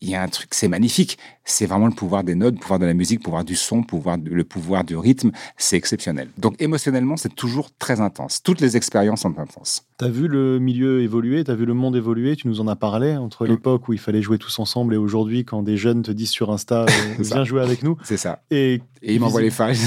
il 0.01 0.09
y 0.09 0.15
a 0.15 0.21
un 0.21 0.27
truc, 0.27 0.53
c'est 0.53 0.67
magnifique. 0.67 1.17
C'est 1.45 1.65
vraiment 1.65 1.87
le 1.87 1.93
pouvoir 1.93 2.23
des 2.23 2.35
notes, 2.35 2.55
le 2.55 2.59
pouvoir 2.59 2.79
de 2.79 2.85
la 2.85 2.93
musique, 2.93 3.19
le 3.19 3.23
pouvoir 3.23 3.45
du 3.45 3.55
son, 3.55 3.79
le 3.79 3.85
pouvoir, 3.85 4.17
le 4.23 4.43
pouvoir 4.43 4.83
du 4.83 4.97
rythme. 4.97 5.31
C'est 5.57 5.77
exceptionnel. 5.77 6.29
Donc 6.37 6.61
émotionnellement, 6.61 7.17
c'est 7.17 7.33
toujours 7.33 7.69
très 7.77 8.01
intense. 8.01 8.41
Toutes 8.43 8.61
les 8.61 8.77
expériences 8.77 9.21
sont 9.21 9.37
intenses. 9.39 9.85
Tu 9.99 10.05
as 10.05 10.09
vu 10.09 10.27
le 10.27 10.59
milieu 10.59 11.01
évoluer, 11.01 11.43
tu 11.43 11.51
as 11.51 11.55
vu 11.55 11.65
le 11.65 11.73
monde 11.73 11.95
évoluer, 11.95 12.35
tu 12.35 12.47
nous 12.47 12.61
en 12.61 12.67
as 12.67 12.75
parlé, 12.75 13.15
entre 13.15 13.45
l'époque 13.45 13.87
où 13.87 13.93
il 13.93 13.99
fallait 13.99 14.21
jouer 14.21 14.37
tous 14.37 14.59
ensemble 14.59 14.93
et 14.93 14.97
aujourd'hui 14.97 15.45
quand 15.45 15.63
des 15.63 15.77
jeunes 15.77 16.01
te 16.01 16.11
disent 16.11 16.31
sur 16.31 16.51
Insta, 16.51 16.83
euh, 16.83 16.87
viens 17.19 17.43
jouer 17.43 17.61
avec 17.61 17.83
nous. 17.83 17.97
C'est 18.03 18.17
ça. 18.17 18.41
Et, 18.51 18.81
et 19.01 19.13
ils 19.13 19.19
m'envoient 19.19 19.41
les 19.41 19.51
files. 19.51 19.77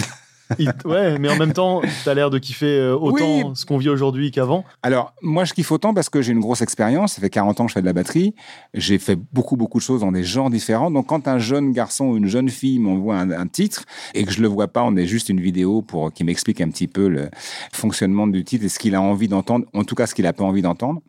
Ouais, 0.85 1.19
mais 1.19 1.29
en 1.29 1.37
même 1.37 1.53
temps, 1.53 1.83
tu 2.03 2.09
as 2.09 2.15
l'air 2.15 2.31
de 2.31 2.39
kiffer 2.39 2.79
euh, 2.79 2.97
autant 2.97 3.55
ce 3.55 3.67
qu'on 3.67 3.79
vit 3.79 3.89
aujourd'hui 3.89 4.31
qu'avant. 4.31 4.65
Alors, 4.83 5.13
moi, 5.23 5.45
je 5.45 5.53
kiffe 5.53 5.71
autant 5.73 5.95
parce 5.95 6.09
que 6.09 6.23
j'ai 6.23 6.33
une 6.33 6.41
grosse 6.41 6.63
expérience. 6.63 7.15
Ça 7.15 7.21
fait 7.21 7.31
40 7.31 7.61
ans 7.61 7.65
que 7.65 7.71
je 7.71 7.75
fais 7.75 7.81
de 7.81 7.87
la 7.87 7.93
batterie. 7.93 8.35
J'ai 8.75 8.99
fait 8.99 9.19
beaucoup, 9.33 9.57
beaucoup 9.57 9.79
de 9.79 9.83
choses 9.83 10.01
dans 10.01 10.13
des 10.13 10.25
genres 10.25 10.51
différents. 10.51 10.91
Donc, 10.91 11.07
quand 11.07 11.29
un 11.29 11.39
jeune 11.39 11.73
garçon 11.73 12.07
ou 12.07 12.17
une 12.17 12.27
jeune 12.27 12.49
fille 12.49 12.79
m'envoie 12.79 13.17
un, 13.17 13.47
titre 13.47 13.85
et 14.15 14.25
que 14.25 14.33
je 14.33 14.43
le 14.43 14.49
vois 14.49 14.69
pas, 14.69 14.83
on 14.83 14.95
est 14.97 15.07
juste 15.07 15.29
une 15.29 15.41
vidéo 15.41 15.81
pour 15.81 16.13
qui 16.13 16.25
m'explique 16.25 16.61
un 16.61 16.69
petit 16.69 16.87
peu 16.87 17.09
le 17.09 17.31
fonctionnement 17.73 18.27
du 18.27 18.45
titre 18.45 18.65
et 18.65 18.69
ce 18.69 18.79
qu'il 18.79 18.95
a 18.95 19.01
envie 19.01 19.29
d'entendre, 19.29 19.65
en 19.73 19.85
tout 19.85 19.95
cas 19.95 20.07
ce 20.07 20.15
qu'il 20.15 20.27
a 20.27 20.33
pas 20.33 20.45
envie 20.45 20.63
d'entendre 20.63 21.01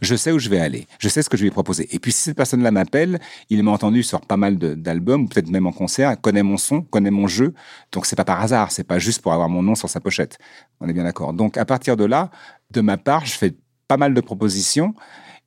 je 0.00 0.14
sais 0.14 0.32
où 0.32 0.38
je 0.38 0.48
vais 0.48 0.60
aller, 0.60 0.86
je 0.98 1.08
sais 1.08 1.22
ce 1.22 1.28
que 1.28 1.36
je 1.36 1.44
vais 1.44 1.50
proposer. 1.50 1.88
Et 1.94 1.98
puis 1.98 2.12
si 2.12 2.22
cette 2.22 2.36
personne-là 2.36 2.70
m'appelle, 2.70 3.20
il 3.50 3.62
m'a 3.62 3.70
entendu 3.70 4.02
sur 4.02 4.20
pas 4.20 4.36
mal 4.36 4.56
d'albums, 4.58 5.28
peut-être 5.28 5.50
même 5.50 5.66
en 5.66 5.72
concert, 5.72 6.20
connaît 6.20 6.42
mon 6.42 6.56
son, 6.56 6.82
connaît 6.82 7.10
mon 7.10 7.26
jeu, 7.26 7.54
donc 7.92 8.06
c'est 8.06 8.16
pas 8.16 8.24
par 8.24 8.40
hasard, 8.40 8.72
c'est 8.72 8.84
pas 8.84 8.98
juste 8.98 9.22
pour 9.22 9.32
avoir 9.32 9.48
mon 9.48 9.62
nom 9.62 9.74
sur 9.74 9.88
sa 9.88 10.00
pochette. 10.00 10.38
On 10.80 10.88
est 10.88 10.92
bien 10.92 11.04
d'accord. 11.04 11.32
Donc 11.32 11.56
à 11.56 11.64
partir 11.64 11.96
de 11.96 12.04
là, 12.04 12.30
de 12.70 12.80
ma 12.80 12.96
part, 12.96 13.26
je 13.26 13.32
fais 13.32 13.54
pas 13.88 13.96
mal 13.96 14.14
de 14.14 14.20
propositions 14.20 14.94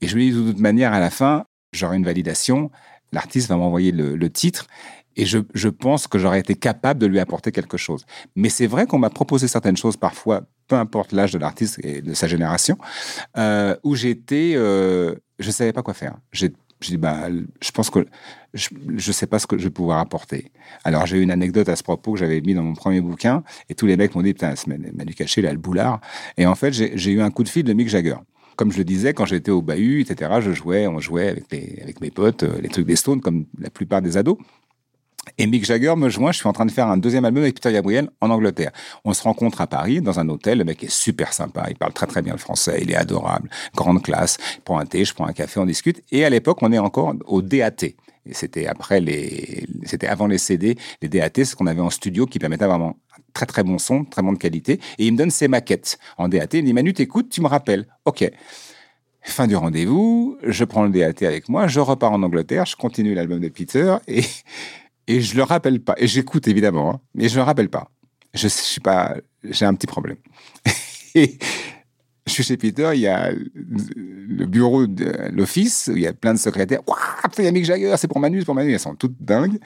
et 0.02 0.08
je 0.08 0.16
lui 0.16 0.30
dis 0.30 0.38
de 0.38 0.52
toute 0.52 0.60
manière 0.60 0.94
à 0.94 1.00
la 1.00 1.10
fin, 1.10 1.46
j'aurai 1.72 1.98
une 1.98 2.06
validation, 2.06 2.72
l'artiste 3.12 3.50
va 3.50 3.58
m'envoyer 3.58 3.92
le, 3.92 4.30
titre 4.30 4.68
et 5.16 5.26
je, 5.26 5.40
je 5.54 5.70
pense 5.70 6.08
que 6.08 6.20
j'aurais 6.20 6.40
été 6.40 6.56
capable 6.56 7.00
de 7.00 7.06
lui 7.06 7.20
apporter 7.20 7.52
quelque 7.52 7.78
chose. 7.78 8.06
Mais 8.36 8.50
c'est 8.50 8.68
vrai 8.68 8.86
qu'on 8.86 9.00
m'a 9.00 9.10
proposé 9.10 9.48
certaines 9.48 9.78
choses 9.78 9.98
parfois 9.98 10.44
peu 10.68 10.76
importe 10.76 11.12
l'âge 11.12 11.32
de 11.34 11.38
l'artiste 11.38 11.80
et 11.84 12.02
de 12.02 12.14
sa 12.14 12.28
génération, 12.28 12.78
euh, 13.38 13.76
où 13.84 13.96
j'étais, 13.96 14.54
euh, 14.56 15.16
je 15.40 15.52
savais 15.52 15.74
pas 15.74 15.84
quoi 15.84 15.94
faire. 15.94 16.18
J'ai 16.32 16.54
dit, 16.82 16.98
bah, 16.98 17.28
je 17.62 17.72
pense 17.72 17.90
que 17.90 18.06
je 18.54 18.70
ne 18.94 19.00
sais 19.00 19.28
pas 19.28 19.40
ce 19.40 19.48
que 19.48 19.58
je 19.58 19.66
vais 19.66 19.70
pouvoir 19.70 20.00
apporter. 20.00 20.52
Alors, 20.84 21.06
j'ai 21.06 21.18
eu 21.18 21.22
une 21.22 21.32
anecdote 21.32 21.70
à 21.70 21.76
ce 21.76 21.84
propos 21.84 22.14
que 22.14 22.20
j'avais 22.20 22.42
mis 22.42 22.54
dans 22.54 22.64
mon 22.64 22.74
premier 22.74 23.02
bouquin, 23.02 23.44
et 23.70 23.76
tous 23.76 23.86
les 23.86 23.98
mecs 23.98 24.16
m'ont 24.16 24.22
dit, 24.22 24.34
putain, 24.34 24.54
m'a 24.68 25.06
du 25.06 25.14
caché, 25.14 25.42
là, 25.42 25.52
le 25.52 25.58
boulard. 25.58 26.02
Et 26.38 26.46
en 26.46 26.56
fait, 26.56 26.72
j'ai 26.74 27.12
eu 27.12 27.22
un 27.22 27.32
coup 27.32 27.44
de 27.44 27.50
fil 27.50 27.64
de 27.64 27.74
Mick 27.74 27.90
Jagger. 27.90 28.18
Comme 28.56 28.72
je 28.72 28.78
le 28.78 28.86
disais, 28.86 29.14
quand 29.14 29.26
j'étais 29.26 29.52
au 29.52 29.62
bahut, 29.62 30.00
etc., 30.02 30.40
je 30.40 30.54
jouais, 30.54 30.88
on 30.88 31.00
jouait 31.00 31.28
avec, 31.28 31.52
les, 31.52 31.80
avec 31.84 32.00
mes 32.00 32.10
potes, 32.10 32.44
euh, 32.44 32.58
les 32.62 32.70
trucs 32.70 32.88
des 32.88 32.96
Stones, 32.96 33.20
comme 33.20 33.46
la 33.60 33.70
plupart 33.70 34.02
des 34.02 34.16
ados. 34.16 34.38
Et 35.38 35.48
Mick 35.48 35.66
Jagger 35.66 35.96
me 35.98 36.10
joint, 36.10 36.32
je 36.32 36.38
suis 36.38 36.48
en 36.48 36.54
train 36.54 36.66
de 36.66 36.72
faire 36.72 36.88
un 36.88 36.98
deuxième 36.98 37.26
album 37.26 37.44
avec 37.44 37.56
Peter 37.56 37.74
Gabriel 37.74 38.10
en 38.22 38.30
Angleterre. 38.30 38.72
On 39.04 39.14
se 39.14 39.22
rencontre 39.22 39.60
à 39.60 39.68
Paris, 39.68 40.02
dans 40.02 40.20
un 40.20 40.30
hôtel, 40.30 40.60
le 40.60 40.64
mec 40.64 40.84
est 40.84 40.92
super 40.92 41.34
sympa, 41.34 41.66
il 41.70 41.76
parle 41.76 41.92
très 41.92 42.08
très 42.08 42.22
bien 42.22 42.34
le 42.34 42.40
français, 42.40 42.80
il 42.82 42.92
est 42.92 42.96
adorable, 42.96 43.50
grande 43.76 44.02
classe, 44.02 44.38
il 44.56 44.62
prend 44.62 44.80
un 44.80 44.86
thé, 44.86 45.04
je 45.04 45.14
prends 45.14 45.28
un 45.28 45.34
café, 45.34 45.60
on 45.60 45.66
discute. 45.66 46.02
Et 46.12 46.24
à 46.24 46.30
l'époque, 46.30 46.60
on 46.62 46.72
est 46.72 46.80
encore 46.80 47.14
au 47.26 47.42
DAT. 47.42 47.86
C'était 48.32 48.66
après 48.66 49.02
les, 49.02 49.68
c'était 49.84 50.08
avant 50.08 50.28
les 50.28 50.38
CD, 50.38 50.78
les 51.02 51.10
DAT, 51.10 51.44
ce 51.44 51.56
qu'on 51.56 51.68
avait 51.68 51.82
en 51.82 51.90
studio 51.90 52.26
qui 52.26 52.40
permettait 52.40 52.66
vraiment 52.66 52.96
très 53.34 53.46
très 53.46 53.64
bon 53.64 53.78
son, 53.78 54.06
très 54.06 54.22
bonne 54.22 54.38
qualité. 54.38 54.80
Et 54.98 55.06
il 55.06 55.12
me 55.12 55.18
donne 55.18 55.32
ses 55.32 55.50
maquettes 55.50 56.00
en 56.18 56.30
DAT. 56.30 56.48
Il 56.54 56.62
me 56.62 56.68
dit 56.68 56.74
Manu, 56.74 56.94
t'écoutes, 56.94 57.30
tu 57.30 57.42
me 57.42 57.48
rappelles. 57.48 57.86
Ok. 58.06 58.30
Fin 59.22 59.48
du 59.48 59.56
rendez-vous, 59.56 60.38
je 60.44 60.64
prends 60.64 60.84
le 60.84 60.92
DAT 60.92 61.26
avec 61.28 61.50
moi, 61.50 61.68
je 61.68 61.80
repars 61.80 62.14
en 62.14 62.22
Angleterre, 62.24 62.66
je 62.66 62.76
continue 62.76 63.16
l'album 63.16 63.40
de 63.40 63.50
Peter 63.50 63.96
et 64.08 64.24
et 65.08 65.22
je 65.22 65.36
le 65.36 65.44
rappelle 65.44 65.80
pas. 65.80 65.96
Et 65.98 66.08
j'écoute 66.08 66.48
évidemment, 66.48 66.96
hein, 66.96 67.02
mais 67.14 67.30
je 67.30 67.36
le 67.36 67.44
rappelle 67.44 67.70
pas. 67.70 67.92
Je, 68.34 68.48
suis 68.48 68.82
pas, 68.82 69.16
j'ai 69.44 69.66
un 69.66 69.74
petit 69.74 69.88
problème. 69.88 70.18
et 71.16 71.38
je 72.28 72.34
suis 72.34 72.44
chez 72.44 72.58
Peter, 72.58 72.90
il 72.96 73.02
y 73.02 73.08
a 73.08 73.32
le 73.32 74.46
bureau 74.46 74.88
de 74.88 75.30
l'office, 75.32 75.92
il 75.94 76.02
y 76.02 76.08
a 76.08 76.14
plein 76.14 76.34
de 76.34 76.40
secrétaires. 76.40 76.82
Waouh, 76.88 76.98
c'est 77.32 77.52
Mick 77.52 77.66
Jagger, 77.66 77.94
c'est 77.98 78.08
pour 78.08 78.20
Manu, 78.20 78.40
c'est 78.40 78.46
pour 78.46 78.56
Manu. 78.56 78.74
Elles 78.74 78.80
sont 78.80 78.96
toutes 78.96 79.16
dingues. 79.22 79.60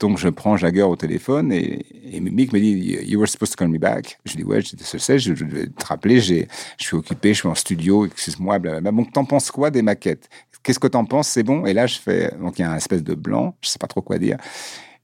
Donc 0.00 0.16
je 0.16 0.28
prends 0.28 0.56
Jagger 0.56 0.82
au 0.82 0.96
téléphone 0.96 1.52
et, 1.52 1.84
Mick 2.20 2.54
me 2.54 2.58
dit 2.58 2.98
You 3.06 3.18
were 3.18 3.28
supposed 3.28 3.52
to 3.52 3.58
call 3.58 3.68
me 3.68 3.78
back. 3.78 4.18
Je 4.24 4.36
dis 4.36 4.44
Ouais, 4.44 4.62
je 4.62 4.98
sais, 4.98 5.18
je, 5.18 5.34
je 5.34 5.44
vais 5.44 5.66
te 5.66 5.84
rappeler, 5.84 6.20
je 6.20 6.44
suis 6.78 6.96
occupé, 6.96 7.34
je 7.34 7.40
suis 7.40 7.48
en 7.48 7.54
studio, 7.54 8.06
excuse-moi, 8.06 8.58
blablabla. 8.58 8.92
Bon, 8.92 9.04
t'en 9.04 9.26
penses 9.26 9.50
quoi 9.50 9.70
des 9.70 9.82
maquettes? 9.82 10.30
Qu'est-ce 10.66 10.80
que 10.80 10.88
t'en 10.88 11.04
penses? 11.04 11.28
C'est 11.28 11.44
bon? 11.44 11.64
Et 11.64 11.72
là, 11.72 11.86
je 11.86 11.96
fais. 11.96 12.34
Donc 12.40 12.58
il 12.58 12.62
y 12.62 12.64
a 12.64 12.72
un 12.72 12.76
espèce 12.76 13.04
de 13.04 13.14
blanc, 13.14 13.56
je 13.62 13.68
sais 13.68 13.78
pas 13.78 13.86
trop 13.86 14.02
quoi 14.02 14.18
dire. 14.18 14.36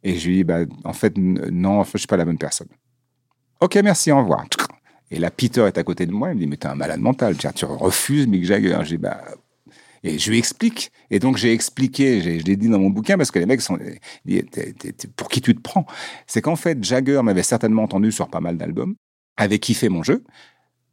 Et 0.03 0.19
je 0.19 0.27
lui 0.27 0.39
dis, 0.39 0.45
bah, 0.45 0.63
en 0.83 0.93
fait, 0.93 1.17
non, 1.17 1.85
je 1.85 1.99
suis 1.99 2.09
pas 2.09 2.17
la 2.17 2.25
bonne 2.25 2.37
personne. 2.37 2.67
Ok, 3.61 3.77
merci, 3.77 4.11
au 4.11 4.19
revoir. 4.19 4.45
Et 5.13 5.21
là, 5.21 5.31
Peter 5.31 5.61
est 5.69 5.79
à 5.79 5.85
côté 5.85 6.05
de 6.05 6.11
moi, 6.11 6.31
il 6.31 6.35
me 6.35 6.41
dit, 6.41 6.47
mais 6.49 6.57
t'es 6.57 6.67
un 6.67 6.75
malade 6.75 6.99
mental, 6.99 7.37
tu, 7.37 7.47
tu 7.55 7.65
refuses 7.65 8.27
Mick 8.27 8.45
Jagger. 8.45 8.81
Je 8.83 8.89
dis, 8.89 8.97
bah, 8.97 9.23
et 10.03 10.19
je 10.19 10.31
lui 10.31 10.39
explique. 10.39 10.91
Et 11.11 11.21
donc, 11.21 11.37
j'ai 11.37 11.53
expliqué, 11.53 12.21
je 12.21 12.45
l'ai 12.45 12.57
dit 12.57 12.69
dans 12.69 12.81
mon 12.81 12.91
bouquin, 12.91 13.17
parce 13.17 13.31
que 13.31 13.39
les 13.39 13.47
mecs 13.47 13.61
sont. 13.61 13.79
pour 15.15 15.29
qui 15.29 15.41
tu 15.41 15.55
te 15.55 15.61
prends? 15.61 15.87
C'est 16.27 16.43
qu'en 16.43 16.57
fait, 16.57 16.83
Jagger 16.83 17.21
m'avait 17.23 17.45
certainement 17.45 17.85
entendu 17.85 18.11
sur 18.11 18.27
pas 18.27 18.41
mal 18.41 18.57
d'albums, 18.57 18.97
avait 19.37 19.61
kiffé 19.61 19.89
mon 19.89 20.03
jeu, 20.03 20.25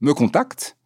me 0.02 0.14
contacte, 0.14 0.78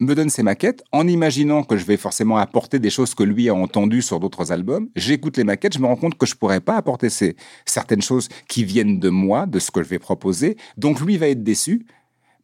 me 0.00 0.14
donne 0.14 0.30
ses 0.30 0.42
maquettes 0.42 0.82
en 0.92 1.06
imaginant 1.08 1.62
que 1.64 1.76
je 1.76 1.84
vais 1.84 1.96
forcément 1.96 2.36
apporter 2.36 2.78
des 2.78 2.90
choses 2.90 3.14
que 3.14 3.22
lui 3.22 3.48
a 3.48 3.54
entendues 3.54 4.02
sur 4.02 4.20
d'autres 4.20 4.52
albums. 4.52 4.88
J'écoute 4.96 5.36
les 5.36 5.44
maquettes, 5.44 5.74
je 5.74 5.80
me 5.80 5.86
rends 5.86 5.96
compte 5.96 6.16
que 6.16 6.26
je 6.26 6.34
pourrais 6.34 6.60
pas 6.60 6.76
apporter 6.76 7.10
ces, 7.10 7.36
certaines 7.64 8.02
choses 8.02 8.28
qui 8.48 8.64
viennent 8.64 9.00
de 9.00 9.08
moi, 9.08 9.46
de 9.46 9.58
ce 9.58 9.70
que 9.70 9.82
je 9.82 9.88
vais 9.88 9.98
proposer. 9.98 10.56
Donc 10.76 11.00
lui 11.00 11.16
va 11.16 11.28
être 11.28 11.42
déçu. 11.42 11.86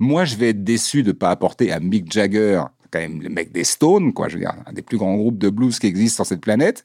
Moi, 0.00 0.24
je 0.24 0.36
vais 0.36 0.50
être 0.50 0.64
déçu 0.64 1.02
de 1.02 1.12
pas 1.12 1.30
apporter 1.30 1.70
à 1.70 1.78
Mick 1.78 2.12
Jagger, 2.12 2.62
quand 2.90 2.98
même 2.98 3.22
le 3.22 3.28
mec 3.28 3.52
des 3.52 3.64
Stones, 3.64 4.12
quoi, 4.12 4.28
je 4.28 4.34
veux 4.34 4.40
dire, 4.40 4.54
un 4.66 4.72
des 4.72 4.82
plus 4.82 4.98
grands 4.98 5.16
groupes 5.16 5.38
de 5.38 5.50
blues 5.50 5.78
qui 5.78 5.86
existent 5.86 6.24
sur 6.24 6.26
cette 6.26 6.40
planète. 6.40 6.84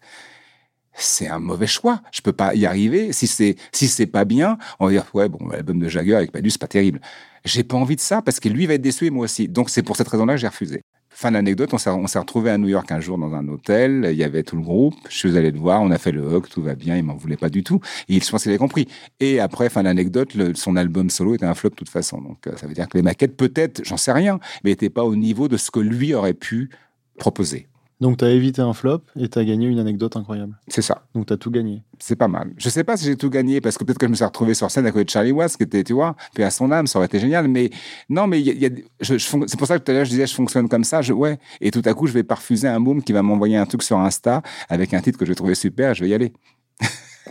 C'est 1.00 1.28
un 1.28 1.40
mauvais 1.40 1.68
choix. 1.68 2.02
Je 2.12 2.22
peux 2.22 2.34
pas 2.34 2.54
y 2.56 2.66
arriver. 2.66 3.14
Si 3.14 3.28
c'est 3.28 3.56
si 3.72 3.88
c'est 3.88 4.06
pas 4.06 4.26
bien, 4.26 4.58
on 4.80 4.86
va 4.86 4.92
dire 4.92 5.06
ouais 5.14 5.30
bon 5.30 5.48
l'album 5.48 5.80
de 5.80 5.88
Jagger 5.88 6.16
avec 6.16 6.34
Manu 6.34 6.50
c'est 6.50 6.62
pas 6.62 6.68
terrible. 6.68 7.00
J'ai 7.46 7.64
pas 7.64 7.78
envie 7.78 7.96
de 7.96 8.02
ça 8.02 8.22
parce 8.22 8.40
que 8.40 8.50
lui 8.50 8.66
va 8.66 8.74
être 8.74 8.82
déçu 8.82 9.06
et 9.06 9.10
moi 9.10 9.26
aussi. 9.26 9.48
Donc 9.48 9.70
c'est 9.70 9.84
pour 9.84 9.96
cette 9.96 10.08
raison-là 10.08 10.34
que 10.34 10.42
j'ai 10.42 10.48
refusé. 10.48 10.84
Fin 11.12 11.32
d'anecdote, 11.32 11.74
on 11.74 11.78
s'est, 11.78 12.20
retrouvé 12.20 12.50
à 12.52 12.58
New 12.58 12.70
York 12.70 12.90
un 12.92 13.00
jour 13.00 13.18
dans 13.18 13.34
un 13.34 13.48
hôtel. 13.50 14.08
Il 14.12 14.18
y 14.18 14.24
avait 14.24 14.44
tout 14.44 14.56
le 14.56 14.62
groupe. 14.62 14.96
Je 15.10 15.18
suis 15.18 15.38
allé 15.38 15.52
le 15.52 15.60
voir. 15.60 15.82
On 15.82 15.92
a 15.92 15.98
fait 15.98 16.12
le 16.12 16.22
hug. 16.22 16.48
Tout 16.48 16.62
va 16.62 16.76
bien. 16.76 16.96
Il 16.96 17.04
m'en 17.04 17.16
voulait 17.16 17.36
pas 17.36 17.50
du 17.50 17.64
tout. 17.64 17.82
Et 18.08 18.20
je 18.20 18.30
pense 18.30 18.44
qu'il 18.44 18.52
avait 18.52 18.60
compris. 18.60 18.88
Et 19.20 19.40
après, 19.40 19.70
fin 19.70 19.84
d'anecdote, 19.84 20.38
son 20.56 20.76
album 20.76 21.10
solo 21.10 21.36
était 21.36 21.46
un 21.46 21.56
flop 21.56 21.72
de 21.72 21.76
toute 21.76 21.90
façon. 21.90 22.22
Donc, 22.22 22.48
euh, 22.48 22.56
ça 22.56 22.68
veut 22.68 22.74
dire 22.74 22.88
que 22.88 22.98
les 22.98 23.04
maquettes, 23.04 23.36
peut-être, 23.36 23.84
j'en 23.84 23.98
sais 23.98 24.14
rien, 24.14 24.40
mais 24.64 24.70
n'étaient 24.70 24.90
pas 24.90 25.04
au 25.04 25.16
niveau 25.16 25.48
de 25.48 25.58
ce 25.58 25.72
que 25.72 25.80
lui 25.80 26.14
aurait 26.14 26.34
pu 26.34 26.70
proposer. 27.18 27.69
Donc, 28.00 28.18
tu 28.18 28.26
as 28.26 28.30
évité 28.30 28.62
un 28.62 28.74
flop 28.74 29.02
et 29.18 29.28
tu 29.28 29.40
as 29.40 29.44
gagné 29.44 29.68
une 29.68 29.80
anecdote 29.80 30.16
incroyable. 30.16 30.58
C'est 30.70 30.82
ça. 30.82 31.04
Donc, 31.14 31.26
tu 31.26 31.34
as 31.34 31.38
tout 31.38 31.52
gagné. 31.52 31.84
C'est 32.00 32.16
pas 32.16 32.30
mal. 32.30 32.54
Je 32.58 32.70
sais 32.70 32.86
pas 32.86 32.96
si 32.96 33.06
j'ai 33.06 33.18
tout 33.18 33.30
gagné 33.30 33.60
parce 33.60 33.78
que 33.78 33.84
peut-être 33.84 33.98
que 33.98 34.06
je 34.06 34.12
me 34.12 34.16
suis 34.16 34.24
retrouvé 34.24 34.54
sur 34.54 34.72
scène 34.72 34.86
à 34.86 34.92
côté 34.92 35.06
de 35.06 35.10
Charlie 35.10 35.34
Watts, 35.34 35.58
qui 35.58 35.64
était, 35.64 35.84
tu 35.84 35.94
vois, 35.94 36.16
puis 36.34 36.44
à 36.44 36.50
son 36.50 36.72
âme, 36.72 36.88
ça 36.88 37.00
aurait 37.00 37.08
été 37.08 37.20
génial. 37.20 37.50
Mais 37.50 37.72
non, 38.08 38.26
mais 38.26 38.40
y 38.42 38.66
a, 38.66 38.70
c'est 39.02 39.58
pour 39.58 39.68
ça 39.68 39.78
que 39.78 39.84
tout 39.84 39.92
à 39.92 39.96
l'heure, 39.96 40.06
je 40.06 40.12
disais, 40.12 40.28
je 40.28 40.34
fonctionne 40.34 40.70
comme 40.70 40.86
ça. 40.86 41.02
Je, 41.02 41.12
ouais. 41.12 41.40
Et 41.60 41.72
tout 41.72 41.82
à 41.86 41.94
coup, 41.94 42.08
je 42.08 42.14
vais 42.14 42.24
pas 42.24 42.36
refuser 42.36 42.68
un 42.68 42.80
môme 42.80 43.04
qui 43.04 43.12
va 43.12 43.22
m'envoyer 43.22 43.58
un 43.58 43.66
truc 43.66 43.84
sur 43.84 44.00
Insta 44.00 44.42
avec 44.70 44.94
un 44.94 45.02
titre 45.02 45.18
que 45.18 45.26
je 45.26 45.32
vais 45.32 45.36
trouver 45.36 45.56
super. 45.56 45.94
Je 45.94 46.04
vais 46.04 46.10
y 46.10 46.14
aller. 46.14 46.32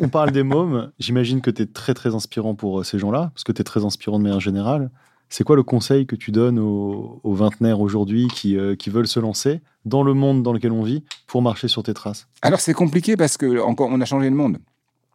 On 0.00 0.08
parle 0.08 0.30
des 0.30 0.42
mômes. 0.42 0.92
J'imagine 0.98 1.40
que 1.40 1.50
tu 1.50 1.62
es 1.62 1.66
très, 1.66 1.94
très 1.94 2.14
inspirant 2.14 2.54
pour 2.54 2.80
euh, 2.80 2.84
ces 2.84 2.98
gens-là, 2.98 3.30
parce 3.34 3.44
que 3.44 3.52
tu 3.52 3.60
es 3.60 3.64
très 3.64 3.84
inspirant 3.84 4.18
de 4.18 4.24
manière 4.24 4.40
générale. 4.40 4.90
C'est 5.28 5.44
quoi 5.44 5.56
le 5.56 5.62
conseil 5.62 6.06
que 6.06 6.16
tu 6.16 6.32
donnes 6.32 6.58
aux, 6.58 7.20
vingtenaires 7.24 7.80
aujourd'hui 7.80 8.28
qui, 8.28 8.56
euh, 8.56 8.74
qui, 8.74 8.90
veulent 8.90 9.06
se 9.06 9.20
lancer 9.20 9.60
dans 9.84 10.02
le 10.02 10.14
monde 10.14 10.42
dans 10.42 10.52
lequel 10.52 10.72
on 10.72 10.82
vit 10.82 11.04
pour 11.26 11.42
marcher 11.42 11.68
sur 11.68 11.82
tes 11.82 11.94
traces? 11.94 12.26
Alors 12.42 12.60
c'est 12.60 12.74
compliqué 12.74 13.16
parce 13.16 13.36
que 13.36 13.60
encore 13.60 13.90
on 13.90 14.00
a 14.00 14.04
changé 14.04 14.30
le 14.30 14.36
monde. 14.36 14.58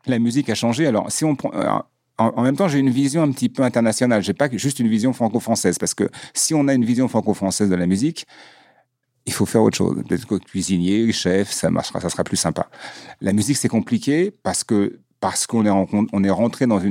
La 0.05 0.19
musique 0.19 0.49
a 0.49 0.55
changé. 0.55 0.85
Alors 0.85 1.11
si 1.11 1.25
on 1.25 1.35
prend 1.35 1.51
euh, 1.53 1.67
en, 2.17 2.43
même 2.43 2.55
temps, 2.55 2.67
j'ai 2.67 2.79
une 2.79 2.91
vision 2.91 3.23
un 3.23 3.31
petit 3.31 3.49
peu 3.49 3.63
internationale. 3.63 4.21
J'ai 4.21 4.33
pas 4.33 4.49
juste 4.51 4.79
une 4.79 4.87
vision 4.87 5.13
franco-française 5.13 5.77
parce 5.79 5.93
que 5.93 6.09
si 6.33 6.53
on 6.53 6.67
a 6.67 6.73
une 6.73 6.85
vision 6.85 7.07
franco-française 7.07 7.69
de 7.69 7.75
la 7.75 7.87
musique, 7.87 8.27
il 9.25 9.33
faut 9.33 9.45
faire 9.45 9.63
autre 9.63 9.77
chose. 9.77 10.03
Que 10.07 10.35
cuisinier, 10.35 11.11
chef, 11.11 11.51
ça 11.51 11.71
marchera, 11.71 11.99
ça 12.01 12.09
sera 12.09 12.23
plus 12.23 12.37
sympa. 12.37 12.69
La 13.21 13.33
musique, 13.33 13.57
c'est 13.57 13.69
compliqué 13.69 14.31
parce 14.43 14.63
que 14.63 14.99
parce 15.23 15.47
qu'on 15.47 15.65
est, 15.65 16.27
est 16.27 16.29
rentré 16.29 16.67
dans, 16.67 16.81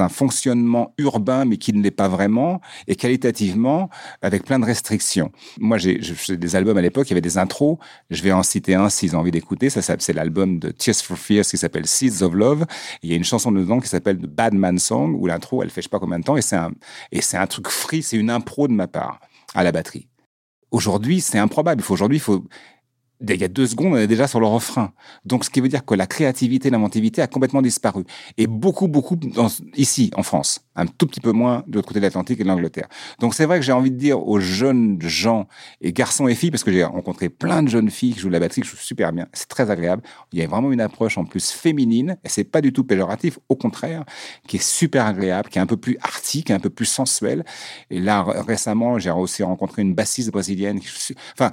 un 0.00 0.08
fonctionnement 0.08 0.92
urbain, 0.98 1.44
mais 1.44 1.56
qui 1.56 1.72
ne 1.72 1.80
l'est 1.80 1.92
pas 1.92 2.08
vraiment, 2.08 2.60
et 2.88 2.96
qualitativement, 2.96 3.90
avec 4.22 4.44
plein 4.44 4.58
de 4.58 4.64
restrictions. 4.64 5.30
Moi, 5.60 5.78
j'ai 5.78 6.00
des 6.30 6.56
albums 6.56 6.76
à 6.76 6.82
l'époque, 6.82 7.06
il 7.06 7.10
y 7.10 7.14
avait 7.14 7.20
des 7.20 7.38
intros. 7.38 7.78
Je 8.10 8.24
vais 8.24 8.32
en 8.32 8.42
citer 8.42 8.74
un 8.74 8.88
s'ils 8.88 9.14
ont 9.14 9.20
envie 9.20 9.30
d'écouter. 9.30 9.70
Ça, 9.70 9.80
c'est 10.00 10.12
l'album 10.12 10.58
de 10.58 10.72
Tears 10.72 10.96
for 10.96 11.16
Fears 11.16 11.44
qui 11.44 11.56
s'appelle 11.56 11.86
Seeds 11.86 12.24
of 12.24 12.34
Love. 12.34 12.66
il 13.04 13.10
y 13.10 13.12
a 13.12 13.16
une 13.16 13.22
chanson 13.22 13.52
dedans 13.52 13.78
qui 13.78 13.88
s'appelle 13.88 14.18
The 14.18 14.26
Bad 14.26 14.54
Man 14.54 14.80
Song, 14.80 15.14
où 15.16 15.28
l'intro, 15.28 15.62
elle 15.62 15.70
fait 15.70 15.80
je 15.80 15.84
sais 15.84 15.90
pas 15.90 16.00
combien 16.00 16.18
de 16.18 16.24
temps, 16.24 16.36
et 16.36 16.42
c'est 16.42 16.56
un, 16.56 17.46
truc 17.46 17.68
free, 17.68 18.02
c'est 18.02 18.16
une 18.16 18.30
impro 18.30 18.66
de 18.66 18.72
ma 18.72 18.88
part 18.88 19.20
à 19.54 19.62
la 19.62 19.70
batterie. 19.70 20.08
Aujourd'hui, 20.72 21.20
c'est 21.20 21.38
improbable. 21.38 21.84
Aujourd'hui, 21.88 22.18
il 22.18 22.20
faut, 22.20 22.44
il 23.20 23.40
y 23.40 23.44
a 23.44 23.48
deux 23.48 23.66
secondes, 23.66 23.94
on 23.94 23.96
est 23.96 24.06
déjà 24.06 24.26
sur 24.28 24.40
le 24.40 24.46
refrain. 24.46 24.92
Donc, 25.24 25.44
ce 25.44 25.50
qui 25.50 25.60
veut 25.60 25.68
dire 25.68 25.84
que 25.84 25.94
la 25.94 26.06
créativité, 26.06 26.70
l'inventivité 26.70 27.20
a 27.22 27.26
complètement 27.26 27.62
disparu. 27.62 28.04
Et 28.36 28.46
beaucoup, 28.46 28.88
beaucoup 28.88 29.16
dans, 29.16 29.48
ici, 29.76 30.10
en 30.14 30.22
France. 30.22 30.60
Un 30.76 30.86
tout 30.86 31.06
petit 31.06 31.20
peu 31.20 31.32
moins 31.32 31.64
de 31.66 31.76
l'autre 31.76 31.88
côté 31.88 32.00
de 32.00 32.04
l'Atlantique 32.04 32.40
et 32.40 32.44
de 32.44 32.48
l'Angleterre. 32.48 32.88
Donc, 33.18 33.34
c'est 33.34 33.44
vrai 33.44 33.58
que 33.58 33.64
j'ai 33.64 33.72
envie 33.72 33.90
de 33.90 33.96
dire 33.96 34.26
aux 34.26 34.38
jeunes 34.38 35.00
gens, 35.00 35.48
et 35.80 35.92
garçons 35.92 36.28
et 36.28 36.34
filles, 36.34 36.50
parce 36.50 36.62
que 36.62 36.72
j'ai 36.72 36.84
rencontré 36.84 37.28
plein 37.28 37.62
de 37.62 37.68
jeunes 37.68 37.90
filles 37.90 38.12
qui 38.12 38.20
jouent 38.20 38.28
de 38.28 38.34
la 38.34 38.40
batterie, 38.40 38.62
qui 38.62 38.68
jouent 38.68 38.76
super 38.76 39.12
bien. 39.12 39.26
C'est 39.32 39.48
très 39.48 39.70
agréable. 39.70 40.02
Il 40.32 40.38
y 40.38 40.42
a 40.42 40.46
vraiment 40.46 40.70
une 40.70 40.80
approche 40.80 41.18
en 41.18 41.24
plus 41.24 41.50
féminine, 41.50 42.18
et 42.24 42.28
c'est 42.28 42.44
pas 42.44 42.60
du 42.60 42.72
tout 42.72 42.84
péjoratif, 42.84 43.38
au 43.48 43.56
contraire, 43.56 44.04
qui 44.46 44.56
est 44.56 44.62
super 44.62 45.06
agréable, 45.06 45.48
qui 45.48 45.58
est 45.58 45.62
un 45.62 45.66
peu 45.66 45.76
plus 45.76 45.98
artique, 46.02 46.50
un 46.50 46.60
peu 46.60 46.70
plus 46.70 46.86
sensuelle. 46.86 47.44
Et 47.90 48.00
là, 48.00 48.22
récemment, 48.22 48.98
j'ai 48.98 49.10
aussi 49.10 49.42
rencontré 49.42 49.82
une 49.82 49.94
bassiste 49.94 50.30
brésilienne. 50.30 50.78
Qui, 50.80 50.88
enfin, 51.32 51.50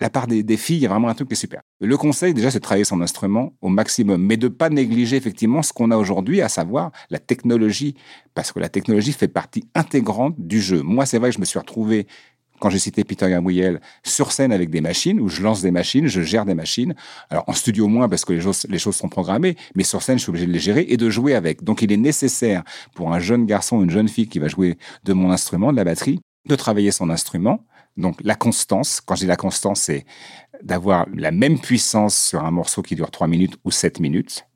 la 0.00 0.10
part 0.10 0.26
des, 0.26 0.56
filles, 0.56 0.76
il 0.76 0.82
y 0.82 0.86
a 0.86 0.88
vraiment 0.88 1.08
un 1.08 1.14
truc 1.14 1.28
qui 1.28 1.34
est 1.34 1.36
super. 1.36 1.60
Le 1.80 1.96
conseil, 1.96 2.34
déjà, 2.34 2.50
c'est 2.50 2.58
de 2.58 2.62
travailler 2.62 2.84
son 2.84 3.00
instrument 3.00 3.52
au 3.60 3.68
maximum, 3.68 4.22
mais 4.22 4.36
de 4.36 4.48
pas 4.48 4.70
négliger 4.70 5.16
effectivement 5.16 5.62
ce 5.62 5.72
qu'on 5.72 5.90
a 5.90 5.96
aujourd'hui, 5.96 6.40
à 6.40 6.48
savoir 6.48 6.92
la 7.10 7.18
technologie, 7.18 7.94
parce 8.34 8.52
que 8.52 8.60
la 8.60 8.68
technologie 8.68 9.12
fait 9.12 9.28
partie 9.28 9.64
intégrante 9.74 10.34
du 10.38 10.60
jeu. 10.60 10.82
Moi, 10.82 11.04
c'est 11.04 11.18
vrai 11.18 11.30
que 11.30 11.34
je 11.34 11.40
me 11.40 11.44
suis 11.44 11.58
retrouvé, 11.58 12.06
quand 12.60 12.70
j'ai 12.70 12.78
cité 12.78 13.02
Peter 13.02 13.28
Gabriel, 13.28 13.80
sur 14.04 14.30
scène 14.30 14.52
avec 14.52 14.70
des 14.70 14.80
machines, 14.80 15.20
où 15.20 15.28
je 15.28 15.42
lance 15.42 15.62
des 15.62 15.72
machines, 15.72 16.06
je 16.06 16.22
gère 16.22 16.44
des 16.44 16.54
machines. 16.54 16.94
Alors, 17.30 17.44
en 17.48 17.52
studio 17.52 17.88
moins, 17.88 18.08
parce 18.08 18.24
que 18.24 18.32
les 18.32 18.40
choses, 18.40 18.66
les 18.68 18.78
choses 18.78 18.96
sont 18.96 19.08
programmées, 19.08 19.56
mais 19.74 19.82
sur 19.82 20.02
scène, 20.02 20.18
je 20.18 20.22
suis 20.22 20.30
obligé 20.30 20.46
de 20.46 20.52
les 20.52 20.60
gérer 20.60 20.86
et 20.88 20.96
de 20.96 21.10
jouer 21.10 21.34
avec. 21.34 21.64
Donc, 21.64 21.82
il 21.82 21.90
est 21.90 21.96
nécessaire 21.96 22.62
pour 22.94 23.12
un 23.12 23.18
jeune 23.18 23.46
garçon, 23.46 23.82
une 23.82 23.90
jeune 23.90 24.08
fille 24.08 24.28
qui 24.28 24.38
va 24.38 24.46
jouer 24.46 24.78
de 25.04 25.12
mon 25.12 25.32
instrument, 25.32 25.72
de 25.72 25.76
la 25.76 25.84
batterie, 25.84 26.20
de 26.48 26.56
travailler 26.56 26.90
son 26.90 27.10
instrument, 27.10 27.64
donc 27.98 28.16
la 28.22 28.36
constance, 28.36 29.00
quand 29.04 29.16
je 29.16 29.22
dis 29.22 29.26
la 29.26 29.36
constance, 29.36 29.82
c'est 29.82 30.06
d'avoir 30.62 31.06
la 31.14 31.32
même 31.32 31.58
puissance 31.58 32.16
sur 32.16 32.44
un 32.44 32.50
morceau 32.50 32.80
qui 32.80 32.94
dure 32.94 33.10
3 33.10 33.26
minutes 33.26 33.56
ou 33.64 33.70
7 33.70 34.00
minutes 34.00 34.46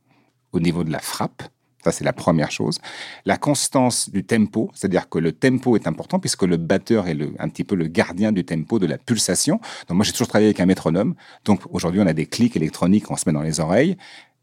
au 0.53 0.61
niveau 0.61 0.85
de 0.85 0.93
la 0.93 1.01
frappe. 1.01 1.43
Ça, 1.83 1.91
c'est 1.91 2.05
la 2.05 2.13
première 2.13 2.53
chose. 2.53 2.79
La 3.25 3.37
constance 3.37 4.09
du 4.09 4.25
tempo, 4.25 4.71
c'est-à-dire 4.73 5.09
que 5.09 5.19
le 5.19 5.33
tempo 5.33 5.75
est 5.75 5.89
important 5.89 6.21
puisque 6.21 6.45
le 6.45 6.57
batteur 6.57 7.09
est 7.09 7.19
un 7.41 7.49
petit 7.49 7.65
peu 7.65 7.75
le 7.75 7.89
gardien 7.89 8.31
du 8.31 8.45
tempo, 8.45 8.79
de 8.79 8.87
la 8.87 8.99
pulsation. 8.99 9.61
Donc 9.89 9.97
moi, 9.97 10.05
j'ai 10.05 10.13
toujours 10.13 10.29
travaillé 10.29 10.47
avec 10.47 10.61
un 10.61 10.67
métronome. 10.67 11.17
Donc 11.45 11.63
aujourd'hui, 11.71 12.01
on 12.01 12.07
a 12.07 12.13
des 12.13 12.27
clics 12.27 12.57
électroniques 12.57 13.07
qu'on 13.07 13.17
se 13.17 13.29
met 13.29 13.33
dans 13.33 13.43
les 13.43 13.59
oreilles. 13.59 13.97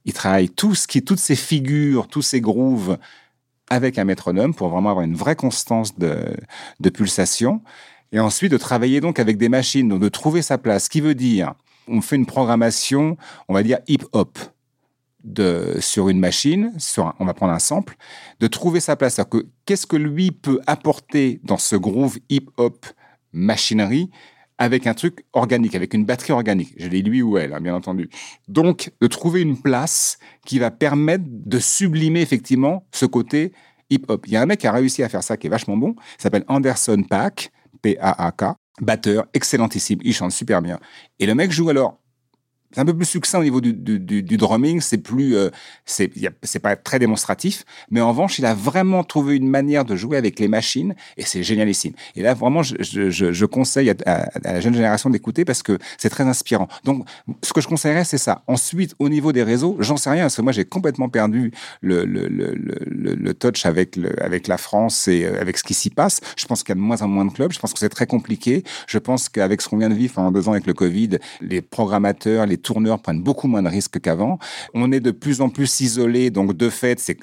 Il 0.04 0.12
travaille 0.12 0.50
tout 0.50 0.76
ce 0.76 0.88
qui, 0.88 1.02
toutes 1.02 1.20
ces 1.20 1.38
figures, 1.38 2.10
tous 2.10 2.22
ces 2.22 2.42
grooves 2.42 2.98
avec 3.70 3.98
un 3.98 4.04
métronome 4.04 4.54
pour 4.54 4.68
vraiment 4.68 4.90
avoir 4.90 5.06
une 5.06 5.16
vraie 5.16 5.38
constance 5.38 5.98
de 5.98 6.90
pulsation 6.90 7.62
et 8.12 8.20
ensuite 8.20 8.52
de 8.52 8.58
travailler 8.58 9.02
donc 9.02 9.20
avec 9.20 9.38
des 9.38 9.50
machines, 9.50 9.88
donc 9.88 10.02
de 10.02 10.10
trouver 10.10 10.42
sa 10.42 10.58
place. 10.58 10.86
Ce 10.86 10.90
qui 10.90 11.02
veut 11.02 11.16
dire, 11.16 11.54
on 11.88 12.02
fait 12.02 12.16
une 12.16 12.26
programmation, 12.26 13.18
on 13.48 13.54
va 13.54 13.64
dire 13.64 13.80
hip-hop. 13.88 14.38
De, 15.22 15.76
sur 15.82 16.08
une 16.08 16.18
machine, 16.18 16.72
on 17.20 17.26
va 17.26 17.34
prendre 17.34 17.52
un 17.52 17.60
sample, 17.60 17.98
de 18.40 18.48
trouver 18.48 18.80
sa 18.80 18.96
place. 18.96 19.20
Que, 19.30 19.48
qu'est-ce 19.66 19.86
que 19.86 19.98
lui 19.98 20.32
peut 20.32 20.62
apporter 20.66 21.42
dans 21.44 21.58
ce 21.58 21.76
groove 21.76 22.20
hip-hop 22.30 22.86
machinerie 23.34 24.10
avec 24.58 24.88
un 24.88 24.94
truc 24.94 25.26
organique, 25.34 25.76
avec 25.76 25.94
une 25.94 26.06
batterie 26.06 26.32
organique? 26.32 26.74
Je 26.78 26.88
dis 26.88 27.02
lui 27.02 27.22
ou 27.22 27.38
elle, 27.38 27.54
hein, 27.54 27.60
bien 27.60 27.76
entendu. 27.76 28.10
Donc, 28.48 28.92
de 29.02 29.08
trouver 29.08 29.42
une 29.42 29.62
place 29.62 30.20
qui 30.46 30.58
va 30.58 30.72
permettre 30.72 31.26
de 31.28 31.60
sublimer 31.60 32.22
effectivement 32.22 32.88
ce 32.94 33.06
côté 33.06 33.52
hip-hop. 33.90 34.26
Il 34.26 34.32
y 34.32 34.38
a 34.38 34.42
un 34.42 34.46
mec 34.46 34.62
qui 34.62 34.68
a 34.68 34.72
réussi 34.72 35.04
à 35.04 35.10
faire 35.10 35.22
ça 35.22 35.36
qui 35.36 35.48
est 35.48 35.50
vachement 35.50 35.76
bon, 35.76 35.96
s'appelle 36.18 36.46
Anderson 36.48 37.04
Pack. 37.04 37.52
P-A-A-K, 37.82 38.56
batteur, 38.82 39.26
excellentissime, 39.34 40.00
il 40.04 40.14
chante 40.14 40.32
super 40.32 40.62
bien. 40.62 40.80
Et 41.20 41.26
le 41.26 41.36
mec 41.36 41.52
joue 41.52 41.70
alors 41.70 41.99
c'est 42.72 42.82
un 42.82 42.86
peu 42.86 42.96
plus 42.96 43.06
succinct 43.06 43.40
au 43.40 43.44
niveau 43.44 43.62
du, 43.62 44.38
drumming, 44.38 44.80
c'est 44.80 45.00
plus, 45.00 45.36
euh, 45.36 45.50
c'est, 45.86 46.10
pas 46.62 46.76
très 46.76 47.00
démonstratif, 47.00 47.64
mais 47.90 48.00
en 48.00 48.10
revanche, 48.10 48.38
il 48.38 48.46
a 48.46 48.54
vraiment 48.54 49.04
trouvé 49.04 49.38
une 49.38 49.48
manière 49.50 49.86
de 49.86 49.96
jouer 49.96 50.18
avec 50.18 50.40
les 50.40 50.48
machines 50.48 50.94
et 51.18 51.24
c'est 51.24 51.42
génialissime. 51.42 51.94
Et 52.16 52.22
là, 52.22 52.34
vraiment, 52.36 52.62
je, 52.62 52.76
je, 52.80 53.32
je 53.32 53.46
conseille 53.46 53.90
à, 54.06 54.30
la 54.44 54.62
jeune 54.62 54.76
génération 54.76 55.10
d'écouter 55.10 55.46
parce 55.46 55.64
que 55.64 55.80
c'est 55.98 56.10
très 56.10 56.26
inspirant. 56.26 56.68
Donc, 56.84 57.08
ce 57.44 57.54
que 57.54 57.62
je 57.62 57.68
conseillerais, 57.68 58.04
c'est 58.04 58.18
ça. 58.20 58.44
Ensuite, 58.48 58.96
au 59.00 59.10
niveau 59.10 59.32
des 59.32 59.44
réseaux, 59.44 59.76
j'en 59.80 59.98
sais 59.98 60.12
rien 60.12 60.24
parce 60.24 60.36
que 60.36 60.42
moi, 60.42 60.52
j'ai 60.52 60.66
complètement 60.66 61.10
perdu 61.10 61.52
le, 61.82 62.06
le, 62.06 62.28
le, 62.28 62.54
le, 62.56 63.34
touch 63.34 63.66
avec, 63.66 63.98
avec 64.22 64.48
la 64.48 64.58
France 64.58 65.08
et 65.08 65.26
euh, 65.26 65.42
avec 65.42 65.58
ce 65.58 65.64
qui 65.64 65.74
s'y 65.74 65.90
passe. 65.90 66.20
Je 66.38 66.46
pense 66.46 66.64
qu'il 66.64 66.70
y 66.70 66.74
a 66.74 66.76
de 66.76 66.82
moins 66.82 67.02
en 67.02 67.08
moins 67.08 67.26
de 67.26 67.32
clubs. 67.32 67.52
Je 67.52 67.60
pense 67.60 67.74
que 67.74 67.80
c'est 67.80 67.90
très 67.90 68.06
compliqué. 68.06 68.64
Je 68.88 69.00
pense 69.00 69.28
qu'avec 69.28 69.62
ce 69.62 69.70
qu'on 69.70 69.78
vient 69.78 69.90
de 69.90 69.96
vivre 69.96 70.20
en 70.20 70.32
deux 70.32 70.48
ans 70.48 70.52
avec 70.52 70.68
le 70.68 70.74
Covid, 70.74 71.18
les 71.42 71.62
programmateurs, 71.62 72.46
les 72.46 72.59
tourneurs 72.62 73.02
prennent 73.02 73.24
beaucoup 73.24 73.48
moins 73.48 73.64
de 73.64 73.70
risques 73.70 74.00
qu'avant. 74.00 74.40
On 74.74 74.92
est 74.92 75.00
de 75.00 75.12
plus 75.12 75.42
en 75.42 75.50
plus 75.50 75.82
isolé, 75.82 76.30
donc 76.30 76.56
de 76.56 76.70
fait, 76.70 77.00
c'est 77.00 77.18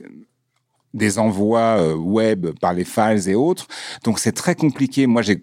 des 0.94 1.18
envois 1.18 1.78
euh, 1.78 1.94
web 1.94 2.48
par 2.60 2.72
les 2.72 2.84
files 2.84 3.28
et 3.28 3.34
autres. 3.34 3.66
Donc 4.04 4.18
c'est 4.18 4.32
très 4.32 4.54
compliqué. 4.54 5.06
Moi, 5.06 5.22
j'ai 5.22 5.42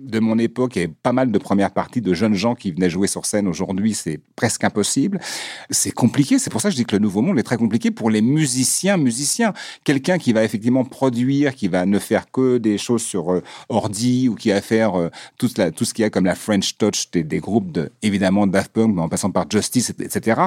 de 0.00 0.18
mon 0.18 0.38
époque, 0.38 0.76
avait 0.76 0.88
pas 0.88 1.12
mal 1.12 1.30
de 1.30 1.38
premières 1.38 1.72
parties 1.72 2.00
de 2.00 2.14
jeunes 2.14 2.34
gens 2.34 2.54
qui 2.54 2.72
venaient 2.72 2.90
jouer 2.90 3.06
sur 3.06 3.26
scène. 3.26 3.46
Aujourd'hui, 3.46 3.94
c'est 3.94 4.20
presque 4.36 4.64
impossible. 4.64 5.20
C'est 5.70 5.90
compliqué. 5.90 6.38
C'est 6.38 6.50
pour 6.50 6.60
ça 6.60 6.68
que 6.68 6.72
je 6.72 6.76
dis 6.76 6.84
que 6.84 6.96
le 6.96 7.02
nouveau 7.02 7.22
monde 7.22 7.38
est 7.38 7.42
très 7.42 7.56
compliqué 7.56 7.90
pour 7.90 8.10
les 8.10 8.22
musiciens, 8.22 8.96
musiciens. 8.96 9.52
Quelqu'un 9.84 10.18
qui 10.18 10.32
va 10.32 10.44
effectivement 10.44 10.84
produire, 10.84 11.54
qui 11.54 11.68
va 11.68 11.86
ne 11.86 11.98
faire 11.98 12.30
que 12.30 12.58
des 12.58 12.78
choses 12.78 13.02
sur 13.02 13.32
euh, 13.32 13.42
ordi 13.68 14.28
ou 14.28 14.34
qui 14.34 14.50
va 14.50 14.60
faire 14.60 14.94
euh, 14.94 15.08
tout 15.38 15.48
ce 15.48 15.94
qu'il 15.94 16.02
y 16.02 16.06
a 16.06 16.10
comme 16.10 16.24
la 16.24 16.34
French 16.34 16.76
Touch 16.78 17.10
des, 17.10 17.22
des 17.22 17.38
groupes 17.38 17.70
de, 17.72 17.90
évidemment, 18.02 18.46
Daft 18.46 18.72
Punk, 18.72 18.94
mais 18.94 19.02
en 19.02 19.08
passant 19.08 19.30
par 19.30 19.46
Justice, 19.50 19.90
etc 19.90 20.42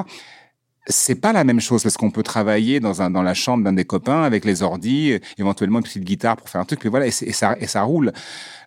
c'est 0.86 1.14
pas 1.14 1.32
la 1.32 1.44
même 1.44 1.60
chose 1.60 1.82
parce 1.82 1.96
qu'on 1.96 2.10
peut 2.10 2.22
travailler 2.22 2.80
dans 2.80 3.00
un 3.02 3.10
dans 3.10 3.22
la 3.22 3.34
chambre 3.34 3.64
d'un 3.64 3.72
des 3.72 3.84
copains 3.84 4.22
avec 4.22 4.44
les 4.44 4.62
ordis, 4.62 5.18
éventuellement 5.38 5.78
une 5.78 5.84
petite 5.84 6.04
guitare 6.04 6.36
pour 6.36 6.48
faire 6.48 6.60
un 6.60 6.64
truc, 6.64 6.80
mais 6.84 6.90
voilà 6.90 7.06
et, 7.06 7.10
ça 7.10 7.56
et 7.58 7.66
ça 7.66 7.82
roule. 7.82 8.12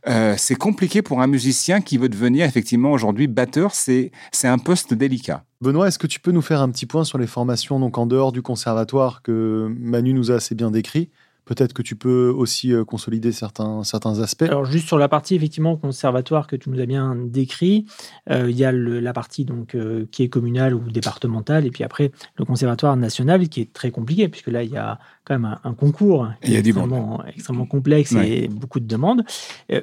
Euh, 0.08 0.36
c'est 0.38 0.56
compliqué 0.56 1.01
pour 1.01 1.21
un 1.21 1.27
musicien 1.27 1.82
qui 1.82 1.97
veut 1.97 2.10
devenir 2.10 2.45
effectivement 2.45 2.91
aujourd'hui 2.91 3.27
batteur, 3.27 3.73
c'est 3.73 4.12
c'est 4.32 4.47
un 4.47 4.58
poste 4.58 4.93
délicat. 4.93 5.43
Benoît, 5.62 5.88
est-ce 5.88 5.99
que 5.99 6.08
tu 6.08 6.19
peux 6.19 6.32
nous 6.32 6.41
faire 6.41 6.62
un 6.62 6.69
petit 6.69 6.86
point 6.86 7.03
sur 7.03 7.17
les 7.17 7.27
formations 7.27 7.80
donc 7.80 7.97
en 7.97 8.06
dehors 8.06 8.32
du 8.32 8.41
conservatoire 8.41 9.21
que 9.21 9.73
Manu 9.80 10.13
nous 10.13 10.32
a 10.32 10.36
assez 10.36 10.56
bien 10.56 10.71
décrit? 10.71 11.10
Peut-être 11.47 11.71
que 11.71 11.81
tu 11.81 11.95
peux 11.95 12.29
aussi 12.29 12.73
euh, 12.73 12.83
consolider 12.83 13.31
certains, 13.31 13.86
certains 13.86 14.19
aspects. 14.19 14.43
Alors 14.43 14.65
juste 14.65 14.86
sur 14.86 14.97
la 14.97 15.07
partie 15.07 15.33
effectivement 15.33 15.77
conservatoire 15.77 16.45
que 16.45 16.57
tu 16.57 16.69
nous 16.69 16.79
as 16.81 16.86
bien 16.86 17.15
décrit, 17.15 17.86
euh, 18.29 18.51
il 18.51 18.57
y 18.57 18.65
a 18.65 18.73
la 18.73 19.13
partie 19.13 19.45
donc 19.45 19.73
euh, 19.73 20.05
qui 20.12 20.23
est 20.23 20.27
communale 20.27 20.73
ou 20.73 20.91
départementale 20.91 21.65
et 21.65 21.71
puis 21.71 21.86
après 21.86 22.12
le 22.36 22.43
conservatoire 22.43 22.97
national 22.97 23.47
qui 23.47 23.62
est 23.62 23.71
très 23.71 23.91
compliqué 23.91 24.27
puisque 24.27 24.47
là 24.47 24.62
il 24.62 24.71
y 24.71 24.77
a 24.77 24.99
quand 25.23 25.39
même 25.39 25.57
un, 25.63 25.73
concours 25.73 26.27
extrêmement, 26.41 27.23
extrêmement, 27.25 27.65
complexe 27.65 28.13
et 28.13 28.47
beaucoup 28.47 28.79
de 28.79 28.88
demandes. 28.88 29.23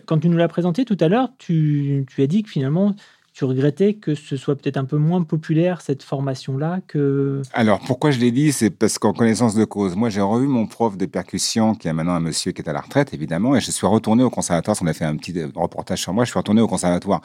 Quand 0.06 0.18
tu 0.18 0.28
nous 0.28 0.38
l'as 0.38 0.48
présenté 0.48 0.86
tout 0.86 0.96
à 1.00 1.08
l'heure, 1.08 1.28
tu, 1.36 2.06
tu 2.08 2.22
as 2.22 2.26
dit 2.26 2.42
que 2.42 2.48
finalement 2.48 2.94
tu 3.34 3.44
regrettais 3.44 3.94
que 3.94 4.14
ce 4.14 4.36
soit 4.36 4.54
peut-être 4.54 4.76
un 4.76 4.84
peu 4.84 4.96
moins 4.96 5.24
populaire 5.24 5.80
cette 5.80 6.04
formation-là 6.04 6.78
que... 6.86 7.42
Alors 7.52 7.80
pourquoi 7.80 8.12
je 8.12 8.20
l'ai 8.20 8.30
dit, 8.30 8.52
c'est 8.52 8.70
parce 8.70 8.96
qu'en 8.96 9.12
connaissance 9.12 9.56
de 9.56 9.64
cause, 9.64 9.96
moi 9.96 10.08
j'ai 10.08 10.20
revu 10.20 10.46
mon 10.46 10.68
prof 10.68 10.96
de 10.96 11.04
percussion, 11.04 11.74
qui 11.74 11.88
est 11.88 11.92
maintenant 11.92 12.14
un 12.14 12.20
monsieur 12.20 12.52
qui 12.52 12.62
est 12.62 12.68
à 12.68 12.72
la 12.72 12.80
retraite 12.80 13.12
évidemment, 13.12 13.56
et 13.56 13.60
je 13.60 13.72
suis 13.72 13.88
retourné 13.88 14.22
au 14.22 14.30
conservatoire, 14.30 14.76
on 14.80 14.86
a 14.86 14.92
fait 14.92 15.04
un 15.04 15.16
petit 15.16 15.34
reportage 15.56 16.00
sur 16.00 16.14
moi, 16.14 16.24
je 16.24 16.30
suis 16.30 16.38
retourné 16.38 16.60
au 16.60 16.68
conservatoire 16.68 17.22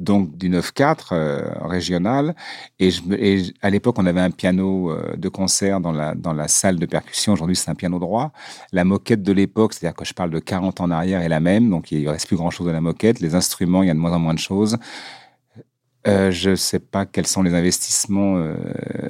donc 0.00 0.36
du 0.36 0.50
9-4 0.50 0.96
euh, 1.12 1.42
régional, 1.60 2.34
et, 2.80 2.90
à 3.62 3.70
l'époque 3.70 4.00
on 4.00 4.06
avait 4.06 4.20
un 4.20 4.32
piano 4.32 4.90
euh, 4.90 5.14
de 5.16 5.28
concert 5.28 5.78
dans 5.78 5.92
la, 5.92 6.16
dans 6.16 6.32
la 6.32 6.48
salle 6.48 6.80
de 6.80 6.86
percussion, 6.86 7.34
aujourd'hui 7.34 7.54
c'est 7.54 7.70
un 7.70 7.76
piano 7.76 8.00
droit. 8.00 8.32
La 8.72 8.82
moquette 8.82 9.22
de 9.22 9.32
l'époque, 9.32 9.74
c'est-à-dire 9.74 9.94
que 9.94 10.04
je 10.04 10.12
parle 10.12 10.30
de 10.30 10.40
40 10.40 10.80
ans 10.80 10.84
en 10.84 10.90
arrière, 10.90 11.22
est 11.22 11.28
la 11.28 11.38
même, 11.38 11.70
donc 11.70 11.92
il 11.92 12.02
ne 12.02 12.08
reste 12.08 12.26
plus 12.26 12.36
grand-chose 12.36 12.66
de 12.66 12.72
la 12.72 12.80
moquette, 12.80 13.20
les 13.20 13.36
instruments, 13.36 13.84
il 13.84 13.86
y 13.86 13.90
a 13.90 13.94
de 13.94 14.00
moins 14.00 14.12
en 14.12 14.18
moins 14.18 14.34
de 14.34 14.40
choses. 14.40 14.76
Euh, 16.08 16.32
je 16.32 16.50
ne 16.50 16.56
sais 16.56 16.80
pas 16.80 17.06
quels 17.06 17.28
sont 17.28 17.42
les 17.42 17.54
investissements 17.54 18.36
euh, 18.36 18.56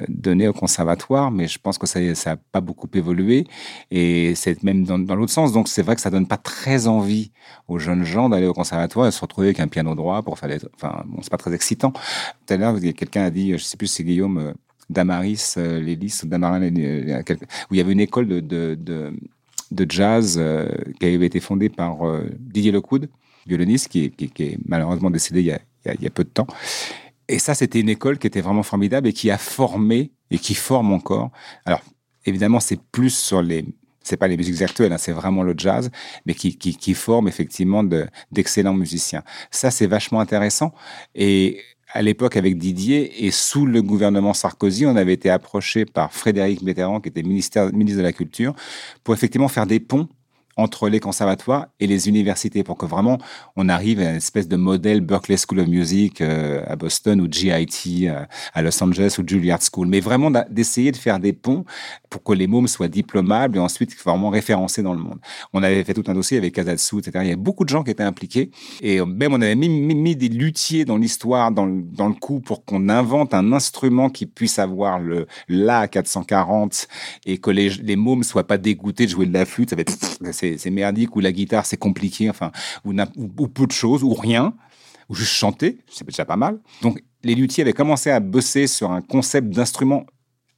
donnés 0.09 0.47
au 0.47 0.53
conservatoire, 0.53 1.31
mais 1.31 1.47
je 1.47 1.57
pense 1.57 1.79
que 1.79 1.87
ça 1.87 1.99
n'a 1.99 2.37
pas 2.51 2.61
beaucoup 2.61 2.87
évolué. 2.93 3.47
Et 3.89 4.35
c'est 4.35 4.61
même 4.63 4.83
dans, 4.83 4.99
dans 4.99 5.15
l'autre 5.15 5.31
sens. 5.31 5.51
Donc 5.53 5.67
c'est 5.67 5.81
vrai 5.81 5.95
que 5.95 6.01
ça 6.01 6.11
donne 6.11 6.27
pas 6.27 6.37
très 6.37 6.87
envie 6.87 7.31
aux 7.67 7.79
jeunes 7.79 8.03
gens 8.03 8.29
d'aller 8.29 8.45
au 8.45 8.53
conservatoire 8.53 9.07
et 9.07 9.11
se 9.11 9.21
retrouver 9.21 9.47
avec 9.47 9.59
un 9.59 9.67
piano 9.67 9.95
droit 9.95 10.21
pour 10.21 10.37
faire 10.37 10.49
des... 10.49 10.59
Enfin, 10.75 11.03
bon, 11.07 11.19
c'est 11.23 11.31
pas 11.31 11.37
très 11.37 11.53
excitant. 11.53 11.91
Tout 11.91 12.53
à 12.53 12.57
l'heure, 12.57 12.79
quelqu'un 12.79 13.23
a 13.23 13.29
dit, 13.31 13.53
je 13.53 13.63
sais 13.63 13.77
plus 13.77 13.87
si 13.87 13.95
c'est 13.95 14.03
Guillaume 14.03 14.37
euh, 14.37 14.53
Damaris, 14.89 15.55
euh, 15.57 15.79
Lélis, 15.79 16.21
Damarin, 16.25 16.61
où 16.61 17.73
il 17.73 17.77
y 17.77 17.81
avait 17.81 17.93
une 17.93 18.01
école 18.01 18.27
de, 18.27 18.39
de, 18.39 18.77
de, 18.79 19.13
de 19.71 19.85
jazz 19.89 20.39
qui 20.99 21.05
avait 21.05 21.25
été 21.25 21.39
fondée 21.39 21.69
par 21.69 21.97
Didier 22.37 22.71
Lecoud, 22.71 23.09
violoniste, 23.47 23.87
qui, 23.87 24.11
qui, 24.11 24.29
qui 24.29 24.43
est 24.43 24.57
malheureusement 24.65 25.09
décédé 25.09 25.39
il 25.39 25.45
y 25.47 25.51
a 25.51 25.59
il 25.85 26.01
y, 26.01 26.07
a, 26.07 26.09
peu 26.09 26.23
de 26.23 26.29
temps. 26.29 26.47
Et 27.27 27.39
ça, 27.39 27.53
c'était 27.53 27.79
une 27.79 27.89
école 27.89 28.19
qui 28.19 28.27
était 28.27 28.41
vraiment 28.41 28.63
formidable 28.63 29.07
et 29.07 29.13
qui 29.13 29.31
a 29.31 29.37
formé 29.37 30.11
et 30.31 30.37
qui 30.37 30.55
forme 30.55 30.93
encore. 30.93 31.31
Alors, 31.65 31.81
évidemment, 32.25 32.59
c'est 32.59 32.79
plus 32.91 33.15
sur 33.15 33.41
les, 33.41 33.65
c'est 34.03 34.17
pas 34.17 34.27
les 34.27 34.37
musiques 34.37 34.61
actuelles, 34.61 34.91
hein, 34.91 34.97
c'est 34.97 35.11
vraiment 35.11 35.43
le 35.43 35.53
jazz, 35.57 35.89
mais 36.25 36.33
qui, 36.33 36.57
qui, 36.57 36.93
forme 36.93 37.27
effectivement 37.27 37.83
d'excellents 38.31 38.73
musiciens. 38.73 39.23
Ça, 39.51 39.71
c'est 39.71 39.87
vachement 39.87 40.19
intéressant. 40.19 40.73
Et 41.15 41.61
à 41.93 42.01
l'époque 42.01 42.37
avec 42.37 42.57
Didier 42.57 43.25
et 43.25 43.31
sous 43.31 43.65
le 43.65 43.81
gouvernement 43.81 44.33
Sarkozy, 44.33 44.85
on 44.85 44.95
avait 44.95 45.13
été 45.13 45.29
approché 45.29 45.85
par 45.85 46.11
Frédéric 46.11 46.61
Mitterrand, 46.61 46.99
qui 46.99 47.09
était 47.09 47.23
ministre 47.23 47.69
de 47.71 48.01
la 48.01 48.13
Culture, 48.13 48.55
pour 49.03 49.13
effectivement 49.13 49.47
faire 49.47 49.67
des 49.67 49.79
ponts 49.79 50.09
entre 50.57 50.89
les 50.89 50.99
conservatoires 50.99 51.67
et 51.79 51.87
les 51.87 52.07
universités 52.07 52.63
pour 52.63 52.77
que 52.77 52.85
vraiment 52.85 53.17
on 53.55 53.69
arrive 53.69 53.99
à 53.99 54.11
une 54.11 54.17
espèce 54.17 54.47
de 54.47 54.55
modèle 54.55 55.01
Berkeley 55.01 55.37
School 55.37 55.59
of 55.59 55.67
Music 55.67 56.21
euh, 56.21 56.63
à 56.67 56.75
Boston 56.75 57.21
ou 57.21 57.27
GIT 57.29 58.07
euh, 58.07 58.25
à 58.53 58.61
Los 58.61 58.81
Angeles 58.83 59.15
ou 59.19 59.23
Juilliard 59.27 59.59
School, 59.61 59.87
mais 59.87 59.99
vraiment 59.99 60.31
d'essayer 60.49 60.91
de 60.91 60.97
faire 60.97 61.19
des 61.19 61.33
ponts 61.33 61.65
pour 62.09 62.23
que 62.23 62.33
les 62.33 62.47
mômes 62.47 62.67
soient 62.67 62.87
diplomables 62.87 63.57
et 63.57 63.59
ensuite 63.59 63.95
vraiment 64.03 64.29
référencés 64.29 64.83
dans 64.83 64.93
le 64.93 64.99
monde. 64.99 65.19
On 65.53 65.63
avait 65.63 65.83
fait 65.83 65.93
tout 65.93 66.03
un 66.07 66.13
dossier 66.13 66.37
avec 66.37 66.53
Kazatsu, 66.53 66.99
etc. 66.99 67.11
Il 67.21 67.25
y 67.25 67.27
avait 67.27 67.35
beaucoup 67.35 67.63
de 67.63 67.69
gens 67.69 67.83
qui 67.83 67.91
étaient 67.91 68.03
impliqués 68.03 68.51
et 68.81 69.01
même 69.01 69.33
on 69.33 69.41
avait 69.41 69.55
mis, 69.55 69.69
mis, 69.69 70.15
des 70.15 70.29
luthiers 70.29 70.85
dans 70.85 70.97
l'histoire, 70.97 71.51
dans, 71.51 71.65
le, 71.65 72.13
coup 72.13 72.39
pour 72.39 72.63
qu'on 72.63 72.89
invente 72.89 73.33
un 73.33 73.51
instrument 73.53 74.09
qui 74.09 74.25
puisse 74.27 74.59
avoir 74.59 74.99
le 74.99 75.25
La 75.47 75.87
440 75.87 76.87
et 77.25 77.39
que 77.39 77.49
les, 77.49 77.69
les 77.69 77.95
mômes 77.95 78.23
soient 78.23 78.45
pas 78.45 78.57
dégoûtés 78.57 79.05
de 79.05 79.11
jouer 79.11 79.25
de 79.25 79.33
la 79.33 79.45
flûte. 79.45 79.73
c'est 80.57 80.69
merdique, 80.69 81.15
ou 81.15 81.19
la 81.19 81.31
guitare 81.31 81.65
c'est 81.65 81.77
compliqué, 81.77 82.29
enfin, 82.29 82.51
ou, 82.85 83.47
peu 83.47 83.65
de 83.67 83.71
choses, 83.71 84.03
ou 84.03 84.13
rien, 84.13 84.53
ou 85.09 85.15
juste 85.15 85.31
chanter, 85.31 85.79
c'est 85.89 86.05
déjà 86.05 86.25
pas 86.25 86.37
mal. 86.37 86.59
Donc 86.81 87.03
les 87.23 87.35
luthiers 87.35 87.63
avaient 87.63 87.73
commencé 87.73 88.09
à 88.09 88.19
bosser 88.19 88.67
sur 88.67 88.91
un 88.91 89.01
concept 89.01 89.49
d'instrument 89.49 90.05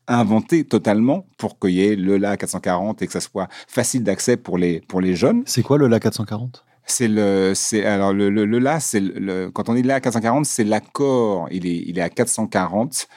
inventé 0.08 0.64
totalement 0.66 1.26
pour 1.38 1.58
qu'il 1.60 1.72
y 1.72 1.82
ait 1.82 1.96
le 1.96 2.18
La 2.18 2.38
440 2.38 3.02
et 3.02 3.08
que 3.08 3.14
ça 3.14 3.22
soit 3.22 3.48
facile 3.68 4.04
d'accès 4.04 4.38
pour 4.38 4.58
les, 4.58 4.82
pour 4.82 5.02
les 5.02 5.16
jeunes. 5.16 5.44
C'est 5.46 5.64
quoi 5.64 5.78
le 5.78 5.88
La 5.88 6.00
440 6.00 6.64
c'est 6.88 7.08
le, 7.08 7.54
c'est 7.56 7.84
alors 7.84 8.14
le, 8.14 8.30
le, 8.30 8.46
la, 8.60 8.80
c'est 8.80 9.00
le, 9.00 9.50
quand 9.50 9.70
on 9.70 9.74
dit 9.74 9.82
la 9.82 10.00
440, 10.00 10.46
c'est 10.46 10.64
l'accord. 10.64 11.48
Il 11.52 11.66
est, 11.66 11.84
il 11.88 11.98
est 11.98 12.02
à 12.02 12.10
440. 12.10 13.08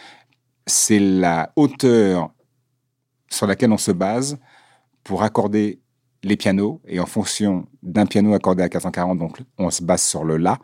C'est 0.67 0.99
la 0.99 1.53
hauteur 1.55 2.31
sur 3.31 3.47
laquelle 3.47 3.73
on 3.73 3.79
se 3.79 3.93
base 3.93 4.39
pour 5.05 5.23
accorder 5.23 5.81
les 6.23 6.37
pianos, 6.37 6.81
et 6.87 7.01
en 7.01 7.07
fonction 7.07 7.67
d'un 7.83 8.07
piano 8.07 8.35
accordé 8.35 8.63
à 8.63 8.69
440, 8.69 9.19
donc 9.19 9.39
on 9.59 9.71
se 9.71 9.83
base 9.83 10.03
sur 10.03 10.25
le 10.25 10.37
La, 10.37 10.59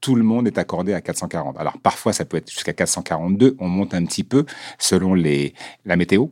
tout 0.00 0.14
le 0.14 0.22
monde 0.22 0.46
est 0.46 0.58
accordé 0.58 0.94
à 0.94 1.00
440. 1.00 1.58
Alors 1.58 1.78
parfois 1.78 2.12
ça 2.12 2.24
peut 2.24 2.36
être 2.36 2.50
jusqu'à 2.50 2.72
442, 2.72 3.56
on 3.58 3.68
monte 3.68 3.94
un 3.94 4.04
petit 4.04 4.24
peu 4.24 4.46
selon 4.78 5.14
les, 5.14 5.54
la 5.84 5.96
météo. 5.96 6.26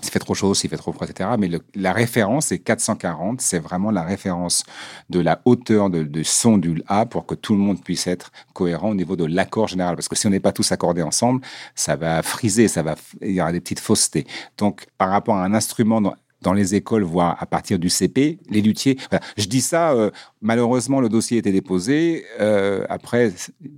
S'il 0.00 0.10
fait 0.10 0.18
trop 0.18 0.34
chaud, 0.34 0.54
s'il 0.54 0.70
fait 0.70 0.78
trop 0.78 0.92
froid, 0.92 1.06
etc. 1.06 1.30
Mais 1.38 1.50
la 1.74 1.92
référence 1.92 2.50
est 2.50 2.58
440, 2.58 3.40
c'est 3.40 3.58
vraiment 3.58 3.90
la 3.90 4.02
référence 4.02 4.64
de 5.10 5.20
la 5.20 5.42
hauteur 5.44 5.90
de, 5.90 6.22
son 6.24 6.56
du 6.58 6.82
A 6.88 7.04
pour 7.06 7.26
que 7.26 7.34
tout 7.34 7.52
le 7.52 7.60
monde 7.60 7.84
puisse 7.84 8.06
être 8.06 8.32
cohérent 8.54 8.90
au 8.90 8.94
niveau 8.94 9.16
de 9.16 9.26
l'accord 9.26 9.68
général. 9.68 9.94
Parce 9.94 10.08
que 10.08 10.16
si 10.16 10.26
on 10.26 10.30
n'est 10.30 10.40
pas 10.40 10.50
tous 10.50 10.72
accordés 10.72 11.02
ensemble, 11.02 11.42
ça 11.74 11.94
va 11.94 12.22
friser, 12.22 12.68
ça 12.68 12.82
va, 12.82 12.96
il 13.20 13.32
y 13.32 13.40
aura 13.40 13.52
des 13.52 13.60
petites 13.60 13.80
faussetés. 13.80 14.26
Donc 14.56 14.86
par 14.96 15.10
rapport 15.10 15.36
à 15.36 15.44
un 15.44 15.54
instrument 15.54 16.00
dans 16.00 16.14
les 16.52 16.74
écoles, 16.74 17.04
voire 17.04 17.36
à 17.40 17.46
partir 17.46 17.78
du 17.78 17.88
CP, 17.88 18.38
les 18.50 18.60
luthiers. 18.60 18.98
Je 19.36 19.46
dis 19.46 19.60
ça, 19.60 19.92
euh, 19.92 20.10
malheureusement, 20.40 21.00
le 21.00 21.08
dossier 21.08 21.38
été 21.38 21.52
déposé. 21.52 22.24
Euh, 22.40 22.84
après, 22.88 23.32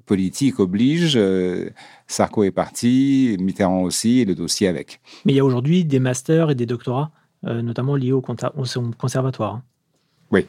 politique 0.06 0.58
oblige. 0.58 1.14
Euh, 1.16 1.68
Sarko 2.06 2.44
est 2.44 2.50
parti, 2.50 3.36
Mitterrand 3.40 3.82
aussi, 3.82 4.20
et 4.20 4.24
le 4.24 4.34
dossier 4.34 4.68
avec. 4.68 5.00
Mais 5.26 5.32
il 5.32 5.36
y 5.36 5.40
a 5.40 5.44
aujourd'hui 5.44 5.84
des 5.84 6.00
masters 6.00 6.50
et 6.50 6.54
des 6.54 6.66
doctorats, 6.66 7.10
notamment 7.42 7.96
liés 7.96 8.12
au, 8.12 8.22
conservatoire. 8.22 9.56
Hein. 9.56 9.62
Oui. 10.34 10.46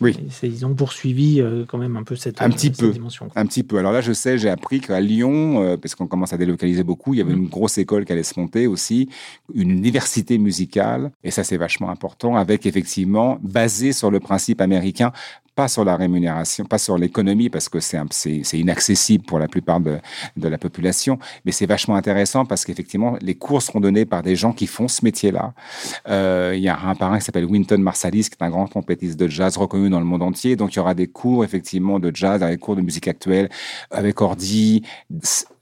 Oui. 0.00 0.16
Ils 0.44 0.64
ont 0.64 0.74
poursuivi 0.74 1.40
euh, 1.40 1.64
quand 1.66 1.78
même 1.78 1.96
un 1.96 2.04
peu 2.04 2.14
cette, 2.14 2.40
un 2.40 2.50
petit 2.50 2.70
peu, 2.70 2.92
dimension. 2.92 3.28
Un 3.34 3.46
petit 3.46 3.64
peu. 3.64 3.78
Alors 3.78 3.90
là, 3.90 4.00
je 4.00 4.12
sais, 4.12 4.38
j'ai 4.38 4.48
appris 4.48 4.80
qu'à 4.80 5.00
Lyon, 5.00 5.62
euh, 5.62 5.76
parce 5.76 5.96
qu'on 5.96 6.06
commence 6.06 6.32
à 6.32 6.36
délocaliser 6.36 6.84
beaucoup, 6.84 7.14
il 7.14 7.18
y 7.18 7.20
avait 7.20 7.34
mm. 7.34 7.38
une 7.38 7.48
grosse 7.48 7.78
école 7.78 8.04
qui 8.04 8.12
allait 8.12 8.22
se 8.22 8.38
monter 8.38 8.68
aussi, 8.68 9.08
une 9.52 9.70
université 9.70 10.38
musicale, 10.38 11.10
et 11.24 11.32
ça 11.32 11.42
c'est 11.42 11.56
vachement 11.56 11.90
important, 11.90 12.36
avec 12.36 12.66
effectivement, 12.66 13.38
basé 13.42 13.92
sur 13.92 14.12
le 14.12 14.20
principe 14.20 14.60
américain, 14.60 15.12
pas 15.58 15.66
sur 15.66 15.84
la 15.84 15.96
rémunération, 15.96 16.64
pas 16.66 16.78
sur 16.78 16.96
l'économie, 16.96 17.50
parce 17.50 17.68
que 17.68 17.80
c'est 17.80 18.58
inaccessible 18.60 19.24
pour 19.24 19.40
la 19.40 19.48
plupart 19.48 19.80
de, 19.80 19.98
la 20.36 20.56
population, 20.56 21.18
mais 21.44 21.50
c'est 21.50 21.66
vachement 21.66 21.96
intéressant 21.96 22.44
parce 22.44 22.64
qu'effectivement, 22.64 23.16
les 23.20 23.34
cours 23.34 23.60
seront 23.60 23.80
donnés 23.80 24.04
par 24.04 24.22
des 24.22 24.36
gens 24.36 24.52
qui 24.52 24.68
font 24.68 24.86
ce 24.86 25.04
métier-là. 25.04 25.54
Euh, 26.08 26.52
il 26.54 26.62
y 26.62 26.68
a 26.68 26.78
un 26.78 26.94
parrain 26.94 27.18
qui 27.18 27.24
s'appelle 27.24 27.44
Winton 27.44 27.78
Marsalis, 27.78 28.28
qui 28.30 28.36
est 28.40 28.44
un 28.44 28.50
grand 28.50 28.68
compétiste 28.68 29.18
de 29.18 29.26
jazz 29.26 29.56
reconnu 29.56 29.90
dans 29.90 29.98
le 29.98 30.06
monde 30.06 30.22
entier, 30.22 30.54
donc 30.54 30.74
il 30.74 30.76
y 30.76 30.78
aura 30.78 30.94
des 30.94 31.08
cours 31.08 31.42
effectivement 31.42 31.98
de 31.98 32.12
jazz, 32.14 32.40
des 32.40 32.56
cours 32.56 32.76
de 32.76 32.82
musique 32.82 33.08
actuelle, 33.08 33.48
avec 33.90 34.20
ordi. 34.20 34.84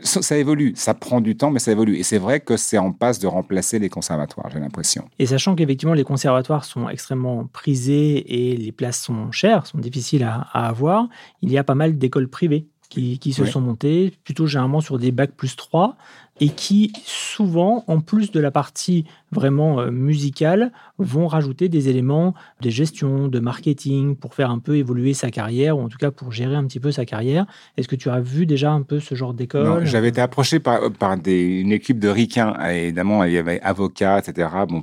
Ça, 0.01 0.23
ça 0.23 0.37
évolue, 0.37 0.73
ça 0.77 0.95
prend 0.95 1.21
du 1.21 1.37
temps, 1.37 1.51
mais 1.51 1.59
ça 1.59 1.73
évolue. 1.73 1.97
Et 1.97 2.03
c'est 2.03 2.19
vrai 2.19 2.41
que 2.41 2.57
c'est 2.57 2.79
en 2.79 2.93
passe 2.93 3.19
de 3.19 3.27
remplacer 3.27 3.79
les 3.79 3.89
conservatoires, 3.89 4.51
j'ai 4.53 4.61
l'impression. 4.61 5.09
Et 5.19 5.27
sachant 5.27 5.55
qu'effectivement, 5.55 5.95
les 5.95 6.05
conservatoires 6.05 6.65
sont 6.65 6.89
extrêmement 6.89 7.47
prisés 7.47 8.51
et 8.51 8.57
les 8.57 8.73
places 8.73 9.01
sont 9.01 9.33
chères, 9.33 9.67
sont 9.67 9.79
difficile 9.79 10.23
à, 10.23 10.41
avoir, 10.53 11.09
il 11.43 11.51
y 11.51 11.59
a 11.59 11.65
pas 11.65 11.75
mal 11.75 11.99
d'écoles 11.99 12.29
privées 12.29 12.67
qui, 12.89 13.33
se 13.33 13.45
sont 13.45 13.61
montées, 13.61 14.15
plutôt 14.25 14.47
généralement 14.47 14.81
sur 14.81 14.99
des 14.99 15.11
bacs 15.11 15.33
plus 15.33 15.57
3, 15.57 15.97
et 16.41 16.51
qui 16.51 16.93
souvent, 17.05 17.85
en 17.89 18.01
plus 18.01 18.31
de 18.31 18.41
la 18.41 18.51
partie 18.51 19.05
vraiment 19.33 19.81
euh, 19.81 19.91
musicale, 19.91 20.73
vont 20.99 21.27
rajouter 21.27 21.69
des 21.69 21.89
éléments 21.89 22.35
de 22.61 22.71
gestion, 22.71 23.29
de 23.29 23.39
marketing, 23.41 24.17
pour 24.17 24.35
faire 24.35 24.51
un 24.51 24.59
peu 24.59 24.77
évoluer 24.77 25.15
sa 25.15 25.31
carrière, 25.31 25.77
ou 25.77 25.83
en 25.83 25.89
tout 25.89 25.99
cas 25.99 26.11
pour 26.11 26.33
gérer 26.33 26.55
un 26.55 26.65
petit 26.65 26.81
peu 26.81 26.93
sa 26.93 27.05
carrière. 27.05 27.47
Est-ce 27.77 27.89
que 27.89 27.97
tu 27.97 28.09
as 28.09 28.21
vu 28.21 28.47
déjà 28.47 28.71
un 28.73 28.83
peu 28.83 29.01
ce 29.01 29.15
genre 29.15 29.35
d'école? 29.35 29.85
J'avais 29.85 30.09
été 30.09 30.21
approché 30.21 30.61
par, 30.61 30.93
par 30.93 31.17
des, 31.17 31.61
une 31.61 31.73
équipe 31.73 31.99
de 31.99 32.09
ricains, 32.09 32.55
évidemment, 32.69 33.25
il 33.25 33.33
y 33.33 33.39
avait 33.39 33.61
avocats, 33.61 34.19
etc., 34.19 34.49
bon, 34.69 34.83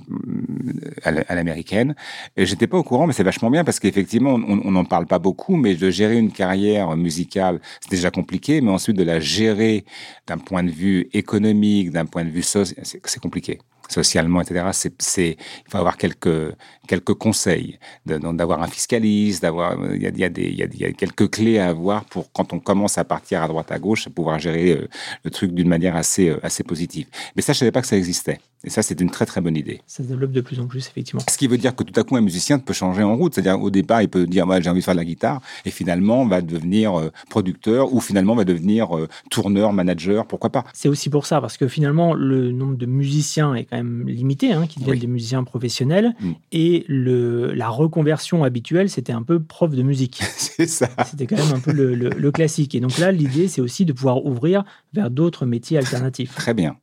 à 1.03 1.35
l'américaine. 1.35 1.95
Et 2.37 2.45
j'étais 2.45 2.67
pas 2.67 2.77
au 2.77 2.83
courant, 2.83 3.07
mais 3.07 3.13
c'est 3.13 3.23
vachement 3.23 3.49
bien, 3.49 3.63
parce 3.63 3.79
qu'effectivement, 3.79 4.33
on 4.33 4.71
n'en 4.71 4.85
parle 4.85 5.07
pas 5.07 5.19
beaucoup, 5.19 5.55
mais 5.55 5.75
de 5.75 5.89
gérer 5.89 6.17
une 6.17 6.31
carrière 6.31 6.95
musicale, 6.95 7.59
c'est 7.81 7.91
déjà 7.91 8.11
compliqué, 8.11 8.61
mais 8.61 8.71
ensuite 8.71 8.97
de 8.97 9.03
la 9.03 9.19
gérer 9.19 9.85
d'un 10.27 10.37
point 10.37 10.63
de 10.63 10.71
vue 10.71 11.07
économique, 11.13 11.91
d'un 11.91 12.05
point 12.05 12.23
de 12.23 12.29
vue 12.29 12.43
social, 12.43 12.77
c'est 12.83 13.19
compliqué 13.21 13.59
socialement, 13.93 14.41
etc. 14.41 14.69
C'est, 14.97 15.37
il 15.37 15.71
faut 15.71 15.77
avoir 15.77 15.97
quelques, 15.97 16.53
quelques 16.87 17.13
conseils, 17.13 17.79
d'avoir 18.05 18.61
un 18.61 18.67
fiscaliste, 18.67 19.41
d'avoir, 19.41 19.77
il 19.93 20.01
y 20.01 20.07
a, 20.07 20.09
y, 20.09 20.23
a 20.23 20.27
y, 20.27 20.77
y 20.77 20.85
a 20.85 20.91
quelques 20.91 21.29
clés 21.29 21.59
à 21.59 21.67
avoir 21.67 22.05
pour 22.05 22.31
quand 22.31 22.53
on 22.53 22.59
commence 22.59 22.97
à 22.97 23.03
partir 23.03 23.41
à 23.43 23.47
droite 23.47 23.71
à 23.71 23.79
gauche, 23.79 24.09
pouvoir 24.09 24.39
gérer 24.39 24.71
euh, 24.71 24.87
le 25.23 25.31
truc 25.31 25.53
d'une 25.53 25.67
manière 25.67 25.95
assez, 25.95 26.29
euh, 26.29 26.39
assez 26.43 26.63
positive. 26.63 27.07
Mais 27.35 27.41
ça, 27.41 27.53
je 27.53 27.59
savais 27.59 27.71
pas 27.71 27.81
que 27.81 27.87
ça 27.87 27.97
existait. 27.97 28.39
Et 28.65 28.69
ça, 28.69 28.81
c'est 28.81 29.01
une 29.01 29.09
très 29.09 29.25
très 29.25 29.41
bonne 29.41 29.57
idée. 29.57 29.81
Ça 29.87 30.03
se 30.03 30.07
développe 30.07 30.31
de 30.31 30.39
plus 30.39 30.61
en 30.61 30.67
plus, 30.67 30.87
effectivement. 30.87 31.21
Ce 31.29 31.37
qui 31.37 31.47
veut 31.47 31.57
dire 31.57 31.75
que 31.75 31.83
tout 31.83 31.99
à 31.99 32.03
coup, 32.03 32.15
un 32.15 32.21
musicien 32.21 32.59
peut 32.59 32.73
changer 32.73 33.03
en 33.03 33.17
route. 33.17 33.35
C'est-à-dire, 33.35 33.61
au 33.61 33.69
départ, 33.69 34.01
il 34.01 34.07
peut 34.07 34.25
dire, 34.25 34.47
moi, 34.47 34.61
j'ai 34.61 34.69
envie 34.69 34.79
de 34.79 34.85
faire 34.85 34.93
de 34.93 34.99
la 34.99 35.05
guitare, 35.05 35.41
et 35.65 35.69
finalement, 35.69 36.25
va 36.25 36.41
devenir 36.41 36.97
euh, 36.97 37.11
producteur, 37.29 37.93
ou 37.93 37.99
finalement, 37.99 38.35
va 38.35 38.45
devenir 38.45 38.89
tourneur, 39.29 39.73
manager, 39.73 40.25
pourquoi 40.25 40.49
pas. 40.49 40.63
C'est 40.73 40.87
aussi 40.87 41.09
pour 41.09 41.25
ça, 41.25 41.41
parce 41.41 41.57
que 41.57 41.67
finalement, 41.67 42.13
le 42.13 42.51
nombre 42.51 42.77
de 42.77 42.85
musiciens 42.85 43.53
est 43.53 43.65
quand 43.65 43.77
même 43.77 43.82
limité, 44.07 44.53
hein, 44.53 44.67
qui 44.67 44.79
deviennent 44.79 44.99
des 44.99 45.07
musiciens 45.07 45.43
professionnels. 45.43 46.15
Mm. 46.19 46.31
Et 46.51 46.85
le, 46.87 47.53
la 47.53 47.69
reconversion 47.69 48.43
habituelle, 48.43 48.89
c'était 48.89 49.13
un 49.13 49.23
peu 49.23 49.41
prof 49.41 49.71
de 49.71 49.83
musique. 49.83 50.21
c'est 50.35 50.67
ça. 50.67 50.89
C'était 51.05 51.27
quand 51.27 51.37
même 51.37 51.53
un 51.53 51.59
peu 51.59 51.71
le, 51.71 52.31
classique. 52.31 52.73
Et 52.75 52.79
donc 52.79 52.97
là, 52.97 53.11
l'idée, 53.11 53.47
c'est 53.47 53.61
aussi 53.61 53.85
de 53.85 53.93
pouvoir 53.93 54.25
ouvrir 54.25 54.63
vers 54.93 55.11
d'autres 55.11 55.45
métiers 55.45 55.77
alternatifs. 55.77 56.33
Très 56.35 56.53
bien. 56.53 56.77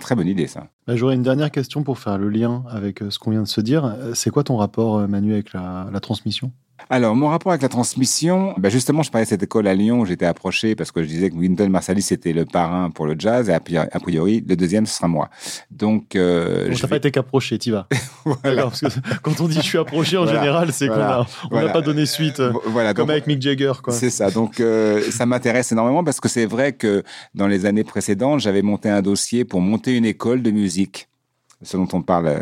Très 0.00 0.14
bonne 0.14 0.28
idée, 0.28 0.46
ça. 0.46 0.68
Bah, 0.86 0.96
j'aurais 0.96 1.14
une 1.14 1.22
dernière 1.22 1.50
question 1.50 1.82
pour 1.82 1.98
faire 1.98 2.18
le 2.18 2.28
lien 2.28 2.64
avec 2.68 3.02
euh, 3.02 3.10
ce 3.10 3.18
qu'on 3.18 3.30
vient 3.30 3.42
de 3.42 3.48
se 3.48 3.60
dire. 3.60 3.84
Euh, 3.84 4.14
c'est 4.14 4.30
quoi 4.30 4.42
ton 4.42 4.56
rapport, 4.56 4.98
euh, 4.98 5.06
Manu, 5.06 5.32
avec 5.32 5.52
la 5.52 6.00
transmission? 6.00 6.52
Alors, 6.90 7.14
mon 7.14 7.28
rapport 7.28 7.52
avec 7.52 7.62
la 7.62 7.68
transmission, 7.68 8.54
ben 8.58 8.70
justement, 8.70 9.02
je 9.02 9.10
parlais 9.10 9.24
de 9.24 9.28
cette 9.28 9.42
école 9.42 9.66
à 9.66 9.74
Lyon 9.74 10.00
où 10.00 10.06
j'étais 10.06 10.26
approché 10.26 10.74
parce 10.74 10.90
que 10.92 11.02
je 11.02 11.08
disais 11.08 11.30
que 11.30 11.36
Winton 11.36 11.68
Marsalis 11.68 12.08
était 12.10 12.32
le 12.32 12.44
parrain 12.44 12.90
pour 12.90 13.06
le 13.06 13.14
jazz 13.18 13.48
et 13.48 13.54
a 13.54 13.60
priori, 14.00 14.44
le 14.46 14.56
deuxième, 14.56 14.86
ce 14.86 14.96
sera 14.96 15.08
moi. 15.08 15.28
Donc, 15.70 16.16
euh, 16.16 16.68
bon, 16.68 16.74
je 16.74 16.86
pas 16.86 16.96
été 16.96 17.10
qu'approché, 17.10 17.58
tu 17.58 17.72
vas. 17.72 17.86
voilà. 18.24 18.64
Parce 18.64 18.80
que 18.80 18.86
quand 19.22 19.40
on 19.40 19.48
dit 19.48 19.56
je 19.56 19.60
suis 19.62 19.78
approché, 19.78 20.16
en 20.16 20.26
général, 20.26 20.72
c'est 20.72 20.88
qu'on 20.88 20.96
n'a 20.96 21.26
on 21.50 21.72
pas 21.72 21.80
donné 21.80 22.06
suite, 22.06 22.40
euh, 22.40 22.52
voilà. 22.66 22.94
comme 22.94 23.10
avec 23.10 23.26
Mick 23.26 23.40
Jagger. 23.40 23.72
C'est 23.88 24.10
ça. 24.10 24.30
Donc, 24.30 24.60
euh, 24.60 25.02
ça 25.10 25.26
m'intéresse 25.26 25.72
énormément 25.72 26.04
parce 26.04 26.20
que 26.20 26.28
c'est 26.28 26.46
vrai 26.46 26.72
que 26.72 27.02
dans 27.34 27.46
les 27.46 27.66
années 27.66 27.84
précédentes, 27.84 28.40
j'avais 28.40 28.62
monté 28.62 28.88
un 28.88 29.02
dossier 29.02 29.44
pour 29.44 29.60
monter 29.60 29.96
une 29.96 30.04
école 30.04 30.42
de 30.42 30.50
musique 30.50 31.08
ce 31.62 31.76
dont 31.76 31.88
on 31.92 32.02
parle, 32.02 32.26
euh, 32.26 32.40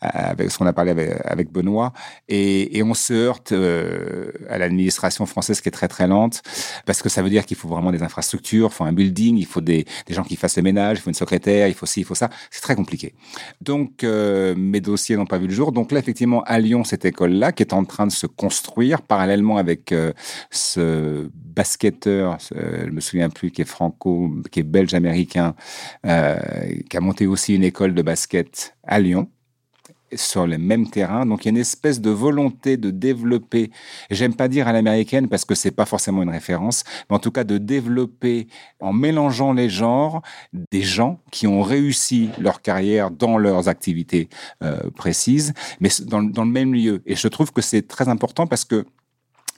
avec 0.00 0.50
ce 0.50 0.58
qu'on 0.58 0.66
a 0.66 0.72
parlé 0.72 0.90
avec, 1.24 1.52
Benoît, 1.52 1.92
et, 2.28 2.82
on 2.82 2.94
se 2.94 3.12
heurte 3.12 3.52
euh, 3.52 4.32
à 4.48 4.58
l'administration 4.58 5.24
française 5.24 5.60
qui 5.60 5.68
est 5.68 5.72
très 5.72 5.88
très 5.88 6.08
lente, 6.08 6.42
parce 6.84 7.00
que 7.00 7.08
ça 7.08 7.22
veut 7.22 7.30
dire 7.30 7.46
qu'il 7.46 7.56
faut 7.56 7.68
vraiment 7.68 7.92
des 7.92 8.02
infrastructures, 8.02 8.68
il 8.72 8.74
faut 8.74 8.84
un 8.84 8.92
building, 8.92 9.36
il 9.36 9.46
faut 9.46 9.60
des, 9.60 9.86
gens 10.08 10.24
qui 10.24 10.36
fassent 10.36 10.56
le 10.56 10.62
ménage, 10.62 10.98
il 10.98 11.00
faut 11.02 11.10
une 11.10 11.14
secrétaire, 11.14 11.68
il 11.68 11.74
faut 11.74 11.86
ci, 11.86 12.00
il 12.00 12.04
faut 12.04 12.14
ça. 12.14 12.28
C'est 12.50 12.60
très 12.60 12.74
compliqué. 12.74 13.14
Donc 13.60 14.04
euh, 14.04 14.54
mes 14.56 14.80
dossiers 14.80 15.16
n'ont 15.16 15.26
pas 15.26 15.38
vu 15.38 15.46
le 15.46 15.54
jour. 15.54 15.72
Donc 15.72 15.92
là, 15.92 16.00
effectivement, 16.00 16.42
à 16.42 16.58
Lyon, 16.58 16.84
cette 16.84 17.04
école-là, 17.04 17.52
qui 17.52 17.62
est 17.62 17.72
en 17.72 17.84
train 17.84 18.06
de 18.06 18.12
se 18.12 18.26
construire 18.26 19.02
parallèlement 19.02 19.56
avec 19.58 19.94
ce 20.50 21.30
basketteur, 21.34 22.38
je 22.50 22.90
me 22.90 23.00
souviens 23.00 23.30
plus, 23.30 23.50
qui 23.50 23.62
est 23.62 23.66
franco, 23.66 24.32
qui 24.50 24.60
est 24.60 24.64
belge-américain, 24.64 25.54
qui 26.02 26.96
a 26.96 27.00
monté 27.00 27.26
aussi 27.26 27.54
une 27.54 27.64
école 27.64 27.94
de 27.94 28.02
basket 28.02 28.61
à 28.84 28.98
Lyon 29.00 29.28
sur 30.16 30.46
le 30.46 30.58
même 30.58 30.88
terrain. 30.90 31.26
Donc 31.26 31.44
il 31.44 31.44
y 31.46 31.48
a 31.48 31.50
une 31.50 31.56
espèce 31.56 32.00
de 32.00 32.10
volonté 32.10 32.76
de 32.76 32.90
développer, 32.90 33.70
j'aime 34.10 34.34
pas 34.34 34.48
dire 34.48 34.68
à 34.68 34.72
l'américaine 34.72 35.28
parce 35.28 35.44
que 35.44 35.54
c'est 35.54 35.70
pas 35.70 35.86
forcément 35.86 36.22
une 36.22 36.30
référence, 36.30 36.84
mais 37.08 37.16
en 37.16 37.18
tout 37.18 37.30
cas 37.30 37.44
de 37.44 37.58
développer 37.58 38.46
en 38.80 38.92
mélangeant 38.92 39.52
les 39.52 39.70
genres 39.70 40.22
des 40.70 40.82
gens 40.82 41.20
qui 41.30 41.46
ont 41.46 41.62
réussi 41.62 42.30
leur 42.38 42.62
carrière 42.62 43.10
dans 43.10 43.38
leurs 43.38 43.68
activités 43.68 44.28
euh, 44.62 44.90
précises, 44.90 45.54
mais 45.80 45.88
dans 46.04 46.20
le 46.20 46.50
même 46.50 46.74
lieu. 46.74 47.02
Et 47.06 47.16
je 47.16 47.28
trouve 47.28 47.52
que 47.52 47.62
c'est 47.62 47.86
très 47.86 48.08
important 48.08 48.46
parce 48.46 48.64
que 48.64 48.84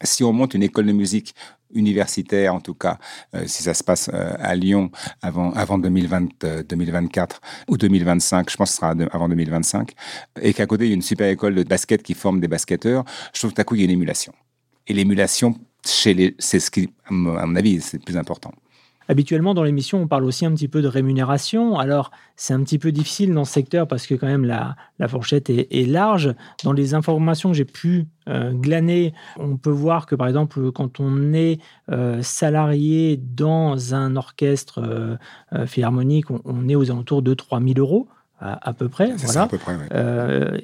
si 0.02 0.24
on 0.24 0.32
monte 0.32 0.54
une 0.54 0.62
école 0.62 0.86
de 0.86 0.92
musique 0.92 1.34
universitaire, 1.74 2.54
en 2.54 2.60
tout 2.60 2.74
cas, 2.74 2.98
euh, 3.34 3.44
si 3.46 3.62
ça 3.62 3.74
se 3.74 3.84
passe 3.84 4.10
euh, 4.12 4.32
à 4.38 4.54
Lyon 4.54 4.90
avant, 5.22 5.52
avant 5.52 5.78
2020, 5.78 6.64
2024 6.68 7.40
euh, 7.42 7.72
ou 7.72 7.76
2025, 7.76 8.50
je 8.50 8.56
pense 8.56 8.70
que 8.70 8.74
ce 8.74 8.80
sera 8.80 8.94
avant 9.12 9.28
2025, 9.28 9.92
et 10.40 10.54
qu'à 10.54 10.66
côté, 10.66 10.84
il 10.84 10.88
y 10.88 10.92
a 10.92 10.94
une 10.94 11.02
super 11.02 11.28
école 11.28 11.54
de 11.54 11.62
basket 11.62 12.02
qui 12.02 12.14
forme 12.14 12.40
des 12.40 12.48
basketteurs, 12.48 13.04
je 13.32 13.40
trouve 13.40 13.52
qu'à 13.52 13.64
coup, 13.64 13.74
il 13.74 13.80
y 13.80 13.82
a 13.82 13.84
une 13.84 13.90
émulation. 13.90 14.32
Et 14.86 14.92
l'émulation, 14.92 15.54
chez 15.86 16.34
c'est 16.38 16.60
ce 16.60 16.70
qui, 16.70 16.90
à 17.08 17.12
mon 17.12 17.56
avis, 17.56 17.80
c'est 17.80 17.98
le 17.98 18.02
plus 18.02 18.16
important. 18.16 18.52
Habituellement, 19.08 19.52
dans 19.52 19.62
l'émission, 19.62 20.00
on 20.02 20.06
parle 20.06 20.24
aussi 20.24 20.46
un 20.46 20.52
petit 20.52 20.68
peu 20.68 20.80
de 20.80 20.88
rémunération. 20.88 21.78
Alors, 21.78 22.10
c'est 22.36 22.54
un 22.54 22.62
petit 22.62 22.78
peu 22.78 22.90
difficile 22.90 23.34
dans 23.34 23.44
ce 23.44 23.52
secteur 23.52 23.86
parce 23.86 24.06
que 24.06 24.14
quand 24.14 24.26
même 24.26 24.44
la, 24.44 24.76
fourchette 25.08 25.50
est, 25.50 25.88
large. 25.88 26.34
Dans 26.62 26.72
les 26.72 26.94
informations 26.94 27.50
que 27.50 27.56
j'ai 27.56 27.66
pu 27.66 28.06
euh, 28.28 28.52
glaner, 28.52 29.12
on 29.38 29.56
peut 29.56 29.70
voir 29.70 30.06
que 30.06 30.14
par 30.14 30.26
exemple, 30.26 30.72
quand 30.72 31.00
on 31.00 31.34
est 31.34 31.58
euh, 31.90 32.22
salarié 32.22 33.18
dans 33.18 33.94
un 33.94 34.16
orchestre 34.16 34.80
euh, 35.52 35.66
philharmonique, 35.66 36.30
on, 36.30 36.68
est 36.68 36.74
aux 36.74 36.90
alentours 36.90 37.22
de 37.22 37.34
3000 37.34 37.78
euros. 37.78 38.08
À, 38.40 38.74
peu 38.74 38.90
près. 38.90 39.14
Voilà. 39.16 39.48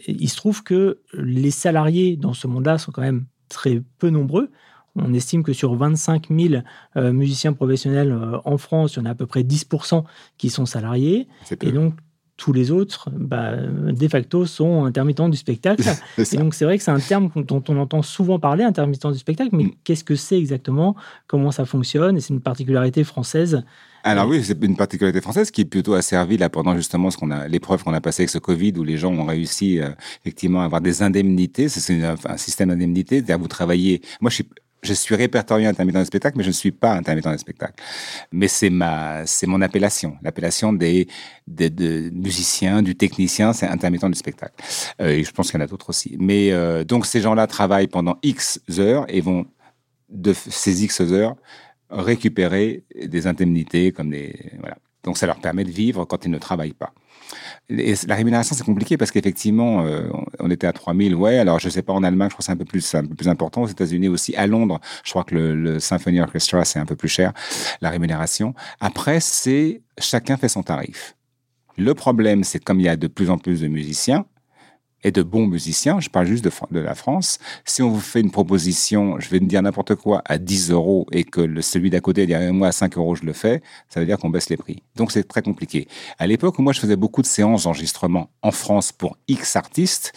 il 0.06 0.28
se 0.28 0.36
trouve 0.36 0.62
que 0.62 0.98
les 1.14 1.50
salariés 1.50 2.16
dans 2.16 2.34
ce 2.34 2.46
monde-là 2.46 2.76
sont 2.76 2.92
quand 2.92 3.00
même 3.00 3.24
très 3.48 3.80
peu 3.98 4.10
nombreux. 4.10 4.50
On 4.96 5.14
estime 5.14 5.42
que 5.42 5.52
sur 5.52 5.74
25 5.74 6.28
000 6.30 6.62
euh, 6.96 7.12
musiciens 7.12 7.52
professionnels 7.52 8.12
euh, 8.12 8.38
en 8.44 8.58
France, 8.58 8.94
il 8.94 9.00
y 9.00 9.02
en 9.02 9.06
a 9.06 9.10
à 9.10 9.14
peu 9.14 9.26
près 9.26 9.42
10% 9.42 10.04
qui 10.36 10.50
sont 10.50 10.66
salariés. 10.66 11.28
Et 11.62 11.72
donc, 11.72 11.94
tous 12.36 12.52
les 12.54 12.70
autres, 12.70 13.10
bah, 13.14 13.54
de 13.56 14.08
facto, 14.08 14.46
sont 14.46 14.84
intermittents 14.84 15.28
du 15.28 15.36
spectacle. 15.36 15.82
et 16.18 16.36
donc, 16.36 16.54
c'est 16.54 16.64
vrai 16.64 16.78
que 16.78 16.82
c'est 16.82 16.90
un 16.90 16.98
terme 16.98 17.30
dont 17.36 17.62
on 17.68 17.76
entend 17.76 18.02
souvent 18.02 18.38
parler, 18.38 18.64
intermittent 18.64 19.06
du 19.06 19.18
spectacle, 19.18 19.50
mais 19.52 19.64
mm. 19.64 19.72
qu'est-ce 19.84 20.04
que 20.04 20.16
c'est 20.16 20.38
exactement? 20.38 20.96
Comment 21.26 21.50
ça 21.50 21.66
fonctionne? 21.66 22.16
Et 22.16 22.20
c'est 22.20 22.32
une 22.32 22.40
particularité 22.40 23.04
française. 23.04 23.62
Alors 24.02 24.26
oui, 24.26 24.42
c'est 24.42 24.64
une 24.64 24.76
particularité 24.76 25.20
française 25.20 25.50
qui 25.50 25.60
est 25.60 25.66
plutôt 25.66 25.92
asservie 25.92 26.38
là 26.38 26.48
pendant 26.48 26.74
justement 26.74 27.10
ce 27.10 27.18
qu'on 27.18 27.30
a 27.30 27.46
l'épreuve 27.48 27.84
qu'on 27.84 27.92
a 27.92 28.00
passée 28.00 28.22
avec 28.22 28.30
ce 28.30 28.38
Covid 28.38 28.72
où 28.78 28.82
les 28.82 28.96
gens 28.96 29.12
ont 29.12 29.26
réussi 29.26 29.78
euh, 29.78 29.90
effectivement 30.22 30.62
à 30.62 30.64
avoir 30.64 30.80
des 30.80 31.02
indemnités. 31.02 31.68
C'est 31.68 32.02
un 32.02 32.36
système 32.38 32.70
d'indemnité. 32.70 33.16
C'est-à-dire 33.16 33.38
vous 33.38 33.48
travaillez. 33.48 34.00
Moi, 34.22 34.30
je 34.30 34.36
suis 34.36 34.48
je 34.82 34.94
suis 34.94 35.14
répertorié 35.14 35.66
intermittent 35.66 35.96
de 35.96 36.04
spectacle, 36.04 36.38
mais 36.38 36.44
je 36.44 36.48
ne 36.48 36.54
suis 36.54 36.72
pas 36.72 36.92
intermittent 36.92 37.28
de 37.28 37.36
spectacle. 37.36 37.74
Mais 38.32 38.48
c'est 38.48 38.70
ma, 38.70 39.26
c'est 39.26 39.46
mon 39.46 39.60
appellation. 39.60 40.16
L'appellation 40.22 40.72
des, 40.72 41.08
des, 41.46 42.10
musiciens, 42.12 42.82
du 42.82 42.96
technicien, 42.96 43.52
c'est 43.52 43.66
intermittent 43.66 44.06
du 44.06 44.18
spectacle. 44.18 44.54
Euh, 45.00 45.10
et 45.10 45.24
je 45.24 45.30
pense 45.32 45.50
qu'il 45.50 45.58
y 45.58 45.62
en 45.62 45.64
a 45.64 45.68
d'autres 45.68 45.90
aussi. 45.90 46.16
Mais 46.18 46.52
euh, 46.52 46.84
donc 46.84 47.06
ces 47.06 47.20
gens-là 47.20 47.46
travaillent 47.46 47.88
pendant 47.88 48.18
X 48.22 48.60
heures 48.78 49.04
et 49.08 49.20
vont 49.20 49.46
de 50.08 50.32
ces 50.32 50.82
X 50.84 51.00
heures 51.00 51.36
récupérer 51.90 52.84
des 53.04 53.26
indemnités 53.26 53.92
comme 53.92 54.10
des 54.10 54.34
voilà. 54.60 54.76
Donc 55.02 55.18
ça 55.18 55.26
leur 55.26 55.40
permet 55.40 55.64
de 55.64 55.70
vivre 55.70 56.04
quand 56.04 56.24
ils 56.24 56.30
ne 56.30 56.38
travaillent 56.38 56.72
pas. 56.72 56.92
Et 57.70 57.94
la 58.06 58.16
rémunération, 58.16 58.56
c'est 58.56 58.64
compliqué 58.64 58.96
parce 58.96 59.10
qu'effectivement, 59.10 59.84
euh, 59.84 60.08
on 60.40 60.50
était 60.50 60.66
à 60.66 60.72
3000, 60.72 61.14
ouais. 61.14 61.38
Alors, 61.38 61.60
je 61.60 61.68
sais 61.68 61.82
pas, 61.82 61.92
en 61.92 62.02
Allemagne, 62.02 62.28
je 62.28 62.34
crois 62.34 62.38
que 62.38 62.44
c'est 62.44 62.52
un 62.52 62.56
peu 62.56 62.64
plus, 62.64 62.94
un 62.94 63.04
peu 63.04 63.14
plus 63.14 63.28
important. 63.28 63.62
Aux 63.62 63.68
États-Unis 63.68 64.08
aussi, 64.08 64.34
à 64.34 64.46
Londres, 64.46 64.80
je 65.04 65.10
crois 65.10 65.24
que 65.24 65.34
le, 65.34 65.54
le 65.54 65.78
Symphony 65.78 66.20
Orchestra, 66.20 66.64
c'est 66.64 66.80
un 66.80 66.86
peu 66.86 66.96
plus 66.96 67.08
cher, 67.08 67.32
la 67.80 67.90
rémunération. 67.90 68.54
Après, 68.80 69.20
c'est 69.20 69.82
chacun 69.98 70.36
fait 70.36 70.48
son 70.48 70.62
tarif. 70.62 71.16
Le 71.78 71.94
problème, 71.94 72.44
c'est 72.44 72.62
comme 72.62 72.80
il 72.80 72.86
y 72.86 72.88
a 72.88 72.96
de 72.96 73.06
plus 73.06 73.30
en 73.30 73.38
plus 73.38 73.60
de 73.60 73.68
musiciens, 73.68 74.26
et 75.02 75.12
de 75.12 75.22
bons 75.22 75.46
musiciens, 75.46 76.00
je 76.00 76.08
parle 76.08 76.26
juste 76.26 76.44
de, 76.44 76.80
la 76.80 76.94
France, 76.94 77.38
si 77.64 77.82
on 77.82 77.90
vous 77.90 78.00
fait 78.00 78.20
une 78.20 78.30
proposition, 78.30 79.18
je 79.18 79.28
vais 79.28 79.40
me 79.40 79.46
dire 79.46 79.62
n'importe 79.62 79.94
quoi, 79.94 80.22
à 80.24 80.38
10 80.38 80.70
euros 80.70 81.06
et 81.12 81.24
que 81.24 81.40
le, 81.40 81.62
celui 81.62 81.90
d'à 81.90 82.00
côté 82.00 82.26
dit 82.26 82.34
moi 82.52 82.68
à 82.68 82.72
5 82.72 82.96
euros 82.96 83.14
je 83.14 83.24
le 83.24 83.32
fais, 83.32 83.62
ça 83.88 84.00
veut 84.00 84.06
dire 84.06 84.18
qu'on 84.18 84.30
baisse 84.30 84.50
les 84.50 84.56
prix. 84.56 84.82
Donc 84.96 85.12
c'est 85.12 85.24
très 85.24 85.42
compliqué. 85.42 85.88
À 86.18 86.26
l'époque 86.26 86.58
moi 86.58 86.72
je 86.72 86.80
faisais 86.80 86.96
beaucoup 86.96 87.22
de 87.22 87.26
séances 87.26 87.64
d'enregistrement 87.64 88.30
en 88.42 88.50
France 88.50 88.92
pour 88.92 89.16
X 89.28 89.56
artistes, 89.56 90.12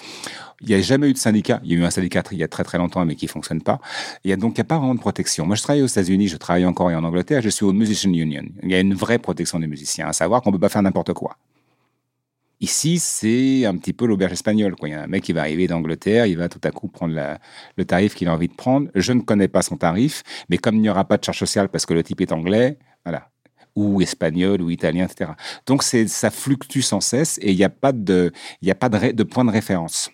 il 0.63 0.69
n'y 0.69 0.75
a 0.75 0.81
jamais 0.81 1.09
eu 1.09 1.13
de 1.13 1.17
syndicat. 1.17 1.59
Il 1.63 1.71
y 1.71 1.75
a 1.75 1.79
eu 1.79 1.84
un 1.84 1.89
syndicat 1.89 2.23
il 2.31 2.38
y 2.38 2.43
a 2.43 2.47
très 2.47 2.63
très 2.63 2.77
longtemps, 2.77 3.05
mais 3.05 3.15
qui 3.15 3.27
fonctionne 3.27 3.61
pas. 3.61 3.79
Il 4.23 4.29
y 4.29 4.34
a 4.34 4.38
donc 4.38 4.53
il 4.57 4.61
n'y 4.61 4.61
a 4.61 4.65
pas 4.65 4.77
vraiment 4.77 4.95
de 4.95 4.99
protection. 4.99 5.45
Moi, 5.45 5.55
je 5.55 5.61
travaille 5.61 5.81
aux 5.81 5.88
États-Unis, 5.88 6.29
je 6.29 6.38
travaille 6.38 6.65
encore 6.65 6.89
et 6.89 6.95
en 6.95 7.03
Angleterre. 7.03 7.41
Je 7.41 7.49
suis 7.49 7.65
au 7.65 7.73
Musician 7.73 8.11
Union. 8.11 8.43
Il 8.63 8.71
y 8.71 8.75
a 8.75 8.79
une 8.79 8.93
vraie 8.93 9.19
protection 9.19 9.59
des 9.59 9.67
musiciens, 9.67 10.07
à 10.07 10.13
savoir 10.13 10.41
qu'on 10.41 10.51
peut 10.51 10.59
pas 10.59 10.69
faire 10.69 10.81
n'importe 10.81 11.13
quoi. 11.13 11.38
Ici, 12.64 12.97
c'est 12.97 13.66
un 13.66 13.76
petit 13.76 13.91
peu 13.91 14.05
l'auberge 14.05 14.32
espagnole. 14.32 14.74
Il 14.84 14.88
y 14.88 14.93
a 14.93 15.03
un 15.03 15.07
mec 15.07 15.22
qui 15.22 15.34
va 15.34 15.41
arriver 15.41 15.68
d'Angleterre, 15.68 16.28
il 16.28 16.38
va 16.38 16.47
tout 16.47 16.61
à 16.64 16.72
coup 16.72 16.88
prendre 16.88 17.14
le 17.76 17.84
tarif 17.84 18.16
qu'il 18.16 18.30
a 18.30 18.34
envie 18.34 18.47
de 18.47 18.53
prendre. 18.53 18.88
Je 18.95 19.11
ne 19.11 19.20
connais 19.20 19.49
pas 19.49 19.61
son 19.61 19.76
tarif, 19.76 20.24
mais 20.47 20.57
comme 20.57 20.76
il 20.76 20.82
n'y 20.82 20.89
aura 20.89 21.03
pas 21.03 21.18
de 21.18 21.26
charge 21.26 21.39
sociale 21.39 21.68
parce 21.68 21.86
que 21.86 21.93
le 21.93 22.03
type 22.03 22.22
est 22.22 22.32
anglais, 22.32 22.78
voilà, 23.03 23.30
ou 23.76 23.99
espagnol 24.01 24.61
ou 24.61 24.70
italien, 24.70 25.03
etc. 25.03 25.32
Donc 25.66 25.84
ça 25.84 26.32
fluctue 26.32 26.80
sans 26.80 27.01
cesse 27.01 27.38
et 27.41 27.51
il 27.51 27.57
n'y 27.57 27.66
a 27.66 27.70
pas 27.70 27.91
de 27.91 28.32
point 29.24 29.43
de 29.43 29.51
référence 29.51 30.09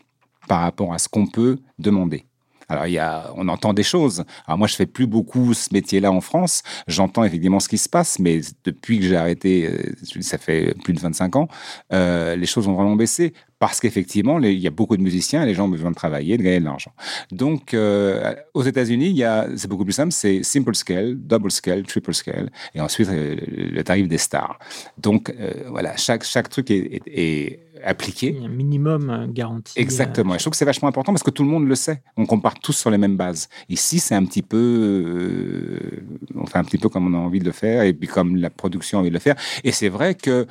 par 0.48 0.62
rapport 0.62 0.92
à 0.92 0.98
ce 0.98 1.08
qu'on 1.08 1.28
peut 1.28 1.60
demander. 1.78 2.26
Alors, 2.70 2.86
il 2.86 2.94
y 2.94 3.00
a, 3.00 3.32
on 3.36 3.48
entend 3.48 3.74
des 3.74 3.84
choses. 3.84 4.24
Alors, 4.46 4.58
moi, 4.60 4.68
je 4.68 4.76
fais 4.76 4.86
plus 4.86 5.08
beaucoup 5.08 5.54
ce 5.54 5.70
métier-là 5.74 6.12
en 6.12 6.22
France. 6.22 6.62
J'entends 6.88 7.24
effectivement 7.24 7.60
ce 7.60 7.68
qui 7.68 7.80
se 7.80 7.90
passe, 7.90 8.20
mais 8.20 8.42
depuis 8.64 9.00
que 9.00 9.06
j'ai 9.06 9.18
arrêté, 9.18 9.68
euh, 9.68 10.22
ça 10.22 10.38
fait 10.38 10.76
plus 10.84 10.94
de 10.94 11.00
25 11.00 11.36
ans, 11.36 11.48
euh, 11.92 12.36
les 12.36 12.46
choses 12.46 12.68
ont 12.68 12.74
vraiment 12.74 12.96
baissé 12.96 13.34
parce 13.58 13.82
qu'effectivement, 13.82 14.40
il 14.40 14.58
y 14.58 14.68
a 14.68 14.72
beaucoup 14.72 14.96
de 14.96 15.02
musiciens 15.02 15.44
et 15.44 15.46
les 15.46 15.54
gens 15.54 15.66
ont 15.66 15.70
besoin 15.70 15.90
de 15.90 15.96
travailler, 15.96 16.38
de 16.38 16.44
gagner 16.44 16.62
de 16.62 16.66
l'argent. 16.66 16.94
Donc, 17.30 17.74
euh, 17.74 18.34
aux 18.54 18.64
États-Unis, 18.64 19.22
c'est 19.58 19.68
beaucoup 19.68 19.84
plus 19.84 19.94
simple, 19.94 20.14
c'est 20.14 20.44
simple 20.44 20.74
scale, 20.76 21.16
double 21.16 21.52
scale, 21.52 21.84
triple 21.84 22.14
scale, 22.14 22.52
et 22.74 22.80
ensuite 22.80 23.10
le 23.12 23.82
tarif 23.84 24.08
des 24.08 24.18
stars. 24.18 24.58
Donc, 24.98 25.36
voilà, 25.68 25.98
chaque 25.98 26.24
chaque 26.24 26.48
truc 26.48 26.72
est, 26.72 27.02
est 27.06 27.69
appliqué. 27.84 28.38
un 28.44 28.48
minimum 28.48 29.10
euh, 29.10 29.28
garanti. 29.28 29.74
Exactement. 29.78 30.34
je 30.34 30.40
trouve 30.40 30.52
que 30.52 30.58
c'est 30.58 30.66
vachement 30.66 30.88
important 30.88 31.14
parce 31.14 31.24
que 31.24 31.32
tout 31.32 31.44
le 31.44 31.50
monde 31.50 31.68
le 31.68 31.76
sait. 31.76 32.02
On 32.18 32.26
compare 32.26 32.60
tous 32.60 32.74
sur 32.74 32.90
les 32.90 32.98
mêmes 32.98 33.18
bases. 33.18 33.50
Ici, 33.70 34.00
c'est 34.00 34.16
un 34.16 34.26
petit 34.26 34.42
peu, 34.42 34.58
euh, 34.58 36.04
on 36.36 36.46
fait 36.46 36.58
un 36.58 36.64
petit 36.64 36.78
peu 36.78 36.90
comme 36.90 37.14
on 37.14 37.18
a 37.18 37.22
envie 37.22 37.40
de 37.40 37.46
le 37.46 37.52
faire 37.52 37.84
et 37.84 37.94
puis 37.94 38.08
comme 38.08 38.36
la 38.36 38.50
production 38.50 38.98
a 38.98 39.02
envie 39.02 39.10
de 39.10 39.16
le 39.16 39.20
faire. 39.20 39.36
Et 39.64 39.72
c'est 39.72 39.90
vrai 39.90 40.16
que 40.16 40.48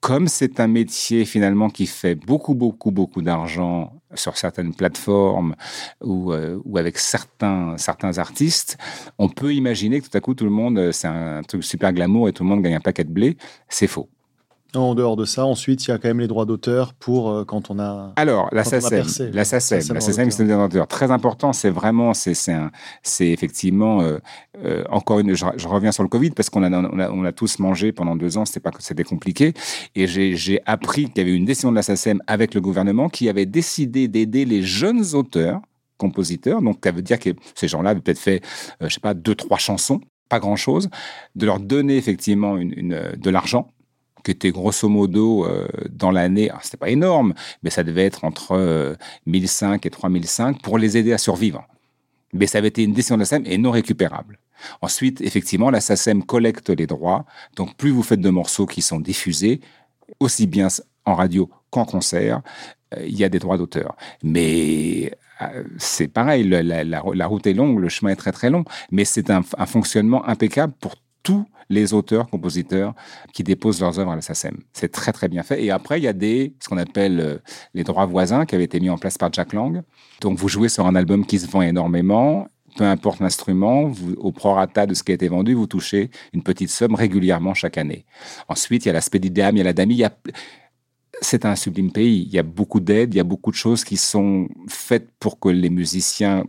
comme 0.00 0.28
c'est 0.28 0.60
un 0.60 0.68
métier 0.68 1.24
finalement 1.24 1.70
qui 1.70 1.86
fait 1.86 2.14
beaucoup, 2.14 2.54
beaucoup, 2.54 2.92
beaucoup 2.92 3.20
d'argent 3.20 4.00
sur 4.14 4.36
certaines 4.36 4.72
plateformes 4.72 5.56
ou, 6.00 6.32
euh, 6.32 6.60
ou 6.64 6.78
avec 6.78 6.98
certains, 6.98 7.76
certains 7.78 8.18
artistes, 8.18 8.78
on 9.18 9.28
peut 9.28 9.52
imaginer 9.52 10.00
que 10.00 10.08
tout 10.08 10.16
à 10.16 10.20
coup, 10.20 10.34
tout 10.34 10.44
le 10.44 10.50
monde, 10.50 10.92
c'est 10.92 11.08
un 11.08 11.42
truc 11.42 11.64
super 11.64 11.92
glamour 11.92 12.28
et 12.28 12.32
tout 12.32 12.44
le 12.44 12.48
monde 12.48 12.62
gagne 12.62 12.76
un 12.76 12.80
paquet 12.80 13.04
de 13.04 13.10
blé. 13.10 13.36
C'est 13.68 13.88
faux. 13.88 14.08
En 14.74 14.94
dehors 14.94 15.16
de 15.16 15.24
ça, 15.24 15.46
ensuite, 15.46 15.86
il 15.86 15.92
y 15.92 15.94
a 15.94 15.98
quand 15.98 16.08
même 16.08 16.20
les 16.20 16.26
droits 16.26 16.44
d'auteur 16.44 16.92
pour 16.92 17.30
euh, 17.30 17.44
quand 17.46 17.70
on 17.70 17.78
a. 17.78 18.12
Alors, 18.16 18.50
la 18.52 18.64
SACEM, 18.64 19.32
la 19.32 19.44
SACEM, 19.46 20.30
c'est 20.30 20.52
un 20.52 20.68
d'auteur. 20.68 20.86
Très 20.86 21.10
important, 21.10 21.54
c'est 21.54 21.70
vraiment, 21.70 22.12
c'est 22.12 22.34
effectivement, 23.20 24.02
euh, 24.02 24.18
euh, 24.62 24.84
encore 24.90 25.20
une, 25.20 25.34
je, 25.34 25.46
reviens 25.66 25.90
sur 25.90 26.02
le 26.02 26.10
Covid 26.10 26.32
parce 26.32 26.50
qu'on 26.50 26.62
a, 26.62 26.70
on 26.70 26.98
a, 26.98 27.10
on 27.10 27.24
a, 27.24 27.32
tous 27.32 27.60
mangé 27.60 27.92
pendant 27.92 28.14
deux 28.14 28.36
ans, 28.36 28.44
c'était 28.44 29.04
compliqué. 29.04 29.54
Et 29.94 30.06
j'ai 30.06 30.60
appris 30.66 31.06
qu'il 31.06 31.16
y 31.16 31.20
avait 31.22 31.34
une 31.34 31.46
décision 31.46 31.70
de 31.70 31.76
la 31.76 31.82
SACEM 31.82 32.20
avec 32.26 32.52
le 32.52 32.60
gouvernement 32.60 33.08
qui 33.08 33.30
avait 33.30 33.46
décidé 33.46 34.06
d'aider 34.06 34.44
les 34.44 34.62
jeunes 34.62 35.14
auteurs 35.14 35.62
compositeurs. 35.96 36.60
Donc, 36.60 36.80
ça 36.84 36.90
veut 36.90 37.02
dire 37.02 37.18
que 37.18 37.30
ces 37.54 37.68
gens-là 37.68 37.90
avaient 37.90 38.00
peut-être 38.00 38.18
fait, 38.18 38.42
je 38.82 38.88
sais 38.88 39.00
pas, 39.00 39.14
deux, 39.14 39.34
trois 39.34 39.58
chansons, 39.58 40.00
pas 40.28 40.40
grand-chose, 40.40 40.90
de 41.36 41.46
leur 41.46 41.58
donner 41.58 41.96
effectivement 41.96 42.58
une, 42.58 42.74
une, 42.76 43.12
de 43.16 43.30
l'argent 43.30 43.70
était 44.30 44.50
grosso 44.50 44.88
modo 44.88 45.46
euh, 45.46 45.68
dans 45.90 46.10
l'année, 46.10 46.50
c'était 46.62 46.76
pas 46.76 46.90
énorme, 46.90 47.34
mais 47.62 47.70
ça 47.70 47.84
devait 47.84 48.04
être 48.04 48.24
entre 48.24 48.52
euh, 48.52 48.94
1005 49.26 49.84
et 49.86 49.90
3005 49.90 50.62
pour 50.62 50.78
les 50.78 50.96
aider 50.96 51.12
à 51.12 51.18
survivre. 51.18 51.66
Mais 52.32 52.46
ça 52.46 52.58
avait 52.58 52.68
été 52.68 52.82
une 52.84 52.92
décision 52.92 53.16
de 53.16 53.20
la 53.20 53.26
SACEM 53.26 53.44
et 53.46 53.58
non 53.58 53.70
récupérable. 53.70 54.38
Ensuite, 54.82 55.20
effectivement, 55.20 55.70
la 55.70 55.80
SACEM 55.80 56.24
collecte 56.24 56.70
les 56.70 56.86
droits. 56.86 57.24
Donc, 57.56 57.76
plus 57.76 57.90
vous 57.90 58.02
faites 58.02 58.20
de 58.20 58.30
morceaux 58.30 58.66
qui 58.66 58.82
sont 58.82 59.00
diffusés, 59.00 59.60
aussi 60.20 60.46
bien 60.46 60.68
en 61.04 61.14
radio 61.14 61.50
qu'en 61.70 61.84
concert, 61.84 62.42
euh, 62.94 63.04
il 63.06 63.16
y 63.16 63.24
a 63.24 63.28
des 63.28 63.38
droits 63.38 63.58
d'auteur. 63.58 63.96
Mais 64.22 65.12
euh, 65.42 65.64
c'est 65.78 66.08
pareil, 66.08 66.44
la, 66.44 67.00
route 67.00 67.46
est 67.46 67.54
longue, 67.54 67.78
le 67.78 67.88
chemin 67.88 68.12
est 68.12 68.16
très 68.16 68.32
très 68.32 68.50
long, 68.50 68.64
mais 68.90 69.04
c'est 69.04 69.30
un, 69.30 69.42
un, 69.56 69.66
fonctionnement 69.66 70.26
impeccable 70.26 70.72
pour 70.80 70.94
tous 71.28 71.44
les 71.68 71.92
auteurs, 71.92 72.30
compositeurs 72.30 72.94
qui 73.34 73.42
déposent 73.42 73.82
leurs 73.82 73.98
œuvres 73.98 74.12
à 74.12 74.16
la 74.16 74.22
SACEM. 74.22 74.56
C'est 74.72 74.90
très 74.90 75.12
très 75.12 75.28
bien 75.28 75.42
fait. 75.42 75.62
Et 75.62 75.70
après, 75.70 76.00
il 76.00 76.04
y 76.04 76.08
a 76.08 76.14
des, 76.14 76.54
ce 76.58 76.70
qu'on 76.70 76.78
appelle 76.78 77.20
euh, 77.20 77.36
les 77.74 77.84
droits 77.84 78.06
voisins 78.06 78.46
qui 78.46 78.54
avaient 78.54 78.64
été 78.64 78.80
mis 78.80 78.88
en 78.88 78.96
place 78.96 79.18
par 79.18 79.30
Jack 79.30 79.52
Lang. 79.52 79.82
Donc 80.22 80.38
vous 80.38 80.48
jouez 80.48 80.70
sur 80.70 80.86
un 80.86 80.94
album 80.94 81.26
qui 81.26 81.38
se 81.38 81.46
vend 81.46 81.60
énormément 81.60 82.48
peu 82.76 82.84
importe 82.84 83.18
l'instrument, 83.18 83.90
au 84.18 84.30
prorata 84.30 84.86
de 84.86 84.94
ce 84.94 85.02
qui 85.02 85.10
a 85.10 85.14
été 85.16 85.26
vendu, 85.26 85.54
vous 85.54 85.66
touchez 85.66 86.10
une 86.32 86.44
petite 86.44 86.70
somme 86.70 86.94
régulièrement 86.94 87.52
chaque 87.52 87.76
année. 87.76 88.04
Ensuite, 88.46 88.84
il 88.84 88.88
y 88.88 88.90
a 88.90 88.92
l'aspect 88.92 89.18
d'idéam, 89.18 89.56
il 89.56 89.58
y 89.58 89.62
a 89.62 89.64
la 89.64 89.72
dami, 89.72 90.04
c'est 91.20 91.44
un 91.44 91.56
sublime 91.56 91.90
pays. 91.90 92.22
Il 92.28 92.32
y 92.32 92.38
a 92.38 92.44
beaucoup 92.44 92.78
d'aides, 92.78 93.14
il 93.14 93.16
y 93.16 93.20
a 93.20 93.24
beaucoup 93.24 93.50
de 93.50 93.56
choses 93.56 93.82
qui 93.82 93.96
sont 93.96 94.48
faites 94.68 95.08
pour 95.18 95.40
que 95.40 95.48
les 95.48 95.70
musiciens, 95.70 96.44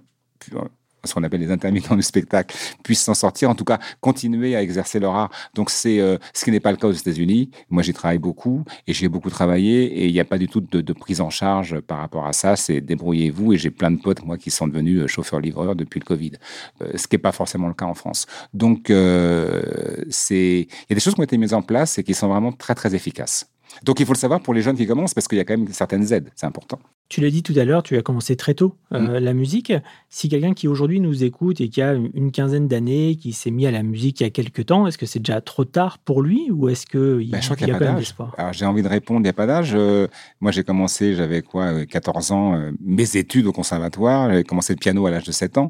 ce 1.04 1.14
qu'on 1.14 1.24
appelle 1.24 1.42
les 1.42 1.52
intermittents 1.52 1.96
du 1.96 2.02
spectacle, 2.02 2.56
puissent 2.84 3.04
s'en 3.04 3.14
sortir, 3.14 3.50
en 3.50 3.56
tout 3.56 3.64
cas 3.64 3.80
continuer 4.02 4.56
à 4.56 4.62
exercer 4.62 5.00
leur 5.00 5.16
art. 5.16 5.32
Donc 5.54 5.70
c'est 5.70 6.00
euh, 6.00 6.18
ce 6.34 6.44
qui 6.44 6.52
n'est 6.52 6.60
pas 6.60 6.72
le 6.72 6.78
cas 6.78 6.88
aux 6.88 6.94
États-Unis. 6.94 7.52
Moi, 7.70 7.84
j'y 7.84 7.94
travaille 7.94 8.18
beaucoup 8.18 8.64
et 8.88 8.94
j'ai 8.94 9.08
beaucoup 9.08 9.30
travaillé 9.30 9.86
et 9.86 10.08
il 10.08 10.14
n'y 10.14 10.20
a 10.20 10.26
pas 10.26 10.38
du 10.38 10.48
tout 10.48 10.62
de, 10.62 10.94
prise 10.94 11.22
en 11.22 11.30
charge 11.30 11.80
par 11.82 12.00
rapport 12.00 12.26
à 12.26 12.34
ça. 12.34 12.56
C'est 12.56 12.82
débrouillez-vous 12.82 13.54
et 13.54 13.58
j'ai 13.58 13.70
plein 13.70 13.92
de 13.92 14.02
potes 14.02 14.24
moi 14.26 14.38
qui 14.38 14.52
sont 14.52 14.68
devenus 14.68 15.02
euh, 15.02 15.08
chauffeurs-livreurs 15.08 15.76
depuis 15.76 16.00
le 16.00 16.06
Covid, 16.06 16.34
euh, 16.82 16.92
ce 16.96 17.08
qui 17.08 17.16
n'est 17.16 17.22
pas 17.22 17.32
forcément 17.32 17.68
le 17.68 17.74
cas 17.74 17.86
en 17.86 17.94
France. 17.94 18.26
Donc 18.54 18.90
il 18.90 18.96
y 18.96 20.92
a 20.92 20.96
des 20.96 21.00
choses 21.00 21.16
qui 21.16 21.20
ont 21.20 21.24
été 21.24 21.38
mises 21.38 21.54
en 21.54 21.62
place 21.62 21.98
et 21.98 22.04
qui 22.04 22.14
sont 22.14 22.28
vraiment 22.28 22.52
très 22.52 22.76
très 22.76 22.96
efficaces. 22.96 23.48
Donc 23.84 24.00
il 24.00 24.06
faut 24.06 24.14
le 24.14 24.18
savoir 24.18 24.42
pour 24.42 24.54
les 24.54 24.62
jeunes 24.62 24.76
qui 24.76 24.88
commencent 24.88 25.14
parce 25.14 25.28
qu'il 25.28 25.38
y 25.38 25.42
a 25.42 25.46
quand 25.46 25.58
même 25.58 25.68
certaines 25.72 26.12
aides, 26.14 26.32
c'est 26.36 26.46
important. 26.46 26.80
Tu 27.08 27.22
l'as 27.22 27.32
dit 27.32 27.42
tout 27.42 27.54
à 27.58 27.66
l'heure, 27.66 27.82
tu 27.82 27.98
as 27.98 28.04
commencé 28.04 28.36
très 28.36 28.54
tôt 28.54 28.76
euh, 28.94 29.00
mmh. 29.00 29.18
la 29.18 29.34
musique. 29.34 29.74
Si 30.10 30.30
quelqu'un 30.30 30.54
qui 30.54 30.68
aujourd'hui 30.68 31.00
nous 31.00 31.24
écoute 31.24 31.60
et 31.60 31.70
qui 31.70 31.82
a 31.82 31.94
une 31.94 32.32
quinzaine 32.32 32.68
d'années, 32.68 33.16
qui 33.16 33.34
s'est 33.34 33.50
mis 33.50 33.66
à 33.66 33.72
la 33.72 33.82
musique 33.82 34.20
il 34.20 34.24
y 34.24 34.28
a 34.28 34.30
quelques 34.30 34.68
temps, 34.68 34.86
est-ce 34.86 35.00
que 35.00 35.08
c'est 35.08 35.20
déjà 35.20 35.42
trop 35.42 35.66
tard 35.66 35.98
pour 35.98 36.22
lui 36.22 36.52
ou 36.52 36.70
est-ce 36.70 36.86
qu'il 36.86 37.32
ben, 37.32 37.40
y, 37.40 37.56
qu 37.56 37.66
y, 37.66 37.72
a, 37.72 37.76
a 37.76 37.80
quand 37.80 37.86
même 37.86 37.96
d'espoir? 37.96 38.36
J'ai 38.52 38.66
envie 38.66 38.84
de 38.84 38.88
répondre, 38.88 39.22
il 39.22 39.24
n'y 39.24 39.30
a 39.30 39.34
pas 39.34 39.48
d'âge. 39.48 39.72
Euh, 39.74 40.08
moi 40.40 40.52
j'ai 40.52 40.64
commencé, 40.64 41.16
j'avais 41.16 41.42
quoi, 41.42 41.86
14 41.86 42.32
ans, 42.32 42.56
euh, 42.56 42.72
mes 42.80 43.18
études 43.18 43.48
au 43.48 43.54
conservatoire, 43.54 44.32
j'ai 44.32 44.44
commencé 44.44 44.74
le 44.74 44.80
piano 44.80 45.04
à 45.08 45.12
l'âge 45.12 45.24
de 45.24 45.32
7 45.32 45.58
ans, 45.58 45.70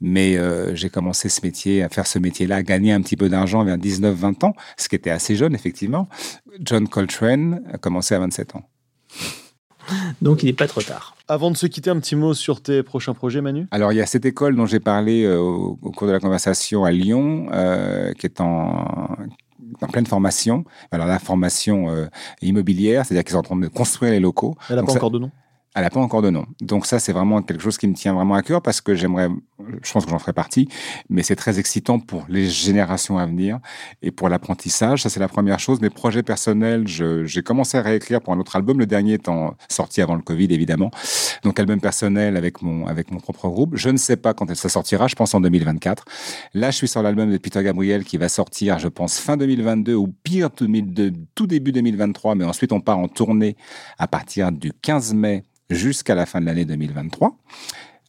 mais 0.00 0.38
j'ai 0.74 0.90
commencé 0.90 1.28
ce 1.28 1.40
métier, 1.42 1.82
à 1.82 1.88
faire 1.88 2.06
ce 2.06 2.18
métier-là, 2.18 2.56
à 2.56 2.62
gagner 2.62 2.92
un 2.92 3.00
petit 3.00 3.16
peu 3.16 3.28
d'argent 3.28 3.64
vers 3.64 3.76
19-20 3.76 4.44
ans, 4.44 4.54
ce 4.76 4.88
qui 4.88 4.94
était 4.94 5.10
assez 5.10 5.34
jeune 5.34 5.54
effectivement. 5.54 6.08
John 6.60 6.88
Coltrane 6.88 7.35
a 7.72 7.78
commencé 7.78 8.14
à 8.14 8.18
27 8.18 8.56
ans. 8.56 8.62
Donc 10.22 10.42
il 10.42 10.46
n'est 10.46 10.52
pas 10.52 10.66
trop 10.66 10.82
tard. 10.82 11.16
Avant 11.28 11.50
de 11.50 11.56
se 11.56 11.66
quitter, 11.66 11.90
un 11.90 11.98
petit 11.98 12.16
mot 12.16 12.34
sur 12.34 12.60
tes 12.60 12.82
prochains 12.82 13.14
projets, 13.14 13.40
Manu? 13.40 13.66
Alors, 13.72 13.92
il 13.92 13.96
y 13.96 14.00
a 14.00 14.06
cette 14.06 14.24
école 14.24 14.54
dont 14.54 14.66
j'ai 14.66 14.80
parlé 14.80 15.24
euh, 15.24 15.38
au, 15.38 15.78
au, 15.82 15.90
cours 15.90 16.06
de 16.06 16.12
la 16.12 16.20
conversation 16.20 16.84
à 16.84 16.92
Lyon, 16.92 17.48
euh, 17.52 18.12
qui 18.12 18.26
est 18.26 18.40
en, 18.40 19.16
en 19.80 19.86
pleine 19.88 20.06
formation. 20.06 20.64
Alors, 20.92 21.06
la 21.06 21.18
formation 21.18 21.90
euh, 21.90 22.06
immobilière, 22.42 23.04
c'est-à-dire 23.04 23.24
qu'ils 23.24 23.32
sont 23.32 23.38
en 23.38 23.42
train 23.42 23.56
de 23.56 23.66
construire 23.66 24.12
les 24.12 24.20
locaux. 24.20 24.54
Elle 24.70 24.76
n'a 24.76 24.82
pas 24.82 24.92
ça, 24.92 24.98
encore 24.98 25.10
de 25.10 25.18
nom? 25.18 25.30
Elle 25.74 25.82
n'a 25.82 25.90
pas 25.90 26.00
encore 26.00 26.22
de 26.22 26.30
nom. 26.30 26.46
Donc 26.62 26.86
ça, 26.86 26.98
c'est 26.98 27.12
vraiment 27.12 27.42
quelque 27.42 27.62
chose 27.62 27.76
qui 27.76 27.86
me 27.86 27.94
tient 27.94 28.14
vraiment 28.14 28.34
à 28.34 28.42
cœur 28.42 28.62
parce 28.62 28.80
que 28.80 28.94
j'aimerais, 28.94 29.28
je 29.82 29.92
pense 29.92 30.06
que 30.06 30.10
j'en 30.10 30.18
ferai 30.18 30.32
partie, 30.32 30.68
mais 31.10 31.22
c'est 31.22 31.36
très 31.36 31.58
excitant 31.58 31.98
pour 31.98 32.24
les 32.30 32.48
générations 32.48 33.18
à 33.18 33.26
venir 33.26 33.58
et 34.00 34.10
pour 34.10 34.30
l'apprentissage. 34.30 35.02
Ça, 35.02 35.10
c'est 35.10 35.20
la 35.20 35.28
première 35.28 35.58
chose. 35.58 35.82
Mes 35.82 35.90
projets 35.90 36.22
personnels, 36.22 36.86
j'ai 36.86 37.42
commencé 37.42 37.76
à 37.76 37.82
réécrire 37.82 38.22
pour 38.22 38.32
un 38.32 38.38
autre 38.38 38.56
album, 38.56 38.78
le 38.78 38.86
dernier 38.86 39.14
étant 39.14 39.54
sorti 39.68 40.00
avant 40.00 40.14
le 40.14 40.22
Covid, 40.22 40.48
évidemment. 40.50 40.90
Donc 41.42 41.60
album 41.60 41.78
personnel 41.78 42.38
avec 42.38 42.62
mon, 42.62 42.86
avec 42.86 43.10
mon 43.10 43.20
propre 43.20 43.48
groupe. 43.48 43.76
Je 43.76 43.90
ne 43.90 43.98
sais 43.98 44.16
pas 44.16 44.32
quand 44.32 44.54
ça 44.54 44.70
sortira, 44.70 45.08
je 45.08 45.14
pense 45.14 45.34
en 45.34 45.40
2024. 45.40 46.04
Là, 46.54 46.70
je 46.70 46.76
suis 46.76 46.88
sur 46.88 47.02
l'album 47.02 47.30
de 47.30 47.36
Peter 47.36 47.62
Gabriel 47.62 48.04
qui 48.04 48.16
va 48.16 48.30
sortir, 48.30 48.78
je 48.78 48.88
pense, 48.88 49.18
fin 49.18 49.36
2022 49.36 49.94
ou 49.94 50.08
pire, 50.22 50.48
tout 50.50 51.46
début 51.46 51.72
2023, 51.72 52.34
mais 52.34 52.44
ensuite 52.46 52.72
on 52.72 52.80
part 52.80 52.98
en 52.98 53.08
tournée 53.08 53.56
à 53.98 54.08
partir 54.08 54.52
du 54.52 54.72
15 54.72 55.12
mai 55.12 55.42
jusqu'à 55.70 56.14
la 56.14 56.26
fin 56.26 56.40
de 56.40 56.46
l'année 56.46 56.64
2023. 56.64 57.36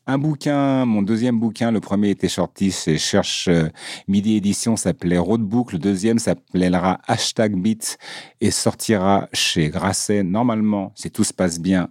Un 0.10 0.18
bouquin, 0.18 0.86
mon 0.86 1.02
deuxième 1.02 1.38
bouquin, 1.38 1.70
le 1.70 1.82
premier 1.82 2.12
était 2.12 2.30
sorti 2.30 2.72
c'est 2.72 2.98
Cherche 2.98 3.50
euh, 3.50 3.68
Midi 4.08 4.36
Édition, 4.36 4.78
s'appelait 4.78 5.18
Roadbook. 5.18 5.74
Le 5.74 5.80
deuxième 5.80 6.18
s'appellera 6.18 7.02
Hashtag 7.08 7.58
Beat 7.58 7.98
et 8.40 8.52
sortira 8.52 9.28
chez 9.34 9.68
Grasset, 9.68 10.24
normalement, 10.24 10.94
si 10.96 11.12
tout 11.12 11.26
se 11.26 11.34
passe 11.34 11.60
bien, 11.60 11.90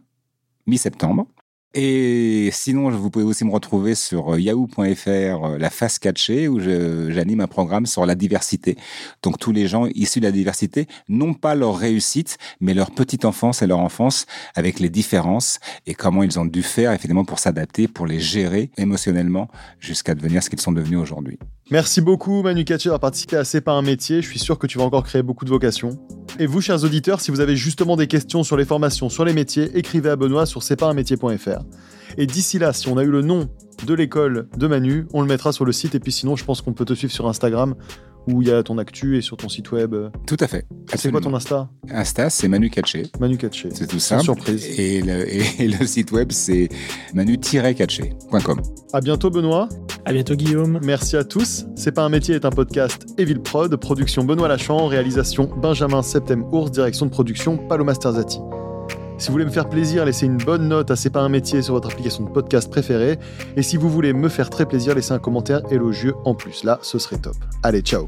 mi-septembre. 0.67 1.27
Et 1.79 2.49
sinon, 2.53 2.89
vous 2.89 3.11
pouvez 3.11 3.25
aussi 3.27 3.45
me 3.45 3.53
retrouver 3.53 3.95
sur 3.95 4.39
yahoo.fr, 4.39 5.59
la 5.59 5.69
face 5.69 5.99
catchée, 5.99 6.49
où 6.49 6.59
j'anime 6.59 7.41
un 7.43 7.47
programme 7.47 7.85
sur 7.85 8.07
la 8.07 8.15
diversité. 8.15 8.79
Donc 9.23 9.39
tous 9.39 9.53
les 9.53 9.69
gens 9.69 9.87
issus 9.95 10.21
de 10.21 10.25
la 10.25 10.33
diversité, 10.33 10.87
non 11.11 11.35
pas 11.35 11.55
leur 11.55 11.77
réussite, 11.77 12.39
mais 12.61 12.73
leur 12.73 12.91
petite 12.93 13.27
enfance 13.27 13.61
et 13.61 13.67
leur 13.67 13.81
enfance 13.81 14.25
avec 14.55 14.81
les 14.81 14.89
différences 14.89 15.61
et 15.87 15.93
comment 15.93 16.23
ils 16.23 16.41
ont 16.41 16.47
dû 16.47 16.63
faire 16.63 16.93
effectivement 16.93 17.27
pour 17.27 17.41
s'adapter, 17.41 17.89
pour 17.89 18.07
les 18.07 18.21
gérer 18.21 18.71
émotionnellement 18.79 19.51
jusqu'à 19.79 20.15
devenir 20.15 20.43
ce 20.43 20.49
qu'ils 20.49 20.63
sont 20.63 20.73
devenus 20.73 20.99
aujourd'hui. 20.99 21.39
Merci 21.73 22.01
beaucoup 22.01 22.45
Manu 22.45 22.65
Katché 22.65 22.85
d'avoir 22.85 23.01
participé 23.01 23.37
à 23.37 23.43
C'est 23.43 23.61
pas 23.61 23.73
un 23.73 23.83
métier. 23.83 24.23
Je 24.23 24.29
suis 24.29 24.39
sûr 24.39 24.57
que 24.57 24.69
tu 24.69 24.79
vas 24.79 24.85
encore 24.85 25.03
créer 25.03 25.23
beaucoup 25.23 25.45
de 25.45 25.51
vocations. 25.51 25.99
Et 26.39 26.47
vous, 26.47 26.61
chers 26.61 26.85
auditeurs, 26.85 27.21
si 27.21 27.33
vous 27.33 27.41
avez 27.41 27.57
justement 27.57 27.97
des 27.97 28.07
questions 28.07 28.45
sur 28.45 28.57
les 28.57 28.65
formations, 28.65 29.09
sur 29.09 29.25
les 29.25 29.33
métiers, 29.33 29.77
écrivez 29.77 30.11
à 30.11 30.15
Benoît 30.15 30.47
sur 30.47 30.63
c'est 30.63 30.77
pas 30.77 30.87
un 30.87 30.95
métier.fr. 30.95 31.65
Et 32.19 32.27
d'ici 32.27 32.61
là, 32.61 32.73
si 32.73 32.87
on 32.87 32.97
a 32.99 33.03
eu 33.03 33.11
le 33.11 33.23
nom 33.23 33.49
de 33.85 33.95
l'école 33.95 34.49
de 34.57 34.67
Manu, 34.69 35.09
on 35.13 35.23
le 35.23 35.27
mettra 35.27 35.51
sur 35.51 35.65
le 35.65 35.73
site. 35.73 35.97
Et 35.97 35.99
puis 35.99 36.13
sinon, 36.13 36.37
je 36.37 36.45
pense 36.45 36.63
qu'on 36.63 36.73
peut 36.73 36.85
te 36.85 36.95
suivre 36.95 37.13
sur 37.13 37.27
Instagram 37.27 37.75
où 38.27 38.43
il 38.43 38.49
y 38.49 38.51
a 38.51 38.63
ton 38.63 38.79
actu 38.79 39.17
et 39.17 39.21
sur 39.21 39.37
ton 39.37 39.49
site 39.49 39.73
web. 39.73 39.95
Tout 40.27 40.37
à 40.41 40.47
fait. 40.47 40.67
C'est 40.95 41.11
quoi 41.11 41.21
ton 41.21 41.35
Insta? 41.35 41.69
Insta, 41.91 42.31
c'est 42.31 42.49
Manu 42.49 42.71
Katché. 42.71 43.05
Manu 43.21 43.37
Katché. 43.37 43.69
C'est 43.73 43.87
tout 43.87 43.99
ça. 43.99 44.19
surprise. 44.21 44.65
Et 44.79 45.01
le, 45.01 45.29
et 45.61 45.69
le, 45.69 45.87
site 45.87 46.13
web, 46.13 46.33
c'est 46.33 46.69
manu-katché.com. 47.15 48.63
À 48.93 49.01
bientôt, 49.01 49.31
Benoît. 49.31 49.69
À 50.05 50.13
bientôt, 50.13 50.35
Guillaume. 50.35 50.81
Merci 50.85 51.17
à 51.17 51.25
tous. 51.25 51.67
C'est 51.75 51.93
pas 51.93 52.03
un 52.03 52.09
métier 52.09 52.35
est 52.35 52.45
un 52.45 52.51
podcast 52.51 53.07
Evil 53.19 53.41
Prod, 53.41 53.75
production 53.77 54.25
Benoît 54.25 54.49
Lachan, 54.49 54.87
réalisation 54.87 55.51
Benjamin 55.57 56.03
Septem 56.03 56.45
Ours, 56.53 56.71
direction 56.71 57.07
de 57.07 57.11
production 57.11 57.57
Paloma 57.57 57.95
Sterzati. 57.95 58.39
Si 59.19 59.29
vous 59.29 59.33
voulez 59.33 59.47
me 59.47 59.51
faire 59.51 59.69
plaisir, 59.69 60.05
laissez 60.05 60.27
une 60.27 60.37
bonne 60.37 60.69
note 60.69 60.91
à 60.91 60.97
C'est 60.97 61.11
pas 61.11 61.21
un 61.21 61.29
métier 61.29 61.63
sur 61.63 61.75
votre 61.75 61.91
application 61.91 62.25
de 62.25 62.31
podcast 62.31 62.71
préférée. 62.71 63.19
Et 63.57 63.63
si 63.63 63.77
vous 63.77 63.89
voulez 63.89 64.13
me 64.13 64.29
faire 64.29 64.51
très 64.51 64.67
plaisir, 64.67 64.95
laissez 64.95 65.13
un 65.13 65.19
commentaire 65.19 65.63
élogieux 65.71 66.15
en 66.25 66.35
plus. 66.35 66.65
Là, 66.65 66.79
ce 66.83 66.99
serait 66.99 67.19
top. 67.19 67.37
Allez, 67.63 67.81
ciao 67.81 68.07